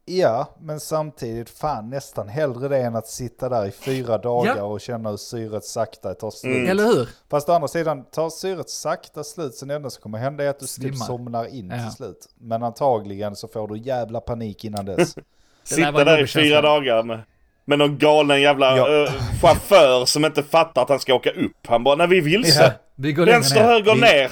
Ja, 0.06 0.54
men 0.60 0.80
samtidigt 0.80 1.50
fan 1.50 1.90
nästan 1.90 2.28
hellre 2.28 2.68
det 2.68 2.78
än 2.78 2.96
att 2.96 3.06
sitta 3.06 3.48
där 3.48 3.66
i 3.66 3.70
fyra 3.70 4.18
dagar 4.18 4.56
Ja. 4.56 4.62
och 4.64 4.80
känna 4.80 5.10
hur 5.10 5.16
syret 5.16 5.64
sakta 5.64 6.14
tar 6.14 6.30
slut. 6.30 6.56
Mm. 6.56 6.70
Eller 6.70 6.84
hur? 6.84 7.08
Fast 7.30 7.48
å 7.48 7.52
andra 7.52 7.68
sidan, 7.68 8.04
tar 8.04 8.30
syret 8.30 8.70
sakta 8.70 9.24
slut, 9.24 9.54
sen 9.54 9.68
det 9.68 9.74
enda 9.74 9.90
som 9.90 10.02
kommer 10.02 10.18
hända 10.18 10.44
är 10.44 10.48
att 10.48 10.58
du 10.60 10.66
typ 10.66 10.96
somnar 10.96 11.44
in 11.46 11.70
Ja. 11.70 11.78
till 11.82 11.96
slut. 11.96 12.28
Men 12.34 12.62
antagligen 12.62 13.36
så 13.36 13.48
får 13.48 13.68
du 13.68 13.78
jävla 13.78 14.20
panik 14.20 14.64
innan 14.64 14.84
dess. 14.84 15.14
Sitta 15.62 16.04
där 16.04 16.22
i 16.22 16.26
fyra 16.26 16.60
dagar 16.62 17.02
med, 17.02 17.20
med 17.64 17.78
någon 17.78 17.98
galen 17.98 18.40
jävla 18.40 18.76
Ja. 18.76 19.02
eh, 19.04 19.12
chaufför 19.42 20.04
som 20.04 20.24
inte 20.24 20.42
fattar 20.42 20.82
att 20.82 20.88
han 20.88 21.00
ska 21.00 21.14
åka 21.14 21.30
upp. 21.30 21.66
Han 21.68 21.84
bara, 21.84 21.94
när 21.96 22.06
vi 22.06 22.18
är 22.18 22.22
vilse. 22.22 22.62
Ja. 22.64 22.70
Vi 22.94 23.12
går 23.12 23.26
Vänster, 23.26 23.60
ner. 23.60 23.66
höger, 23.68 23.94
Vi- 23.94 24.00
ner. 24.00 24.30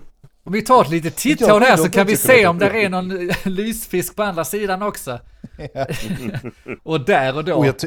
Om 0.44 0.52
vi 0.52 0.62
tar 0.62 0.82
ett 0.82 0.90
litet 0.90 1.16
titthål 1.16 1.62
här 1.62 1.76
så 1.76 1.90
kan 1.90 2.06
vi 2.06 2.16
se 2.16 2.46
om 2.46 2.58
det 2.58 2.66
är 2.84 2.88
någon 2.88 3.08
lysfisk 3.44 4.16
på 4.16 4.22
andra 4.22 4.44
sidan 4.44 4.82
också. 4.82 5.18
och 6.82 7.00
där 7.04 7.36
och 7.36 7.44
då 7.44 7.54
Och 7.54 7.66
så 7.80 7.86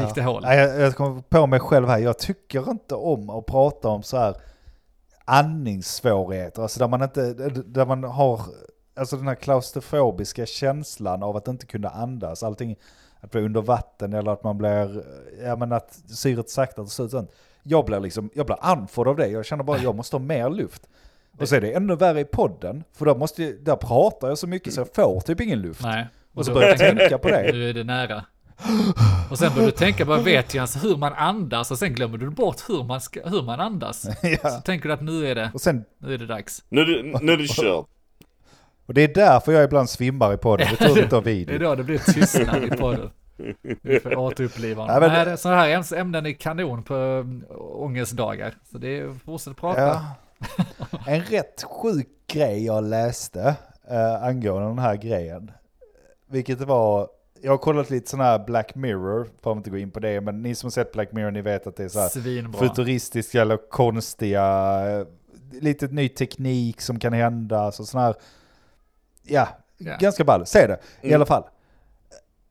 gick 0.00 0.14
det 0.14 0.22
hål. 0.22 0.42
Jag, 0.44 0.80
jag 0.80 0.94
kommer 0.96 1.20
på 1.20 1.46
mig 1.46 1.60
själv 1.60 1.88
här, 1.88 1.98
jag 1.98 2.18
tycker 2.18 2.70
inte 2.70 2.94
om 2.94 3.30
att 3.30 3.46
prata 3.46 3.88
om 3.88 4.02
så 4.02 4.16
här 4.18 4.34
andningssvårigheter, 5.24 6.62
alltså 6.62 6.78
där 6.80 6.88
man 6.88 7.02
inte, 7.02 7.32
där 7.66 7.86
man 7.86 8.04
har, 8.04 8.40
alltså 8.96 9.16
den 9.16 9.28
här 9.28 9.34
klaustrofobiska 9.34 10.46
känslan 10.46 11.22
av 11.22 11.36
att 11.36 11.48
inte 11.48 11.66
kunna 11.66 11.88
andas, 11.88 12.42
allting, 12.42 12.76
att 13.20 13.30
bli 13.30 13.40
under 13.40 13.62
vatten 13.62 14.12
eller 14.12 14.30
att 14.32 14.44
man 14.44 14.58
blir, 14.58 15.04
ja 15.44 15.56
men 15.56 15.72
att 15.72 15.94
syret 16.08 16.50
sakta 16.50 16.82
tar 16.82 16.88
slut. 16.88 17.10
sånt. 17.10 17.30
Jag 17.62 17.84
blir 17.84 18.00
liksom, 18.00 18.30
jag 18.34 18.46
blir 18.46 18.56
andfådd 18.60 19.08
av 19.08 19.16
det, 19.16 19.28
jag 19.28 19.44
känner 19.46 19.64
bara 19.64 19.78
jag 19.78 19.94
måste 19.94 20.16
ha 20.16 20.22
mer 20.22 20.50
luft. 20.50 20.82
Och 21.40 21.48
så 21.48 21.54
är 21.56 21.60
det 21.60 21.72
ännu 21.72 21.96
värre 21.96 22.20
i 22.20 22.24
podden, 22.24 22.84
för 22.92 23.04
där, 23.06 23.14
måste, 23.14 23.42
jag- 23.44 23.54
där 23.64 23.76
pratar 23.76 24.28
jag 24.28 24.38
så 24.38 24.46
mycket 24.46 24.72
så 24.74 24.80
jag 24.80 24.94
får 24.94 25.20
typ 25.20 25.40
ingen 25.40 25.60
luft. 25.60 25.82
Nej. 25.82 26.06
Och 26.34 26.44
så 26.44 26.50
då 26.50 26.54
börjar 26.54 26.68
jag 26.68 26.78
tänka 26.98 27.18
på 27.18 27.28
det. 27.28 27.50
Nu 27.52 27.68
är 27.70 27.74
det 27.74 27.84
nära. 27.84 28.24
Och 29.30 29.38
sen 29.38 29.52
börjar 29.54 29.66
du 29.66 29.72
tänka, 29.72 30.04
bara 30.04 30.20
vet 30.20 30.54
jag 30.54 30.62
alltså 30.62 30.78
hur 30.78 30.96
man 30.96 31.12
andas 31.12 31.70
och 31.70 31.78
sen 31.78 31.94
glömmer 31.94 32.18
du 32.18 32.30
bort 32.30 32.68
hur 32.68 32.84
man, 32.84 33.00
ska, 33.00 33.28
hur 33.28 33.42
man 33.42 33.60
andas. 33.60 34.06
Ja. 34.42 34.50
Så 34.50 34.60
tänker 34.60 34.88
du 34.88 34.94
att 34.94 35.02
nu 35.02 35.26
är 35.26 35.34
det, 35.34 35.50
Och 35.54 35.60
sen 35.60 35.84
nu 35.98 36.14
är 36.14 36.18
det 36.18 36.26
dags. 36.26 36.64
Nu, 36.68 36.80
är 36.80 36.86
det- 37.02 37.18
nu 37.22 37.32
är 37.32 37.36
det 37.36 37.48
kört. 37.48 37.86
Och 38.86 38.94
det 38.94 39.00
är 39.02 39.14
därför 39.14 39.52
jag 39.52 39.64
ibland 39.64 39.90
svimmar 39.90 40.34
i 40.34 40.36
podden, 40.36 40.66
det 40.70 40.76
tror 40.76 40.98
inte 40.98 41.16
av 41.16 41.22
Det 41.24 41.30
är 41.30 41.34
video. 41.34 41.58
då 41.58 41.74
det 41.74 41.84
blir 41.84 41.98
tystnad 41.98 42.64
i 42.64 42.70
podden. 42.70 43.10
Vi 43.82 44.00
får 44.00 44.16
återuppliva 44.16 44.86
Nej, 44.86 44.94
honom. 44.94 45.10
men- 45.12 45.28
Nej, 45.28 45.38
sådana 45.38 45.60
här 45.62 45.94
ämnen 45.94 46.26
är 46.26 46.32
kanon 46.32 46.82
på 46.82 46.94
um, 46.94 47.44
ångestdagar. 47.74 48.54
Så 48.72 48.78
det 48.78 48.98
är, 48.98 49.14
fortsätt 49.24 49.56
prata. 49.56 49.80
Ja. 49.80 50.04
En 51.06 51.20
rätt 51.22 51.62
sjuk 51.62 52.08
grej 52.32 52.64
jag 52.64 52.84
läste 52.84 53.54
eh, 53.90 54.24
angående 54.24 54.68
den 54.68 54.78
här 54.78 54.96
grejen. 54.96 55.50
Vilket 56.30 56.60
var, 56.60 57.08
jag 57.42 57.52
har 57.52 57.58
kollat 57.58 57.90
lite 57.90 58.10
sån 58.10 58.20
här 58.20 58.38
Black 58.46 58.74
Mirror, 58.74 59.26
får 59.42 59.56
inte 59.56 59.70
gå 59.70 59.78
in 59.78 59.90
på 59.90 60.00
det, 60.00 60.20
men 60.20 60.42
ni 60.42 60.54
som 60.54 60.66
har 60.66 60.70
sett 60.70 60.92
Black 60.92 61.12
Mirror 61.12 61.30
ni 61.30 61.42
vet 61.42 61.66
att 61.66 61.76
det 61.76 61.84
är 61.84 61.88
så 61.88 62.00
här 62.00 62.08
Svinbra. 62.08 62.60
futuristiska 62.68 63.40
eller 63.42 63.70
konstiga, 63.70 64.42
eh, 64.90 65.06
lite 65.60 65.86
ny 65.86 66.08
teknik 66.08 66.80
som 66.80 66.98
kan 66.98 67.12
hända, 67.12 67.72
så 67.72 67.84
sån 67.84 68.00
här, 68.00 68.14
ja, 69.24 69.48
Ja. 69.78 69.96
ganska 70.00 70.24
ball. 70.24 70.46
Se 70.46 70.66
det 70.66 70.78
i 71.02 71.06
Mm. 71.06 71.14
alla 71.16 71.26
fall. 71.26 71.42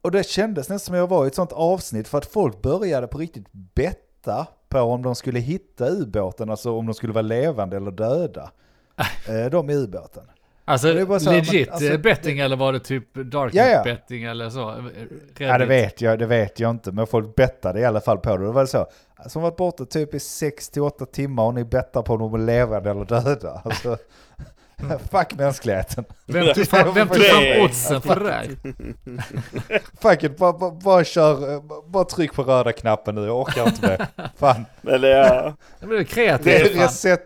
Och 0.01 0.11
det 0.11 0.23
kändes 0.27 0.69
nästan 0.69 0.79
som 0.79 0.95
jag 0.95 1.07
var 1.07 1.25
i 1.25 1.27
ett 1.27 1.35
sånt 1.35 1.51
avsnitt 1.51 2.07
för 2.07 2.17
att 2.17 2.25
folk 2.25 2.61
började 2.61 3.07
på 3.07 3.17
riktigt 3.17 3.47
betta 3.51 4.47
på 4.69 4.79
om 4.79 5.01
de 5.01 5.15
skulle 5.15 5.39
hitta 5.39 5.89
ubåten, 5.89 6.49
alltså 6.49 6.71
om 6.77 6.85
de 6.85 6.93
skulle 6.95 7.13
vara 7.13 7.21
levande 7.21 7.77
eller 7.77 7.91
döda. 7.91 8.51
Eh, 9.29 9.45
de 9.51 9.69
i 9.69 9.73
ubåten. 9.75 10.23
Alltså 10.65 10.87
Det 10.93 10.99
här, 11.05 11.31
legit 11.31 11.67
men, 11.67 11.73
alltså, 11.75 11.97
betting 11.97 12.39
eller 12.39 12.55
var 12.55 12.73
det 12.73 12.79
typ 12.79 13.13
darknet 13.13 13.55
Ja, 13.65 13.71
ja. 13.71 13.83
betting 13.83 14.23
eller 14.23 14.49
så? 14.49 14.59
Ja 14.59 15.45
det 15.45 15.53
Reddit. 15.53 15.69
vet 15.69 16.01
jag, 16.01 16.19
det 16.19 16.25
vet 16.25 16.59
jag 16.59 16.71
inte, 16.71 16.91
men 16.91 17.07
folk 17.07 17.35
bettade 17.35 17.79
i 17.79 17.85
alla 17.85 18.01
fall 18.01 18.17
på 18.17 18.37
det. 18.37 18.45
Det 18.45 18.51
var 18.51 18.65
så, 18.65 18.87
som 19.27 19.41
varit 19.41 19.57
borta 19.57 19.85
typ 19.85 20.13
i 20.13 20.17
6-8 20.17 21.05
timmar 21.05 21.43
och 21.45 21.53
ni 21.53 21.63
bettar 21.63 22.01
på 22.01 22.13
om 22.13 22.19
de 22.19 22.33
är 22.33 22.37
levande 22.45 22.89
eller 22.89 23.05
döda. 23.05 23.61
Alltså, 23.65 23.97
fuck 25.11 25.33
mänskligheten. 25.33 26.05
Vem 26.25 26.53
tog 26.53 26.67
fram, 26.67 26.93
vem 26.93 27.07
tog 27.07 27.17
Det- 27.17 27.23
fram 27.23 27.65
oddsen 27.65 28.01
för 28.01 28.15
det 28.19 28.23
där? 28.25 28.49
Fuck 30.01 30.23
it, 30.23 30.37
bara, 30.37 30.53
bara, 30.53 30.71
bara 30.71 31.03
kör, 31.03 31.61
bara 31.89 32.03
tryck 32.03 32.33
på 32.33 32.43
röda 32.43 32.71
knappen 32.71 33.15
nu, 33.15 33.25
jag 33.25 33.39
orkar 33.41 33.67
inte 33.67 33.87
mer. 33.87 34.07
Fan, 34.37 34.65
Eller 34.87 35.09
ja. 35.09 35.53
Det 35.79 35.85
blir 35.87 35.97
det 35.97 36.05
kreativt 36.05 36.47
är 36.47 36.65
fan. 36.73 36.81
reset, 36.81 37.21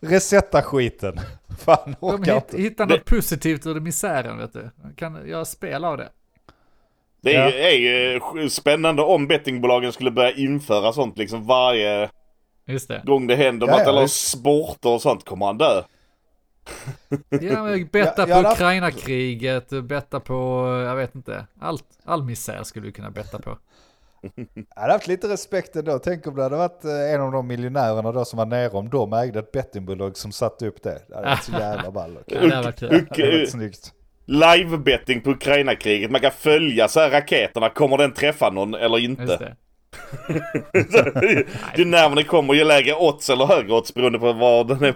resetta 0.00 0.62
skiten. 0.62 1.20
Fan, 1.58 1.96
De 2.00 2.06
orkar 2.06 2.34
hit, 2.34 2.44
inte. 2.48 2.62
hittar 2.62 2.86
något 2.86 3.04
positivt 3.04 3.66
ur 3.66 3.74
det 3.74 3.80
misären 3.80 4.38
vet 4.38 4.52
du. 4.52 4.70
Kan 4.96 5.28
göra 5.28 5.44
spel 5.44 5.84
av 5.84 5.96
det. 5.96 6.08
Det 7.22 7.34
är, 7.34 7.40
Ja. 7.44 7.70
ju- 7.70 8.20
är 8.36 8.40
ju 8.42 8.48
spännande 8.50 9.02
om 9.02 9.26
bettingbolagen 9.26 9.92
skulle 9.92 10.10
börja 10.10 10.30
införa 10.32 10.92
sånt 10.92 11.18
liksom 11.18 11.46
varje 11.46 12.08
Just 12.66 12.88
det. 12.88 13.02
gång 13.04 13.26
det 13.26 13.36
händer 13.36 13.66
Ja, 13.66 13.78
ja, 13.80 13.88
eller 13.90 14.00
visst. 14.02 14.28
sporter 14.28 14.88
och 14.88 15.02
sånt 15.02 15.24
kommer 15.24 15.46
han 15.46 15.58
dö. 15.58 15.82
Ja, 17.28 17.64
men 17.64 17.88
betta 17.92 18.28
Ja, 18.28 18.42
på 18.42 18.48
Ukraina-kriget, 18.50 19.68
betta 19.84 20.20
på, 20.20 20.34
jag 20.86 20.96
vet 20.96 21.14
inte, 21.14 21.46
allt, 21.60 21.84
all 22.04 22.22
misär 22.24 22.62
skulle 22.62 22.86
du 22.86 22.92
kunna 22.92 23.10
betta 23.10 23.38
på. 23.38 23.58
Jag 24.74 24.80
hade 24.82 24.92
haft 24.92 25.06
lite 25.08 25.28
respekt 25.28 25.76
ändå. 25.76 25.98
Tänk 25.98 26.26
om 26.26 26.36
det 26.36 26.42
hade 26.42 26.56
varit 26.56 26.84
eh, 26.84 27.14
en 27.14 27.20
av 27.20 27.32
de 27.32 27.46
miljonärerna 27.46 28.12
då 28.12 28.24
som 28.24 28.36
var 28.36 28.46
nere, 28.46 28.70
om 28.70 28.90
de 28.90 29.12
ägde 29.12 29.38
ett 29.38 29.52
bettingbolag 29.52 30.16
som 30.16 30.32
satte 30.32 30.66
upp 30.66 30.82
det. 30.82 31.02
Det 31.08 31.14
hade 31.14 31.28
varit 31.28 31.44
så 31.44 31.52
jävla 31.52 31.90
ball. 31.90 32.18
Ja, 32.26 32.40
det 32.40 32.54
hade 32.54 32.62
varit 32.62 32.78
kul. 32.78 32.88
Det 32.88 32.94
hade 32.94 33.38
varit 33.38 33.48
uk- 33.48 33.50
snyggt. 33.50 33.92
Live-betting 34.26 35.20
på 35.20 35.30
Ukraina-kriget. 35.30 36.10
Man 36.10 36.20
kan 36.20 36.30
följa 36.30 36.88
så 36.88 37.00
här 37.00 37.10
raketerna. 37.10 37.68
Kommer 37.68 37.98
den 37.98 38.12
träffa 38.12 38.50
någon 38.50 38.74
eller 38.74 38.98
Just 38.98 39.20
inte? 39.20 39.36
det. 39.38 39.56
ju 41.76 41.84
närmare 41.84 42.14
den 42.14 42.24
kommer 42.24 42.54
ju 42.54 42.64
lägre 42.64 42.94
odds 42.94 43.30
eller 43.30 43.46
högre 43.46 43.72
odds 43.72 43.94
beroende 43.94 44.18
på 44.18 44.32
var 44.32 44.64
den 44.64 44.84
är. 44.84 44.94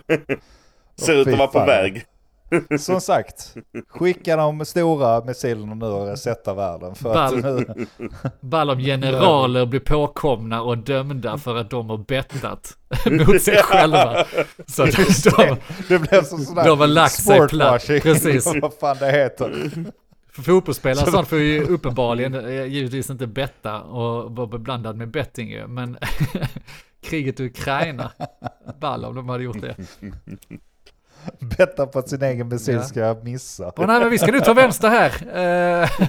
Ser 1.00 1.14
ut 1.14 1.28
att 1.28 1.38
vara 1.38 1.48
på 1.48 1.64
väg. 1.64 2.04
Som 2.78 3.00
sagt, 3.00 3.54
skicka 3.88 4.36
de 4.36 4.64
stora 4.64 5.24
missilerna 5.24 5.74
nu 5.74 5.86
och 5.86 6.06
resätta 6.06 6.54
världen. 6.54 6.94
För 6.94 7.14
att 7.14 7.42
Ball. 7.42 7.56
nu, 7.56 7.86
Ball 8.40 8.70
om 8.70 8.78
generaler 8.78 9.66
blir 9.66 9.80
påkomna 9.80 10.62
och 10.62 10.78
dömda 10.78 11.38
för 11.38 11.56
att 11.56 11.70
de 11.70 11.90
har 11.90 11.98
bettat 11.98 12.76
mot 13.10 13.42
sig 13.42 13.56
själva. 13.56 14.24
Så 14.66 14.82
att 14.82 14.94
de, 15.24 15.56
det 15.88 15.98
blev 15.98 16.24
som 16.24 16.38
sån 16.38 16.54
där 16.54 16.64
De 16.64 16.80
har 16.80 16.86
lagt 16.86 17.22
sig 17.22 17.48
platt, 17.48 17.86
precis. 17.86 18.46
Vad 18.62 18.74
fan 18.74 18.96
det 19.00 19.12
heter. 19.12 19.70
För 20.32 20.42
fotbollsspelare 20.42 21.10
sånt 21.10 21.28
får 21.28 21.38
ju 21.38 21.64
uppenbarligen 21.64 22.34
eh, 22.34 22.64
givetvis 22.64 23.10
inte 23.10 23.26
betta 23.26 23.80
och 23.80 24.36
vara 24.36 24.46
beblandad 24.46 24.96
med 24.96 25.08
betting 25.08 25.50
ju. 25.50 25.66
Men 25.66 25.98
kriget 27.02 27.40
i 27.40 27.44
Ukraina, 27.44 28.10
ball 28.80 29.04
om 29.04 29.14
de 29.14 29.28
hade 29.28 29.44
gjort 29.44 29.60
det. 29.60 29.76
Betta 31.58 31.86
på 31.86 31.98
att 31.98 32.08
sin 32.08 32.22
egen 32.22 32.48
missil 32.48 32.74
Ja. 32.74 32.82
ska 32.82 33.16
missa. 33.22 33.66
Och 33.68 33.86
nej 33.86 34.00
men 34.00 34.10
vi 34.10 34.18
ska 34.18 34.32
nu 34.32 34.40
ta 34.40 34.54
vänster 34.54 34.88
här. 34.88 35.12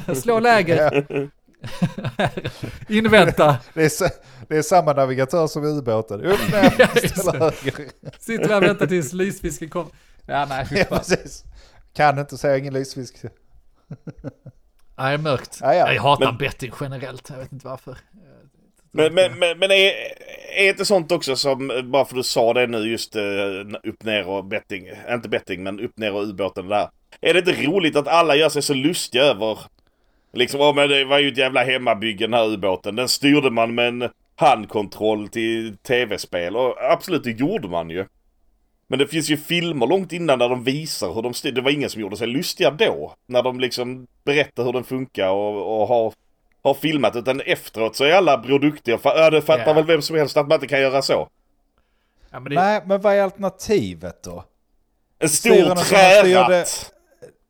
Eh, 0.08 0.14
slå 0.16 0.40
läger. 0.40 1.06
Invänta. 2.90 3.58
Det 3.74 3.84
är, 4.02 4.12
det 4.48 4.58
är 4.58 4.62
samma 4.62 4.94
navigatör 4.94 5.48
som 5.48 5.64
i 5.64 5.68
ubåten. 5.68 6.22
Upp 6.22 6.52
ner, 6.52 6.74
Ja. 6.78 6.88
Sitter 8.20 8.48
där 8.48 8.58
och 8.58 8.64
väntar 8.64 8.86
tills 8.88 9.14
lysfisken 9.14 9.70
kommer. 9.70 9.92
Ja 10.26 10.46
nej 10.50 10.68
Ja, 10.72 10.98
precis. 10.98 11.44
Kan 11.94 12.20
inte 12.20 12.38
säga 12.38 12.58
ingen 12.58 12.74
lysfisk. 12.74 13.16
Nej, 14.98 15.18
mörkt. 15.18 15.58
Ja, 15.62 15.74
ja. 15.76 15.94
Jag 15.94 16.02
hatar 16.02 16.26
Men- 16.26 16.38
betting 16.38 16.72
generellt, 16.82 17.30
jag 17.30 17.38
vet 17.38 17.52
inte 17.52 17.68
varför. 17.68 17.98
Men, 18.92 19.14
men, 19.14 19.40
men, 19.40 19.60
men 19.60 19.72
är, 19.72 19.92
är 20.58 20.70
inte 20.70 20.86
sånt 20.86 21.12
också 21.12 21.36
som, 21.36 21.82
bara 21.84 22.06
för 22.06 22.16
du 22.16 22.24
sa 22.24 22.54
det 22.54 22.68
nu 22.68 22.78
just 22.78 23.16
eh, 23.16 23.22
upp 23.84 24.04
ner 24.04 24.28
och 24.28 24.46
betting, 24.46 24.90
inte 25.10 25.30
betting 25.30 25.64
men 25.64 25.80
upp 25.80 25.98
ner 25.98 26.14
och 26.14 26.24
ubåten 26.24 26.68
där. 26.68 26.90
Är 27.22 27.34
det 27.34 27.40
inte 27.40 27.68
roligt 27.68 27.96
att 27.96 28.08
alla 28.08 28.36
gör 28.36 28.50
sig 28.50 28.62
så 28.62 28.74
lustiga 28.74 29.24
över, 29.24 29.60
liksom, 30.34 30.62
åh 30.62 30.76
men 30.76 30.90
det 30.90 31.06
var 31.06 31.20
ju 31.20 31.28
ett 31.28 31.38
jävla 31.38 31.64
hemmabygge 31.64 32.26
den 32.26 32.34
här 32.34 32.54
ubåten. 32.54 32.96
Den 32.96 33.08
styrde 33.08 33.50
man 33.50 33.76
med 33.76 33.88
en 33.88 34.10
handkontroll 34.36 35.28
till 35.28 35.78
tv-spel 35.78 36.56
och 36.56 36.92
absolut 36.92 37.24
det 37.24 37.32
gjorde 37.32 37.68
man 37.68 37.90
ju. 37.90 38.06
Men 38.88 39.00
det 39.00 39.08
finns 39.08 39.30
ju 39.30 39.38
filmer 39.38 39.88
långt 39.88 40.14
innan 40.14 40.40
där 40.40 40.50
de 40.50 40.64
visar 40.64 41.14
hur 41.14 41.22
de 41.22 41.34
styr. 41.34 41.52
Det 41.52 41.62
var 41.62 41.72
ingen 41.72 41.90
som 41.90 42.02
gjorde 42.02 42.18
sig 42.18 42.28
lustiga 42.28 42.72
då. 42.72 43.14
När 43.28 43.44
de 43.44 43.60
liksom 43.60 44.08
berättar 44.24 44.64
hur 44.64 44.74
den 44.74 44.84
funkar 44.84 45.30
och, 45.30 45.82
och 45.82 45.88
har, 45.88 46.14
har 46.64 46.74
filmat. 46.74 47.16
Utan 47.16 47.42
efteråt 47.42 47.96
så 47.96 48.04
är 48.04 48.14
alla 48.14 48.38
Bror 48.38 48.60
Duktiga. 48.60 48.98
För, 48.98 49.10
ja, 49.18 49.30
det 49.30 49.42
fattar 49.42 49.68
Ja. 49.68 49.74
väl 49.74 49.86
vem 49.86 50.02
som 50.02 50.16
helst 50.16 50.38
att 50.38 50.48
man 50.48 50.56
inte 50.56 50.68
kan 50.68 50.82
göra 50.82 51.02
så. 51.02 51.30
Ja, 52.32 52.40
men 52.40 52.50
det, 52.50 52.56
Nej, 52.56 52.82
men 52.86 53.02
vad 53.02 53.14
är 53.16 53.22
alternativet 53.22 54.24
då? 54.24 54.44
En 55.20 55.30
stor 55.30 55.76
träratt. 55.76 56.92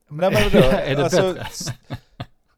Nej 0.09 0.31
men 0.31 0.51
då, 0.51 0.57
Är 0.77 0.95
det 0.95 1.03
alltså, 1.03 1.35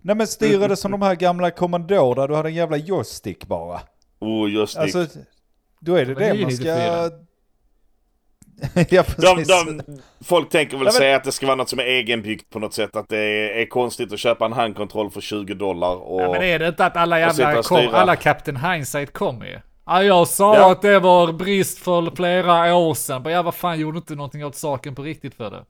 Nej 0.01 0.15
men 0.15 0.27
styra 0.27 0.67
det 0.67 0.75
som 0.75 0.91
de 0.91 1.01
här 1.01 1.15
gamla 1.15 1.51
Commodore 1.51 2.21
där 2.21 2.27
du 2.27 2.35
hade 2.35 2.49
en 2.49 2.55
jävla 2.55 2.77
joystick 2.77 3.45
bara. 3.45 3.81
Oh, 4.19 4.51
just 4.51 4.75
det. 4.75 4.81
Alltså, 4.81 5.05
då 5.79 5.95
är 5.95 6.05
det 6.05 6.13
det 6.13 6.33
det 6.33 6.41
man 6.41 6.51
ska... 6.51 7.09
94. 8.75 8.85
ja 9.17 9.33
de, 9.35 9.43
de, 9.77 9.81
folk 10.23 10.49
tänker 10.49 10.77
väl 10.77 10.85
Ja, 10.85 10.91
men- 10.91 10.93
säga 10.93 11.15
att 11.15 11.23
det 11.23 11.31
ska 11.31 11.45
vara 11.45 11.55
något 11.55 11.69
som 11.69 11.79
är 11.79 11.83
egenbyggt 11.83 12.49
på 12.49 12.59
något 12.59 12.73
sätt. 12.73 12.95
Att 12.95 13.09
det 13.09 13.17
är, 13.17 13.61
är 13.61 13.65
konstigt 13.65 14.13
att 14.13 14.19
köpa 14.19 14.45
en 14.45 14.53
handkontroll 14.53 15.09
för 15.11 15.21
20 15.21 15.53
dollar. 15.53 15.95
Och... 15.95 16.21
ja, 16.21 16.31
men 16.31 16.41
är 16.43 16.59
det 16.59 16.67
inte 16.67 16.85
att 16.85 16.97
alla 16.97 17.19
jävla 17.19 17.63
kom, 17.63 17.89
alla 17.93 18.15
Captain 18.15 18.57
Hindsight 18.57 19.13
kommer 19.13 19.45
ju? 19.45 19.59
Ja, 19.85 20.03
jag 20.03 20.27
sa 20.27 20.55
Ja. 20.55 20.71
att 20.71 20.81
det 20.81 20.99
var 20.99 21.31
brist 21.33 21.79
för 21.79 22.15
flera 22.15 22.75
år 22.75 22.93
sedan. 22.93 23.21
Men 23.23 23.33
ja, 23.33 23.41
vad 23.41 23.55
fan 23.55 23.79
gjorde 23.79 23.97
inte 23.97 24.15
någonting 24.15 24.45
åt 24.45 24.55
saken 24.55 24.95
på 24.95 25.01
riktigt 25.03 25.35
för 25.35 25.49
det? 25.51 25.65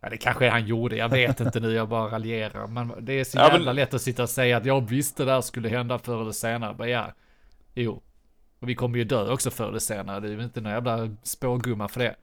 Ja, 0.00 0.08
det 0.10 0.16
kanske 0.16 0.48
han 0.50 0.66
gjorde, 0.66 0.96
jag 0.96 1.08
vet 1.08 1.40
inte 1.40 1.60
nu, 1.60 1.72
jag 1.72 1.88
bara 1.88 2.10
raljerar. 2.10 2.66
Men 2.66 2.92
det 3.00 3.12
är 3.20 3.24
så 3.24 3.38
Ja, 3.38 3.42
men- 3.44 3.52
jävla 3.56 3.72
lätt 3.72 3.94
att 3.94 4.02
sitta 4.02 4.22
och 4.22 4.30
säga 4.30 4.56
att 4.56 4.64
jag 4.66 4.88
visste 4.88 5.24
det 5.24 5.32
här 5.32 5.40
skulle 5.40 5.68
hända 5.68 5.98
förr 5.98 6.20
eller 6.20 6.32
senare. 6.32 6.74
Men 6.78 6.90
ja, 6.90 7.06
jo. 7.74 8.02
Och 8.60 8.68
vi 8.68 8.74
kommer 8.74 8.98
ju 8.98 9.04
dö 9.04 9.32
också 9.32 9.50
förr 9.50 9.68
eller 9.68 9.78
senare, 9.78 10.20
det 10.20 10.28
är 10.32 10.36
väl 10.36 10.44
inte 10.44 10.60
någon 10.60 10.72
jävla 10.72 11.08
spågumma 11.22 11.88
för 11.88 12.00
det. 12.00 12.14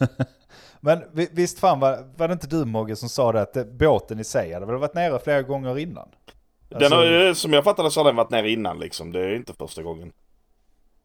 Men 0.80 1.02
vi- 1.12 1.28
visst 1.32 1.58
fan 1.58 1.80
var, 1.80 2.04
var 2.16 2.28
det 2.28 2.32
inte 2.32 2.46
du 2.46 2.64
Mogge 2.64 2.96
som 2.96 3.08
sa 3.08 3.32
det 3.32 3.40
att 3.42 3.52
det, 3.52 3.64
båten 3.64 4.20
i 4.20 4.24
sig 4.24 4.52
hade 4.52 4.66
väl 4.66 4.76
varit 4.76 4.94
nere 4.94 5.18
flera 5.18 5.42
gånger 5.42 5.78
innan? 5.78 6.08
Den 6.68 6.76
Alltså- 6.76 6.94
har, 6.94 7.04
ju- 7.04 7.34
som 7.34 7.52
jag 7.52 7.64
fattade 7.64 7.90
så 7.90 8.00
har 8.00 8.04
den 8.04 8.16
varit 8.16 8.30
nere 8.30 8.50
innan 8.50 8.78
liksom. 8.78 9.12
Det 9.12 9.20
är 9.20 9.34
inte 9.36 9.52
första 9.54 9.82
gången. 9.82 10.12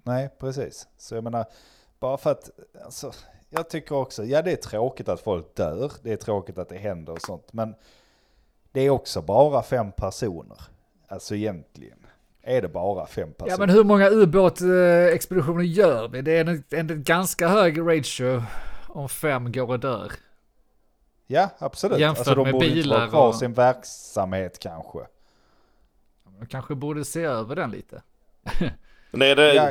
Nej, 0.03 0.29
precis. 0.39 0.87
Så 0.97 1.15
jag 1.15 1.23
menar, 1.23 1.45
bara 1.99 2.17
för 2.17 2.31
att, 2.31 2.49
alltså, 2.85 3.11
jag 3.49 3.69
tycker 3.69 3.95
också, 3.95 4.23
ja 4.25 4.41
det 4.41 4.51
är 4.51 4.55
tråkigt 4.55 5.09
att 5.09 5.21
folk 5.21 5.55
dör, 5.55 5.91
det 6.03 6.11
är 6.11 6.17
tråkigt 6.17 6.57
att 6.57 6.69
det 6.69 6.77
händer 6.77 7.13
och 7.13 7.21
sånt, 7.21 7.53
men 7.53 7.75
det 8.71 8.81
är 8.81 8.89
också 8.89 9.21
bara 9.21 9.63
fem 9.63 9.91
personer. 9.91 10.57
Alltså 11.07 11.35
egentligen 11.35 11.97
är 12.43 12.61
det 12.61 12.67
bara 12.67 13.05
fem 13.07 13.33
personer. 13.33 13.51
Ja 13.51 13.57
men 13.59 13.69
hur 13.69 13.83
många 13.83 14.09
ubåtexpeditioner 14.09 15.63
gör 15.63 16.07
vi? 16.07 16.21
Det 16.21 16.37
är 16.37 16.45
en, 16.49 16.63
en 16.69 17.03
ganska 17.03 17.47
hög 17.47 17.79
ratio 17.79 18.41
om 18.95 19.09
fem 19.09 19.51
går 19.51 19.67
och 19.69 19.79
dör. 19.79 20.11
Ja, 21.27 21.49
absolut. 21.59 21.99
Jämfört 21.99 22.19
alltså 22.19 22.35
de 22.35 22.43
med 22.43 22.53
borde 22.53 22.65
inte 22.65 22.75
bilar 22.75 22.99
ha 23.01 23.07
kvar 23.09 23.27
och- 23.27 23.35
sin 23.35 23.53
verksamhet 23.53 24.59
kanske. 24.59 24.99
Man 26.39 26.47
kanske 26.47 26.75
borde 26.75 27.05
se 27.05 27.21
över 27.23 27.55
den 27.55 27.71
lite. 27.71 28.01
Men 29.11 29.21
är 29.21 29.35
det, 29.35 29.53
Ja, 29.55 29.69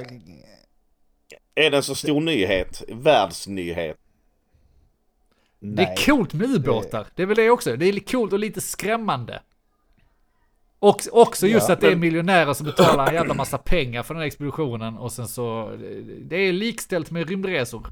är 1.55 1.71
det 1.71 1.77
en 1.77 1.83
så 1.83 1.95
stor 1.95 2.21
nyhet? 2.21 2.83
Världsnyhet? 2.89 3.97
Det 5.59 5.83
är 5.83 5.87
nej. 5.87 5.97
coolt 6.07 6.35
med 6.35 6.51
ubåtar. 6.51 7.07
Det 7.15 7.23
är 7.23 7.27
väl 7.27 7.37
det 7.37 7.51
också. 7.51 7.77
Det 7.77 7.87
är 7.87 8.01
coolt 8.01 8.33
och 8.33 8.39
lite 8.39 8.61
skrämmande. 8.61 9.43
Och 10.79 11.01
också 11.13 11.47
just 11.47 11.69
Ja, 11.69 11.75
att 11.75 11.81
det 11.81 11.93
är 11.93 11.97
miljonärer 11.97 12.55
som 12.55 12.67
betalar 12.67 13.09
en 13.09 13.15
jävla 13.15 13.35
massa 13.35 13.59
pengar 13.59 14.03
för 14.03 14.15
den 14.15 14.21
här 14.21 14.27
expeditionen 14.27 14.99
och 14.99 15.13
sen 15.13 15.29
så... 15.29 15.77
Det 16.21 16.37
är 16.37 16.53
likställt 16.53 17.11
med 17.11 17.29
rymdresor. 17.29 17.87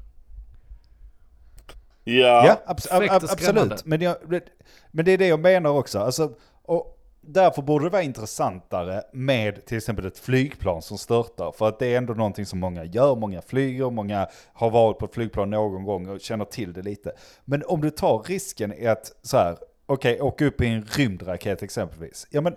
Ja. 2.03 2.45
Ja, 2.45 2.73
abs- 2.73 2.87
ab- 2.91 3.01
ab- 3.09 3.23
absolut. 3.31 3.85
Men, 3.85 4.01
jag, 4.01 4.15
det- 4.29 4.43
men 4.91 5.05
det 5.05 5.11
är 5.11 5.17
det 5.17 5.27
jag 5.27 5.39
menar 5.39 5.69
också. 5.69 5.99
Alltså, 5.99 6.31
och 6.63 6.99
därför 7.21 7.61
borde 7.61 7.85
det 7.85 7.89
vara 7.89 8.01
intressantare 8.01 9.01
med 9.13 9.65
till 9.65 9.77
exempel 9.77 10.05
ett 10.05 10.17
flygplan 10.19 10.81
som 10.81 10.97
störtar. 10.97 11.51
För 11.51 11.67
att 11.67 11.79
det 11.79 11.87
är 11.93 11.97
ändå 11.97 12.13
någonting 12.13 12.45
som 12.45 12.59
många 12.59 12.83
gör, 12.83 13.15
många 13.15 13.41
flyger, 13.41 13.89
många 13.89 14.27
har 14.53 14.69
varit 14.69 14.97
på 14.97 15.05
ett 15.05 15.13
flygplan 15.13 15.49
någon 15.49 15.83
gång 15.83 16.07
och 16.09 16.21
känner 16.21 16.45
till 16.45 16.73
det 16.73 16.81
lite. 16.81 17.11
Men 17.45 17.63
om 17.67 17.81
du 17.81 17.89
tar 17.89 18.19
risken 18.23 18.73
i 18.73 18.87
att 18.87 19.11
så 19.21 19.37
här, 19.37 19.57
okej, 19.85 20.21
åka 20.21 20.45
upp 20.45 20.61
i 20.61 20.67
en 20.67 20.83
rymdraket 20.85 21.63
exempelvis. 21.63 22.27
Ja 22.29 22.41
men, 22.41 22.55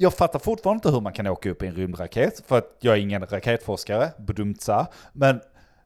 jag 0.00 0.14
fattar 0.14 0.38
fortfarande 0.38 0.76
inte 0.78 0.90
hur 0.90 1.00
man 1.00 1.12
kan 1.12 1.26
åka 1.26 1.50
upp 1.50 1.62
i 1.62 1.66
en 1.66 1.74
rymdraket, 1.74 2.42
för 2.46 2.58
att 2.58 2.76
jag 2.80 2.96
är 2.96 3.00
ingen 3.00 3.26
raketforskare, 3.26 4.08
bedumtsa. 4.18 4.86
Men 5.12 5.36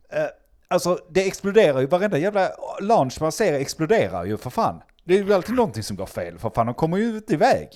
eh, 0.08 0.26
alltså 0.72 0.98
det 1.10 1.26
exploderar 1.26 1.80
ju, 1.80 1.86
varenda 1.86 2.18
jävla 2.18 2.48
launch 2.80 3.16
man 3.20 3.32
ser 3.32 3.52
exploderar 3.52 4.24
ju 4.24 4.36
för 4.36 4.50
fan. 4.50 4.82
Det 5.04 5.18
är 5.18 5.22
ju 5.24 5.34
alltid 5.34 5.54
någonting 5.54 5.82
som 5.82 5.96
går 5.96 6.06
fel, 6.06 6.38
för 6.38 6.50
fan 6.50 6.66
de 6.66 6.74
kommer 6.74 6.96
ju 6.96 7.16
inte 7.16 7.32
iväg. 7.34 7.68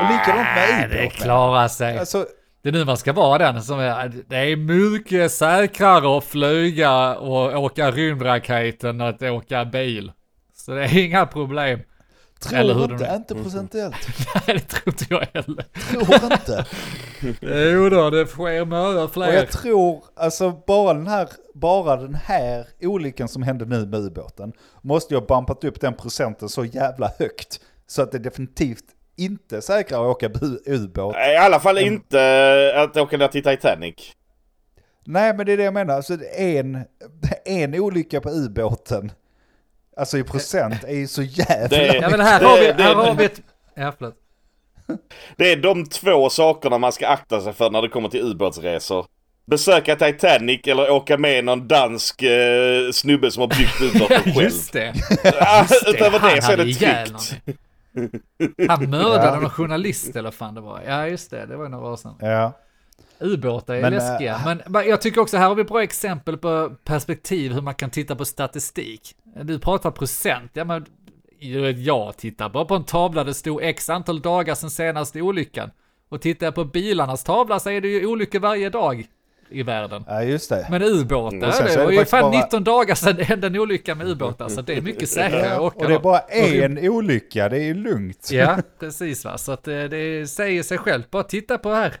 Och 0.00 0.12
likadant 0.12 0.48
med 0.56 0.68
Nej, 0.78 0.88
det 0.90 1.08
klarar 1.08 1.68
sig. 1.68 1.98
Alltså, 1.98 2.26
Det 2.62 2.68
är 2.68 2.72
nu 2.72 2.84
man 2.84 2.96
ska 2.96 3.12
vara 3.12 3.52
den 3.52 3.62
som 3.62 3.78
är, 3.80 4.12
det 4.28 4.36
är 4.36 4.56
mycket 4.56 5.32
säkrare 5.32 6.18
att 6.18 6.24
flyga 6.24 7.14
och 7.16 7.62
åka 7.64 7.90
rymdraketen 7.90 9.00
än 9.00 9.08
att 9.08 9.22
åka 9.22 9.64
bil. 9.64 10.12
Så 10.56 10.72
det 10.72 10.84
är 10.84 10.98
inga 10.98 11.26
problem. 11.26 11.80
Eller 12.52 12.74
hur 12.74 12.86
tror 12.86 12.92
inte, 12.92 13.06
de- 13.10 13.16
inte 13.16 13.34
procentuellt. 13.34 13.96
Nej, 14.46 14.56
det 14.56 14.60
tror 14.60 14.82
inte 14.88 15.04
jag 15.10 15.26
heller. 15.34 15.64
Tror 15.90 16.32
inte. 16.32 16.66
Jo 17.74 17.88
då, 17.88 18.10
det 18.10 18.26
sker 18.26 18.64
med 18.64 19.02
Och 19.02 19.12
fler. 19.12 19.32
jag 19.32 19.50
tror, 19.50 20.04
alltså 20.16 20.50
bara 20.66 20.94
den 20.94 21.06
här, 21.06 21.28
bara 21.54 21.96
den 21.96 22.14
här 22.14 22.66
olyckan 22.82 23.28
som 23.28 23.42
hände 23.42 23.64
nu 23.64 23.86
med 23.86 24.00
ubåten, 24.00 24.52
måste 24.82 25.14
ju 25.14 25.20
ha 25.20 25.26
bumpat 25.26 25.64
upp 25.64 25.80
den 25.80 25.94
procenten 25.94 26.48
så 26.48 26.64
jävla 26.64 27.10
högt. 27.18 27.60
Så 27.86 28.02
att 28.02 28.12
det 28.12 28.18
definitivt 28.18 28.84
inte 29.16 29.62
säkrare 29.62 30.00
att 30.10 30.16
åka 30.16 30.30
ubåt. 30.66 31.16
I 31.16 31.36
alla 31.36 31.60
fall 31.60 31.78
inte 31.78 32.72
att 32.76 32.96
åka 32.96 33.16
ner 33.16 33.28
till 33.28 33.42
Titanic. 33.44 33.94
Nej, 35.06 35.34
men 35.36 35.46
det 35.46 35.52
är 35.52 35.56
det 35.56 35.62
jag 35.62 35.74
menar. 35.74 35.94
Alltså 35.94 36.16
en, 36.38 36.84
en 37.44 37.74
olycka 37.74 38.20
på 38.20 38.30
ubåten, 38.30 39.12
alltså 40.00 40.18
i 40.18 40.22
procent, 40.24 40.84
är 40.84 40.94
ju 40.94 41.06
så 41.08 41.22
jävla 41.22 41.68
Det- 41.68 41.96
Ja 42.02 42.10
men 42.10 42.20
här 42.20 42.40
har 42.44 42.56
vi, 42.60 42.66
det- 42.72 42.82
här 42.82 42.94
har 42.94 43.14
vi 43.14 43.24
ett... 43.24 43.40
Ja 43.74 43.92
förlåt. 43.98 44.14
Det 45.36 45.52
är 45.52 45.56
de 45.56 45.86
två 45.86 46.30
sakerna 46.30 46.78
man 46.78 46.92
ska 46.92 47.08
akta 47.08 47.40
sig 47.40 47.52
för 47.52 47.70
när 47.70 47.82
det 47.82 47.88
kommer 47.88 48.08
till 48.08 48.20
ubåtsresor. 48.20 49.06
Besöka 49.46 49.96
Titanic 49.96 50.60
eller 50.66 50.90
åka 50.90 51.18
med 51.18 51.44
någon 51.44 51.68
dansk 51.68 52.22
eh, 52.22 52.90
snubbe 52.92 53.30
som 53.30 53.40
har 53.40 53.48
byggt 53.48 53.80
ubåten 53.96 54.22
själv. 54.22 54.42
Just 54.42 54.72
det. 54.72 54.92
Ja, 55.24 55.66
Utöver 55.86 56.18
Han 56.18 56.34
det 56.34 56.42
så 56.42 56.52
är 56.52 56.56
det 56.56 56.74
tryggt. 56.74 57.34
Han 58.68 58.90
mördade 58.90 59.26
Ja. 59.26 59.40
någon 59.40 59.50
journalist 59.50 60.10
eller 60.16 60.22
vad 60.22 60.34
fan 60.34 60.54
det 60.54 60.60
var. 60.60 60.80
Ja 60.86 61.06
just 61.06 61.30
det, 61.30 61.46
det 61.46 61.56
var 61.56 61.68
några 61.68 61.88
år 61.88 61.96
sedan. 61.96 62.14
Ja. 62.20 62.52
Ubåtar 63.20 63.74
är 63.74 63.82
Men, 63.82 63.92
läskiga. 63.92 64.34
äh, 64.34 64.44
Men, 64.44 64.62
men 64.66 64.88
jag 64.88 65.00
tycker 65.00 65.20
också 65.20 65.36
här 65.36 65.48
har 65.48 65.54
vi 65.54 65.64
bra 65.64 65.82
exempel 65.82 66.36
på 66.36 66.72
perspektiv 66.84 67.52
hur 67.52 67.60
man 67.62 67.74
kan 67.74 67.90
titta 67.90 68.16
på 68.16 68.24
statistik. 68.24 69.14
Du 69.42 69.58
pratar 69.58 69.90
procent. 69.90 70.50
Ja, 70.54 70.64
men, 70.64 70.86
jag 71.84 72.16
tittar 72.16 72.48
bara 72.48 72.64
på 72.64 72.74
en 72.74 72.84
tavla 72.84 73.24
det 73.24 73.34
stod 73.34 73.62
x 73.62 73.90
antal 73.90 74.20
dagar 74.20 74.54
sedan 74.54 74.70
senaste 74.70 75.20
olyckan. 75.22 75.70
Och 76.08 76.20
tittar 76.22 76.46
jag 76.46 76.54
på 76.54 76.64
bilarnas 76.64 77.24
tavla 77.24 77.60
så 77.60 77.70
är 77.70 77.80
det 77.80 77.88
ju 77.88 78.06
olyckor 78.06 78.38
varje 78.40 78.70
dag 78.70 79.06
i 79.50 79.62
världen. 79.62 80.04
ja, 80.08 80.22
just 80.22 80.48
det. 80.50 80.66
Men 80.70 80.82
ubåtar, 80.82 81.36
Och 81.36 81.54
är 81.54 81.64
det 81.64 81.76
det 81.76 81.84
var 81.84 81.92
ju 81.92 82.04
fan 82.04 82.20
bara- 82.30 82.40
19 82.42 82.64
dagar 82.64 82.94
sedan 82.94 83.16
det 83.16 83.24
hände 83.24 83.46
en 83.46 83.56
olycka 83.56 83.94
med 83.94 84.08
ubåtar. 84.08 84.48
Så 84.48 84.62
det 84.62 84.76
är 84.76 84.80
mycket 84.80 85.08
säkrare 85.18 85.54
att 85.54 85.60
åka. 85.60 85.78
och 85.78 85.88
det 85.88 85.94
är 85.94 85.98
bara 85.98 86.18
en 86.20 86.78
olycka, 86.88 87.48
det 87.48 87.62
är 87.64 87.74
lugnt. 87.74 88.28
Ja, 88.32 88.58
precis 88.80 89.24
va. 89.24 89.38
Så 89.38 89.52
att 89.52 89.64
det, 89.64 89.88
det 89.88 90.26
säger 90.26 90.62
sig 90.62 90.78
självt. 90.78 91.10
Bara 91.10 91.22
titta 91.22 91.58
på 91.58 91.70
här. 91.72 91.94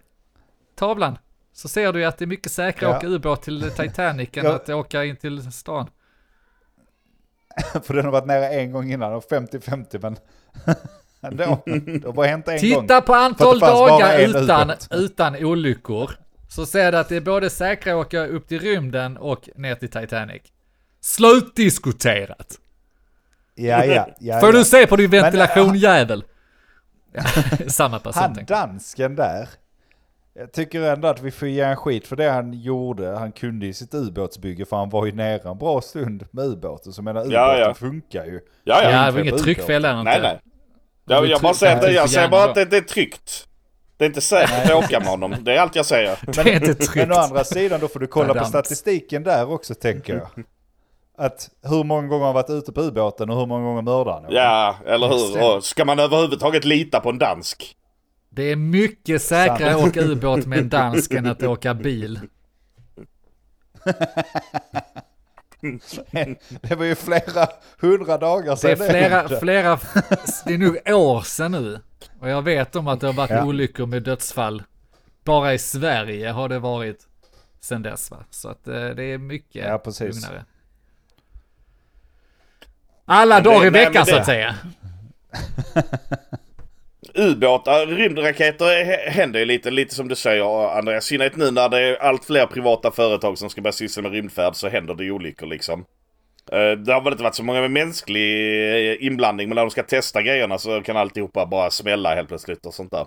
Tavlan. 0.78 1.18
Så 1.52 1.68
ser 1.68 1.92
du 1.92 1.98
ju 1.98 2.04
att 2.04 2.18
det 2.18 2.24
är 2.24 2.26
mycket 2.26 2.52
säkrare 2.52 2.96
att 2.96 3.02
Ja. 3.02 3.08
åka 3.08 3.16
ubåt 3.16 3.42
till 3.42 3.70
Titanic 3.70 4.28
än 4.36 4.44
Ja. 4.44 4.52
att 4.54 4.68
åka 4.68 5.04
in 5.04 5.16
till 5.16 5.52
stan. 5.52 5.86
För 7.82 7.94
den 7.94 8.04
har 8.04 8.12
varit 8.12 8.26
nere 8.26 8.48
en 8.48 8.72
gång 8.72 8.92
innan, 8.92 9.12
och 9.12 9.24
50-50 9.30 9.98
men 10.02 10.16
ändå. 11.30 11.62
Det 11.66 12.06
har 12.06 12.12
bara 12.12 12.26
hänt 12.26 12.48
en 12.48 12.52
gång. 12.52 12.60
Titta 12.60 13.00
på 13.00 13.14
antal 13.14 13.58
dagar 13.58 14.18
utan, 14.18 14.72
utan 14.90 15.44
olyckor. 15.44 16.10
Så 16.48 16.66
ser 16.66 16.92
du 16.92 16.98
att 16.98 17.08
det 17.08 17.16
är 17.16 17.20
både 17.20 17.50
säkrare 17.50 18.00
att 18.00 18.06
åka 18.06 18.26
upp 18.26 18.48
till 18.48 18.60
rymden 18.60 19.16
och 19.16 19.48
ner 19.54 19.74
till 19.74 19.90
Titanic. 19.90 20.42
Slutdiskuterat. 21.00 22.58
Ja, 23.54 23.84
ja, 23.84 24.08
ja. 24.18 24.40
Får 24.40 24.48
ja. 24.48 24.58
du 24.58 24.64
se 24.64 24.86
på 24.86 24.96
din 24.96 25.10
Men, 25.10 25.22
ventilation 25.22 25.74
jävel. 25.74 26.24
Ja, 27.12 27.22
samma 27.68 27.98
person 27.98 28.22
Han 28.22 28.44
dansken 28.44 29.16
där. 29.16 29.48
Jag 30.40 30.52
tycker 30.52 30.82
ändå 30.82 31.08
att 31.08 31.22
vi 31.22 31.30
får 31.30 31.48
ge 31.48 31.60
en 31.60 31.76
skit 31.76 32.06
för 32.06 32.16
det 32.16 32.30
han 32.30 32.52
gjorde. 32.52 33.10
Han 33.10 33.32
kunde 33.32 33.66
i 33.66 33.74
sitt 33.74 33.94
ubåtsbygge 33.94 34.64
för 34.64 34.76
han 34.76 34.90
var 34.90 35.06
ju 35.06 35.12
nere 35.12 35.50
en 35.50 35.58
bra 35.58 35.80
stund 35.80 36.26
med 36.30 36.44
ubåten. 36.44 36.92
Så 36.92 37.02
menar 37.02 37.20
ubåten 37.20 37.38
Ja, 37.38 37.58
ja. 37.58 37.74
funkar 37.74 38.24
ju. 38.24 38.40
Ja, 38.64 38.82
ja. 38.82 38.90
Ja, 38.90 39.06
det 39.06 39.12
var 39.12 39.20
inget 39.20 39.38
tryckfel 39.38 39.82
där 39.82 40.00
inte. 40.00 40.10
Nej, 40.10 40.20
nej. 40.22 40.40
Jag, 41.06 41.24
ju 41.24 41.30
jag 41.30 41.40
bara 41.40 41.54
säger, 41.54 41.76
att 41.76 41.82
det, 41.82 41.92
jag 41.92 42.10
säger 42.10 42.28
bara 42.28 42.44
att 42.44 42.54
det, 42.54 42.64
det 42.64 42.76
är 42.76 42.80
tryggt. 42.80 43.46
Det 43.96 44.04
är 44.04 44.06
inte 44.06 44.20
säkert 44.20 44.70
att 44.70 44.84
åka 44.84 45.00
med 45.00 45.08
honom. 45.08 45.36
Det 45.40 45.54
är 45.56 45.60
allt 45.60 45.76
jag 45.76 45.86
säger. 45.86 46.18
Det 46.26 46.40
är 46.40 46.54
inte 46.54 46.74
tryggt. 46.74 47.08
Men 47.08 47.12
å 47.12 47.20
andra 47.20 47.44
sidan 47.44 47.80
då 47.80 47.88
får 47.88 48.00
du 48.00 48.06
kolla 48.06 48.34
på 48.34 48.44
statistiken 48.44 49.22
där 49.22 49.52
också 49.52 49.74
tänker 49.74 50.14
jag. 50.14 50.44
Att 51.18 51.50
hur 51.62 51.84
många 51.84 52.08
gånger 52.08 52.18
har 52.20 52.26
han 52.26 52.34
varit 52.34 52.50
ute 52.50 52.72
på 52.72 52.80
ubåten 52.80 53.30
och 53.30 53.38
hur 53.38 53.46
många 53.46 53.64
gånger 53.64 53.82
mördar 53.82 54.12
han? 54.12 54.24
Ja, 54.28 54.76
eller 54.86 55.08
hur? 55.08 55.60
Ska 55.60 55.84
man 55.84 55.98
överhuvudtaget 55.98 56.64
lita 56.64 57.00
på 57.00 57.10
en 57.10 57.18
dansk? 57.18 57.76
Det 58.30 58.42
är 58.42 58.56
mycket 58.56 59.22
säkrare 59.22 59.74
att 59.74 59.80
åka 59.88 60.00
ubåt 60.00 60.46
med 60.46 60.58
en 60.58 60.68
dansk 60.68 61.12
än 61.12 61.26
att 61.26 61.42
åka 61.42 61.74
bil. 61.74 62.20
Det 66.60 66.74
var 66.74 66.84
ju 66.84 66.94
flera 66.94 67.48
hundra 67.80 68.18
dagar 68.18 68.50
Det 68.50 68.56
sedan. 68.56 68.70
är 68.70 68.90
flera, 68.90 69.28
flera, 69.40 69.78
det 70.46 70.54
är 70.54 70.58
nog 70.58 70.76
år 70.96 71.22
sedan 71.22 71.52
nu. 71.52 71.80
Och 72.20 72.28
jag 72.28 72.42
vet 72.42 72.76
om 72.76 72.88
att 72.88 73.00
det 73.00 73.06
har 73.06 73.14
varit 73.14 73.30
Ja. 73.30 73.44
olyckor 73.44 73.86
med 73.86 74.02
dödsfall. 74.02 74.62
Bara 75.24 75.54
i 75.54 75.58
Sverige 75.58 76.28
har 76.30 76.48
det 76.48 76.58
varit 76.58 77.06
sedan 77.60 77.82
dess 77.82 78.10
va. 78.10 78.24
Så 78.30 78.48
att 78.48 78.68
eh, 78.68 78.88
det 78.88 79.04
är 79.04 79.18
mycket 79.18 79.64
Ja, 79.68 79.78
precis. 79.78 80.14
lugnare. 80.14 80.44
Alla 83.04 83.40
det- 83.40 83.50
dagar 83.50 83.66
i 83.66 83.70
veckan 83.70 84.06
så 84.06 84.12
det- 84.14 84.20
att 84.20 84.26
säga. 84.26 84.54
Ubåtar, 87.20 87.86
rymdraketer 87.86 88.84
h- 88.84 89.10
händer 89.10 89.40
ju 89.40 89.46
lite, 89.46 89.70
lite 89.70 89.94
som 89.94 90.08
du 90.08 90.14
säger 90.14 90.78
Andreas. 90.78 91.04
I 91.04 91.08
synnerhet 91.08 91.36
nu 91.36 91.50
när 91.50 91.68
det 91.68 91.78
är 91.80 91.96
allt 91.96 92.24
fler 92.24 92.46
privata 92.46 92.90
företag 92.90 93.38
som 93.38 93.50
ska 93.50 93.60
börja 93.60 93.72
syssla 93.72 94.02
med 94.02 94.12
rymdfärd 94.12 94.54
så 94.56 94.68
händer 94.68 94.94
det 94.94 95.04
ju 95.04 95.10
olyckor 95.10 95.46
liksom. 95.46 95.84
Eh, 96.52 96.70
Det 96.70 96.92
har 96.92 97.00
väl 97.00 97.12
inte 97.12 97.22
varit 97.24 97.34
så 97.34 97.42
många 97.44 97.60
med 97.60 97.70
mänsklig 97.70 98.22
eh, 98.92 99.06
inblandning 99.06 99.48
men 99.48 99.54
när 99.54 99.62
de 99.62 99.70
ska 99.70 99.82
testa 99.82 100.22
grejerna 100.22 100.58
så 100.58 100.82
kan 100.82 100.96
alltihopa 100.96 101.46
bara 101.46 101.70
smälla 101.70 102.14
helt 102.14 102.28
plötsligt 102.28 102.66
och 102.66 102.74
sånt 102.74 102.90
där. 102.90 103.06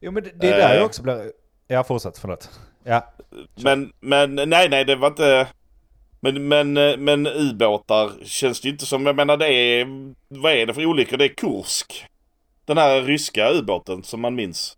Jo 0.00 0.10
men 0.12 0.22
det, 0.24 0.30
det 0.34 0.46
är 0.48 0.56
där 0.58 0.70
Eh. 0.70 0.76
jag 0.76 0.84
också 0.84 1.02
blir... 1.02 1.32
Ja 1.68 1.84
fortsätt, 1.84 2.18
förlåt. 2.18 2.50
Ja. 2.84 3.14
Men, 3.62 3.92
men 4.00 4.34
nej, 4.34 4.68
nej, 4.68 4.84
det 4.84 4.96
var 4.96 5.08
inte... 5.08 5.46
Men, 6.20 6.48
men, 6.48 6.76
eh, 6.76 6.96
men 6.96 7.26
ubåtar 7.26 8.10
känns 8.24 8.60
det 8.60 8.68
ju 8.68 8.72
inte 8.72 8.86
som, 8.86 9.06
jag 9.06 9.16
menar 9.16 9.36
det 9.36 9.48
är... 9.52 9.86
Vad 10.28 10.52
är 10.52 10.66
det 10.66 10.74
för 10.74 10.86
olyckor? 10.86 11.16
Det 11.16 11.24
är 11.24 11.28
Kursk. 11.28 12.06
Den 12.68 12.78
här 12.78 13.02
ryska 13.02 13.50
ubåten 13.50 14.02
som 14.02 14.20
man 14.20 14.34
minns. 14.34 14.74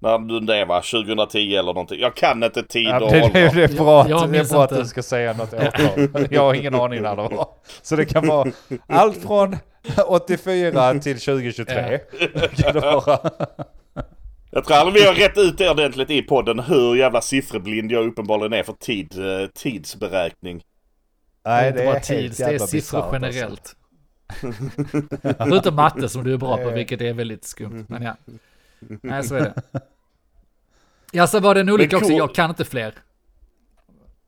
När 0.00 0.18
du 0.18 0.40
det 0.40 0.64
var, 0.64 0.80
2010 1.04 1.38
eller 1.54 1.62
någonting. 1.62 2.00
Jag 2.00 2.14
kan 2.16 2.42
inte 2.42 2.62
tid 2.62 2.86
Ja, 2.86 3.00
och 3.04 3.10
det, 3.12 3.30
det, 3.32 3.50
det 3.54 3.64
är 3.64 3.68
bra, 3.76 4.08
Jag- 4.08 4.10
jag 4.20 4.32
det 4.32 4.38
är 4.38 4.44
bra 4.52 4.64
att 4.64 4.70
du 4.76 4.84
ska 4.86 5.02
säga 5.02 5.32
något 5.32 5.52
årtal. 5.54 6.26
Jag 6.30 6.42
har 6.42 6.54
ingen 6.54 6.74
aning 6.74 7.02
när 7.02 7.16
det 7.16 7.22
var. 7.22 7.48
Så 7.82 7.96
det 7.96 8.04
kan 8.04 8.26
vara 8.28 8.52
allt 8.86 9.22
från 9.22 9.56
84 10.06 10.92
till 10.98 11.20
2023. 11.20 11.98
Kan 12.56 12.74
det 12.74 12.80
vara. 12.80 13.18
Jag 14.50 14.64
tror 14.64 14.76
aldrig 14.76 15.02
vi 15.02 15.08
har 15.08 15.14
rätt 15.14 15.38
ut 15.38 15.58
det 15.58 15.70
ordentligt 15.70 16.10
i 16.10 16.22
podden 16.22 16.58
hur 16.58 16.96
jävla 16.96 17.20
siffreblind 17.20 17.92
jag 17.92 18.06
uppenbarligen 18.06 18.52
är 18.52 18.62
för 18.62 18.72
tid, 18.72 19.18
eh, 19.18 19.46
tidsberäkning. 19.54 20.62
Det 21.44 21.50
är 21.50 21.54
Nej, 21.60 21.68
inte 21.68 21.80
det 21.80 21.86
bara 21.86 21.96
är 21.96 22.00
tid, 22.00 22.16
helt 22.22 22.38
det 22.38 22.44
är 22.44 22.58
siffror 22.58 23.18
bisarrt, 23.20 23.24
alltså. 23.24 23.74
Förutom 25.38 25.74
matte 25.74 26.08
som 26.08 26.24
du 26.24 26.32
är 26.32 26.36
bra 26.36 26.56
på, 26.56 26.70
vilket 26.70 27.00
är 27.00 27.12
väldigt 27.12 27.44
skumt. 27.44 27.84
Men 27.88 28.02
ja. 28.02 28.16
Nej, 29.02 29.22
så 29.22 29.34
är 29.34 29.40
det. 29.40 29.62
Ja, 31.12 31.26
så 31.26 31.40
var 31.40 31.54
det 31.54 31.60
en 31.60 31.68
olycka 31.70 31.96
också. 31.96 32.12
Jag 32.12 32.34
kan 32.34 32.50
inte 32.50 32.64
fler. 32.64 32.94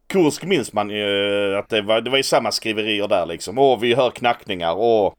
Kursk 0.06 0.44
minns 0.44 0.72
man 0.72 0.90
ju 0.90 1.56
att 1.56 1.68
det 1.68 1.82
var, 1.82 2.00
det 2.00 2.10
var 2.10 2.16
ju 2.16 2.22
samma 2.22 2.52
skriverier 2.52 3.08
där 3.08 3.26
liksom. 3.26 3.58
Åh, 3.58 3.80
vi 3.80 3.94
hör 3.94 4.10
knackningar 4.10 4.72
och... 4.74 5.14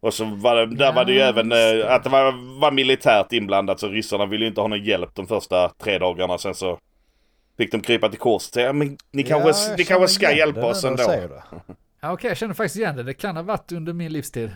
Och 0.00 0.14
så 0.14 0.24
var 0.24 0.56
det, 0.56 0.76
där 0.76 0.84
Ja, 0.84 0.92
var 0.92 1.04
det 1.04 1.12
ju 1.12 1.20
även 1.20 1.52
eh, 1.52 1.94
att 1.94 2.04
det 2.04 2.10
var, 2.10 2.58
var 2.60 2.70
militärt 2.72 3.32
inblandat 3.32 3.80
så 3.80 3.88
ryssarna 3.88 4.26
ville 4.26 4.44
ju 4.44 4.48
inte 4.48 4.60
ha 4.60 4.68
någon 4.68 4.84
hjälp 4.84 5.10
de 5.14 5.26
första 5.26 5.68
tre 5.68 5.98
dagarna. 5.98 6.38
Sen 6.38 6.54
så 6.54 6.78
fick 7.56 7.72
de 7.72 7.80
krypa 7.80 8.08
till 8.08 8.18
korset. 8.18 8.56
Ja, 8.56 8.72
men 8.72 8.96
ni 9.10 9.22
kanske, 9.22 9.48
Ja, 9.48 9.74
ni 9.78 9.84
kanske 9.84 10.08
ska 10.08 10.32
hjälpa 10.32 10.66
oss 10.66 10.84
ändå. 10.84 11.02
Okej, 12.02 12.28
jag 12.30 12.36
känner 12.36 12.54
faktiskt 12.54 12.76
igen 12.76 12.96
det. 12.96 13.02
Det 13.02 13.14
kan 13.14 13.36
ha 13.36 13.42
varit 13.42 13.72
under 13.72 13.92
min 13.92 14.12
livstid. 14.12 14.50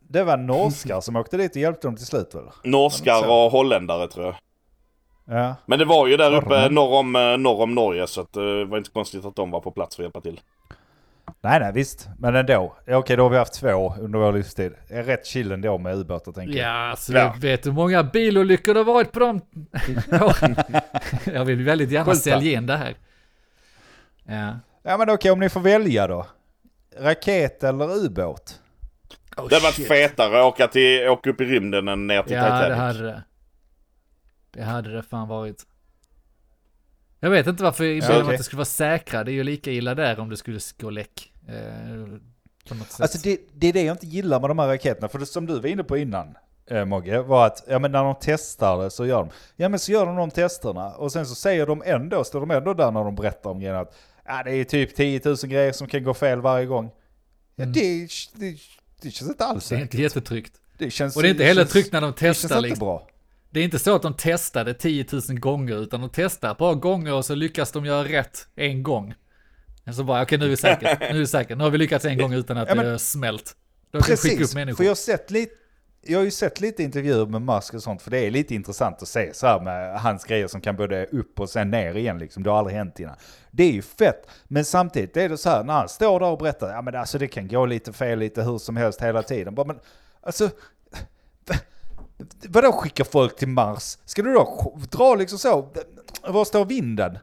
Det 0.00 0.24
var 0.24 0.36
norskar 0.36 1.00
som 1.00 1.16
åkte 1.16 1.36
dit 1.36 1.50
och 1.50 1.56
hjälpte 1.56 1.86
dem 1.86 1.96
till 1.96 2.06
slut 2.06 2.34
väl? 2.34 2.44
Norskar 2.64 3.22
så. 3.22 3.44
och 3.44 3.50
holländare 3.52 4.08
tror 4.08 4.26
jag. 4.26 4.34
Ja. 5.38 5.56
Men 5.66 5.78
det 5.78 5.84
var 5.84 6.06
ju 6.06 6.16
där 6.16 6.34
uppe 6.34 6.68
norr 6.68 6.98
om, 6.98 7.16
eh, 7.16 7.36
norr 7.36 7.60
om 7.62 7.74
Norge 7.74 8.06
så 8.06 8.20
att, 8.20 8.36
eh, 8.36 8.42
det 8.42 8.64
var 8.64 8.78
inte 8.78 8.90
konstigt 8.90 9.24
att 9.24 9.36
de 9.36 9.50
var 9.50 9.60
på 9.60 9.70
plats 9.70 9.96
för 9.96 10.02
att 10.02 10.04
hjälpa 10.04 10.20
till. 10.20 10.40
Nej, 11.40 11.60
nej, 11.60 11.72
visst. 11.72 12.08
Men 12.18 12.34
ändå. 12.36 12.76
Ja, 12.86 12.96
Okej, 12.96 13.16
då 13.16 13.22
har 13.22 13.30
vi 13.30 13.36
haft 13.38 13.52
två 13.52 13.94
under 14.00 14.18
vår 14.18 14.32
livstid. 14.32 14.72
Det 14.88 14.94
är 14.94 15.02
rätt 15.02 15.26
chill 15.26 15.52
ändå 15.52 15.78
med 15.78 15.94
ubåtar 15.96 16.32
tänker 16.32 16.58
jag. 16.58 16.68
Ja, 16.68 16.90
alltså 16.90 17.12
Ja. 17.12 17.18
jag 17.18 17.40
vet 17.40 17.66
hur 17.66 17.72
många 17.72 18.02
bilolyckor 18.02 18.74
det 18.74 18.80
har 18.80 18.84
varit 18.84 19.12
på 19.12 19.18
dem. 19.20 19.40
jag 21.34 21.44
vill 21.44 21.64
väldigt 21.64 21.90
gärna 21.90 22.14
sälja 22.14 22.58
in 22.58 22.66
det 22.66 22.76
här. 22.76 22.96
Ja. 24.26 24.54
Ja, 24.82 24.96
men 24.98 25.10
okej, 25.10 25.30
om 25.30 25.40
ni 25.40 25.48
får 25.48 25.60
välja 25.60 26.06
då. 26.06 26.26
Raket 26.98 27.64
eller 27.64 27.96
ubåt? 28.04 28.60
Oh, 29.36 29.48
Det 29.48 29.54
hade 29.54 29.64
varit 29.64 29.88
fetare 29.88 30.38
att 30.40 30.44
åka, 30.44 30.68
till, 30.68 31.08
åka 31.08 31.30
upp 31.30 31.40
i 31.40 31.44
rymden 31.44 31.88
än 31.88 32.06
ner 32.06 32.22
till 32.22 32.36
Ja, 32.36 32.42
Titanic. 32.44 32.68
det 32.68 32.74
hade 32.74 33.02
det. 33.02 33.22
Det 34.50 34.62
hade 34.62 34.92
det 34.96 35.02
fan 35.02 35.28
varit. 35.28 35.66
Jag 37.20 37.30
vet 37.30 37.46
inte 37.46 37.62
varför 37.62 37.84
i 37.84 37.98
Ja, 37.98 38.04
ja, 38.08 38.20
okej. 38.20 38.32
att 38.32 38.38
det 38.38 38.44
skulle 38.44 38.58
vara 38.58 38.64
säkra. 38.64 39.24
Det 39.24 39.30
är 39.30 39.34
ju 39.34 39.44
lika 39.44 39.70
illa 39.70 39.94
där 39.94 40.20
om 40.20 40.30
det 40.30 40.36
skulle 40.36 40.60
gå 40.80 40.90
läck. 40.90 41.32
Eh, 41.48 41.54
på 42.68 42.74
något 42.74 42.90
sätt. 42.90 43.00
Alltså 43.00 43.18
det, 43.22 43.40
det 43.54 43.66
är 43.66 43.72
det 43.72 43.82
jag 43.82 43.94
inte 43.94 44.06
gillar 44.06 44.40
med 44.40 44.50
de 44.50 44.58
här 44.58 44.68
raketerna. 44.68 45.08
För 45.08 45.18
det 45.18 45.26
som 45.26 45.46
du 45.46 45.60
var 45.60 45.66
inne 45.68 45.84
på 45.84 45.96
innan, 45.96 46.34
eh, 46.70 46.84
Mogge, 46.84 47.22
var 47.22 47.46
att 47.46 47.64
ja, 47.68 47.78
men 47.78 47.92
när 47.92 48.04
de 48.04 48.14
testar 48.20 48.82
det 48.82 48.90
så 48.90 49.06
gör 49.06 49.18
de, 49.18 49.30
ja 49.56 49.68
men 49.68 49.78
så 49.78 49.92
gör 49.92 50.06
de 50.06 50.16
de 50.16 50.30
testerna 50.30 50.94
och 50.94 51.12
sen 51.12 51.26
så 51.26 51.34
säger 51.34 51.66
de 51.66 51.82
ändå, 51.86 52.24
står 52.24 52.40
de 52.40 52.50
ändå 52.50 52.74
där 52.74 52.90
när 52.90 53.04
de 53.04 53.14
berättar 53.14 53.50
om 53.50 53.60
grejerna 53.60 53.80
att 53.80 53.94
ja, 54.28 54.42
det 54.44 54.50
är 54.50 54.64
typ 54.64 54.94
10 54.96 55.20
000 55.24 55.36
grejer 55.36 55.72
som 55.72 55.86
kan 55.88 56.02
gå 56.04 56.14
fel 56.14 56.40
varje 56.40 56.66
gång. 56.66 56.90
Ja, 57.56 57.62
Mm. 57.64 57.72
det, 57.72 58.08
det, 58.34 58.56
det 59.02 59.10
känns 59.10 59.30
inte 59.30 59.44
alls 59.44 59.68
det 59.68 59.76
är 59.76 59.80
inte 59.80 60.02
jättetryggt. 60.02 60.52
Det 60.78 60.90
känns, 60.90 61.16
Och 61.16 61.22
det 61.22 61.28
är 61.28 61.30
inte 61.30 61.44
heller 61.44 61.62
känns- 61.62 61.72
tryggt 61.72 61.92
när 61.92 62.00
de 62.00 62.12
Det 62.12 62.20
känns 62.20 62.40
testar 62.42 62.56
inte 62.56 62.68
liksom. 62.68 62.86
bra. 62.86 63.08
Det 63.50 63.60
är 63.60 63.64
inte 63.64 63.78
så 63.78 63.94
att 63.96 64.02
de 64.02 64.14
testade 64.14 64.74
10 64.74 65.06
000 65.28 65.38
gånger, 65.38 65.82
utan 65.82 66.00
de 66.00 66.10
testar 66.12 66.52
ett 66.52 66.58
par 66.58 66.74
gånger 66.74 67.12
och 67.14 67.24
så 67.24 67.34
lyckas 67.34 67.72
de 67.72 67.84
göra 67.84 68.04
rätt 68.08 68.48
en 68.56 68.82
gång. 68.82 69.14
Så 69.92 70.04
bara, 70.04 70.22
okej 70.22 70.38
nu 70.38 70.44
är 70.44 70.48
vi 70.48 70.56
säkra, 70.56 70.96
nu 71.00 71.06
är 71.06 71.12
vi 71.14 71.26
säkra, 71.26 71.56
nu 71.56 71.64
har 71.64 71.70
vi 71.70 71.78
lyckats 71.78 72.04
en 72.04 72.18
gång 72.18 72.32
utan 72.32 72.56
att 72.56 72.68
Ja, 72.68 72.74
men- 72.74 72.84
det 72.84 72.90
har 72.90 72.98
smält. 72.98 73.56
Då 73.90 74.00
Precis, 74.00 74.52
för 74.52 74.82
jag 74.84 74.90
har 74.90 74.94
sett 74.94 75.30
lite, 75.30 75.52
jag 76.02 76.18
har 76.18 76.24
ju 76.24 76.30
sett 76.30 76.60
lite 76.60 76.82
intervjuer 76.82 77.26
med 77.26 77.42
Musk 77.42 77.74
och 77.74 77.82
sånt, 77.82 78.02
för 78.02 78.10
det 78.10 78.18
är 78.18 78.30
lite 78.30 78.54
intressant 78.54 79.02
att 79.02 79.08
se 79.08 79.34
så 79.34 79.46
här 79.46 79.60
med 79.60 80.00
hans 80.00 80.24
grejer 80.24 80.48
som 80.48 80.60
kan 80.60 80.76
både 80.76 81.06
upp 81.06 81.40
och 81.40 81.50
sen 81.50 81.70
ner 81.70 81.94
igen 81.96 82.18
liksom. 82.18 82.42
Det 82.42 82.50
har 82.50 82.58
aldrig 82.58 82.76
hänt 82.76 83.00
innan. 83.00 83.16
Det 83.50 83.62
är 83.64 83.72
ju 83.72 83.82
fett, 83.82 84.30
men 84.44 84.64
samtidigt 84.64 85.16
är 85.16 85.28
det 85.28 85.38
så 85.38 85.50
här 85.50 85.64
när 85.64 85.74
han 85.74 85.88
står 85.88 86.20
där 86.20 86.26
och 86.26 86.38
berättar, 86.38 86.70
ja 86.70 86.82
men 86.82 86.94
alltså 86.94 87.18
det 87.18 87.28
kan 87.28 87.48
gå 87.48 87.66
lite 87.66 87.92
fel 87.92 88.18
lite 88.18 88.42
hur 88.42 88.58
som 88.58 88.76
helst 88.76 89.02
hela 89.02 89.22
tiden. 89.22 89.54
Bara, 89.54 89.66
men 89.66 89.80
alltså, 90.20 90.50
vadå 92.48 92.72
skicka 92.72 93.04
folk 93.04 93.36
till 93.36 93.48
Mars? 93.48 93.98
Ska 94.04 94.22
du 94.22 94.32
då 94.32 94.76
dra 94.90 95.14
liksom 95.14 95.38
så, 95.38 95.68
var 96.22 96.44
står 96.44 96.64
vinden? 96.64 97.18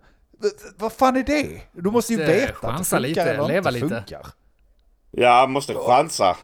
Vad 0.77 0.91
fan 0.91 1.15
är 1.17 1.23
det? 1.23 1.61
Du 1.71 1.91
måste 1.91 2.13
ju 2.13 2.19
veta 2.19 2.67
att 2.67 2.77
det 2.77 2.83
funkar 2.83 2.99
lite, 2.99 3.21
eller 3.21 3.47
leva 3.47 3.57
inte 3.57 3.71
lite. 3.71 3.87
funkar. 3.87 4.25
Ja, 5.11 5.47
måste 5.47 5.73
chansa. 5.73 6.37